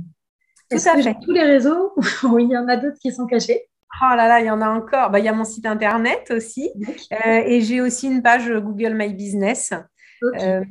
Tout 0.69 0.77
à 0.77 1.01
fait. 1.01 1.15
Tous 1.23 1.32
les 1.32 1.43
réseaux 1.43 1.93
ou 2.23 2.39
il 2.39 2.49
y 2.49 2.57
en 2.57 2.67
a 2.67 2.75
d'autres 2.75 2.97
qui 2.99 3.11
sont 3.11 3.25
cachés? 3.25 3.69
Oh 4.01 4.15
là 4.15 4.27
là, 4.27 4.39
il 4.39 4.45
y 4.45 4.51
en 4.51 4.61
a 4.61 4.69
encore. 4.69 5.09
Bah, 5.09 5.19
il 5.19 5.25
y 5.25 5.30
a 5.30 5.34
mon 5.34 5.45
site 5.45 5.65
internet 5.65 6.32
aussi. 6.32 6.71
Euh, 7.11 7.41
et 7.45 7.61
j'ai 7.61 7.82
aussi 7.82 8.07
une 8.07 8.21
page 8.21 8.51
Google 8.51 8.93
My 8.93 9.13
Business. 9.13 9.73
Euh, 10.21 10.63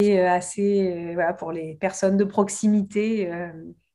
et 0.00 0.18
euh, 0.18 0.30
assez 0.30 1.12
voilà, 1.12 1.34
pour 1.34 1.52
les 1.52 1.74
personnes 1.74 2.16
de 2.16 2.24
proximité. 2.24 3.30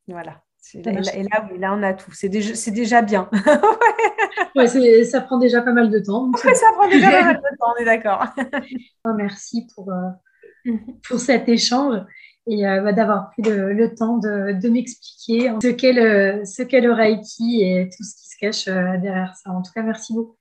voilà. 0.07 0.42
Et 0.75 1.23
là, 1.23 1.47
là, 1.57 1.75
on 1.75 1.83
a 1.83 1.93
tout. 1.93 2.11
C'est 2.13 2.29
déjà, 2.29 2.71
déjà 2.71 3.01
bien. 3.01 3.29
ouais, 4.55 5.03
ça 5.03 5.21
prend 5.21 5.37
déjà 5.37 5.61
pas 5.61 5.71
mal 5.71 5.89
de 5.89 5.99
temps. 5.99 6.31
ça 6.33 6.71
prend 6.75 6.87
déjà 6.87 7.11
pas 7.11 7.23
mal 7.23 7.35
de 7.37 7.57
temps, 7.57 7.73
on 7.75 7.81
est 7.81 7.85
d'accord. 7.85 8.25
Merci 9.17 9.67
pour, 9.75 9.91
euh, 9.91 10.71
pour 11.07 11.19
cet 11.19 11.49
échange 11.49 12.01
et 12.47 12.67
euh, 12.67 12.81
bah, 12.81 12.93
d'avoir 12.93 13.29
pris 13.31 13.41
le, 13.43 13.95
temps 13.95 14.17
de, 14.17 14.59
de 14.59 14.69
m'expliquer 14.69 15.51
ce 15.61 15.67
qu'est 15.69 15.93
le, 15.93 16.43
ce 16.45 16.61
qu'est 16.63 16.81
le 16.81 16.91
Reiki 16.91 17.61
et 17.61 17.89
tout 17.89 18.03
ce 18.03 18.15
qui 18.15 18.27
se 18.29 18.37
cache 18.39 18.67
euh, 18.67 18.97
derrière 18.97 19.35
ça. 19.35 19.51
En 19.51 19.61
tout 19.61 19.71
cas, 19.73 19.81
merci 19.81 20.13
beaucoup. 20.13 20.35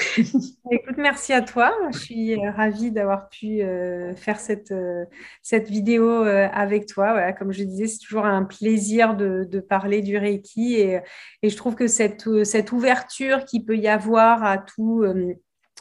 Écoute, 0.70 0.96
merci 0.96 1.32
à 1.32 1.42
toi. 1.42 1.74
Je 1.92 1.98
suis 1.98 2.34
euh, 2.34 2.50
ravie 2.50 2.90
d'avoir 2.90 3.28
pu 3.28 3.62
euh, 3.62 4.14
faire 4.14 4.40
cette, 4.40 4.70
euh, 4.70 5.04
cette 5.42 5.68
vidéo 5.68 6.22
avec 6.22 6.86
toi. 6.86 7.32
Comme 7.32 7.52
je 7.52 7.64
disais, 7.64 7.86
c'est 7.86 7.98
toujours 7.98 8.24
un 8.24 8.44
plaisir 8.44 9.14
de, 9.14 9.46
de, 9.50 9.60
parler 9.60 10.02
du 10.02 10.16
Reiki 10.16 10.74
et, 10.74 11.00
et 11.42 11.50
je 11.50 11.56
trouve 11.56 11.74
que 11.74 11.86
cette, 11.86 12.44
cette 12.44 12.72
ouverture 12.72 13.44
qu'il 13.44 13.64
peut 13.64 13.76
y 13.76 13.88
avoir 13.88 14.42
à 14.42 14.58
tout 14.58 15.04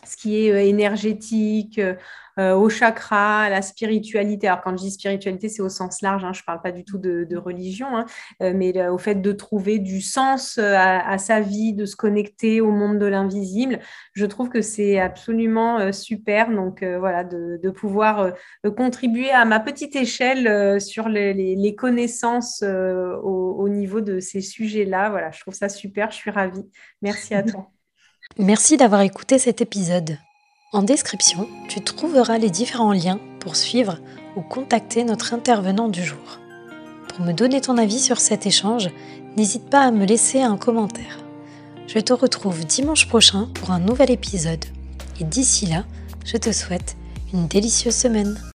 ce 0.06 0.18
qui 0.18 0.38
est 0.38 0.68
énergétique, 0.68 1.80
euh, 2.40 2.56
au 2.56 2.70
chakra, 2.70 3.42
à 3.42 3.50
la 3.50 3.62
spiritualité. 3.62 4.48
Alors 4.48 4.62
quand 4.62 4.72
je 4.72 4.84
dis 4.84 4.92
spiritualité, 4.92 5.50
c'est 5.50 5.62
au 5.62 5.68
sens 5.68 6.02
large, 6.02 6.24
hein, 6.24 6.32
je 6.34 6.42
ne 6.42 6.46
parle 6.46 6.62
pas 6.62 6.72
du 6.72 6.86
tout 6.86 6.98
de, 6.98 7.38
religion, 7.38 7.98
hein, 7.98 8.06
euh, 8.42 8.54
mais 8.56 8.88
au 8.88 8.98
fait 8.98 9.16
de 9.16 9.32
trouver 9.34 9.78
du 9.78 10.00
sens 10.02 10.58
euh, 10.58 10.76
à, 10.78 11.18
sa 11.18 11.42
vie, 11.42 11.74
de 11.74 11.86
se 11.86 11.96
connecter 11.96 12.62
au 12.62 12.72
monde 12.72 12.98
de 12.98 13.06
l'invisible. 13.06 13.80
Je 14.14 14.26
trouve 14.26 14.50
que 14.50 14.62
c'est 14.62 15.00
absolument 15.00 15.92
super, 15.92 16.50
donc 16.52 16.84
voilà, 16.84 17.24
de, 17.24 17.70
pouvoir 17.70 18.34
contribuer 18.76 19.30
à 19.32 19.46
ma 19.46 19.60
petite 19.60 19.96
échelle 19.96 20.82
sur 20.82 21.10
les, 21.10 21.76
connaissances 21.76 22.64
au, 22.64 23.56
au, 23.60 23.70
niveau 23.70 24.02
de 24.02 24.20
ces 24.20 24.42
sujets-là. 24.42 25.10
Voilà, 25.10 25.32
je 25.32 25.40
trouve 25.42 25.54
ça 25.54 25.70
super, 25.70 26.12
je 26.12 26.16
suis 26.16 26.32
ravie. 26.32 26.66
Merci 27.02 27.36
à 27.36 27.44
toi. 27.44 27.70
Merci 28.38 28.78
d'avoir 28.78 29.02
écouté 29.02 29.40
cet 29.40 29.62
épisode. 29.62 30.18
En 30.72 30.84
description, 30.84 31.50
tu 31.68 31.82
trouveras 31.82 32.38
les 32.38 32.52
différents 32.52 32.94
liens 32.94 33.20
pour 33.40 33.56
suivre 33.56 33.98
ou 34.36 34.42
contacter 34.42 35.04
notre 35.04 35.34
intervenant 35.34 35.88
du 35.88 36.04
jour. 36.04 36.40
Pour 37.08 37.26
me 37.26 37.34
donner 37.34 37.60
ton 37.60 37.80
avis 37.80 38.00
sur 38.00 38.20
cet 38.20 38.46
échange, 38.46 38.92
n'hésite 39.36 39.68
pas 39.72 39.82
à 39.82 39.90
me 39.90 40.06
laisser 40.06 40.44
un 40.44 40.58
commentaire. 40.58 41.18
Je 41.88 41.98
te 41.98 42.14
retrouve 42.14 42.66
dimanche 42.66 43.08
prochain 43.08 43.50
pour 43.56 43.72
un 43.72 43.80
nouvel 43.80 44.12
épisode. 44.12 44.64
Et 45.20 45.24
d'ici 45.24 45.66
là, 45.66 45.86
je 46.24 46.38
te 46.38 46.52
souhaite 46.52 46.98
une 47.34 47.48
délicieuse 47.48 47.96
semaine. 47.96 48.40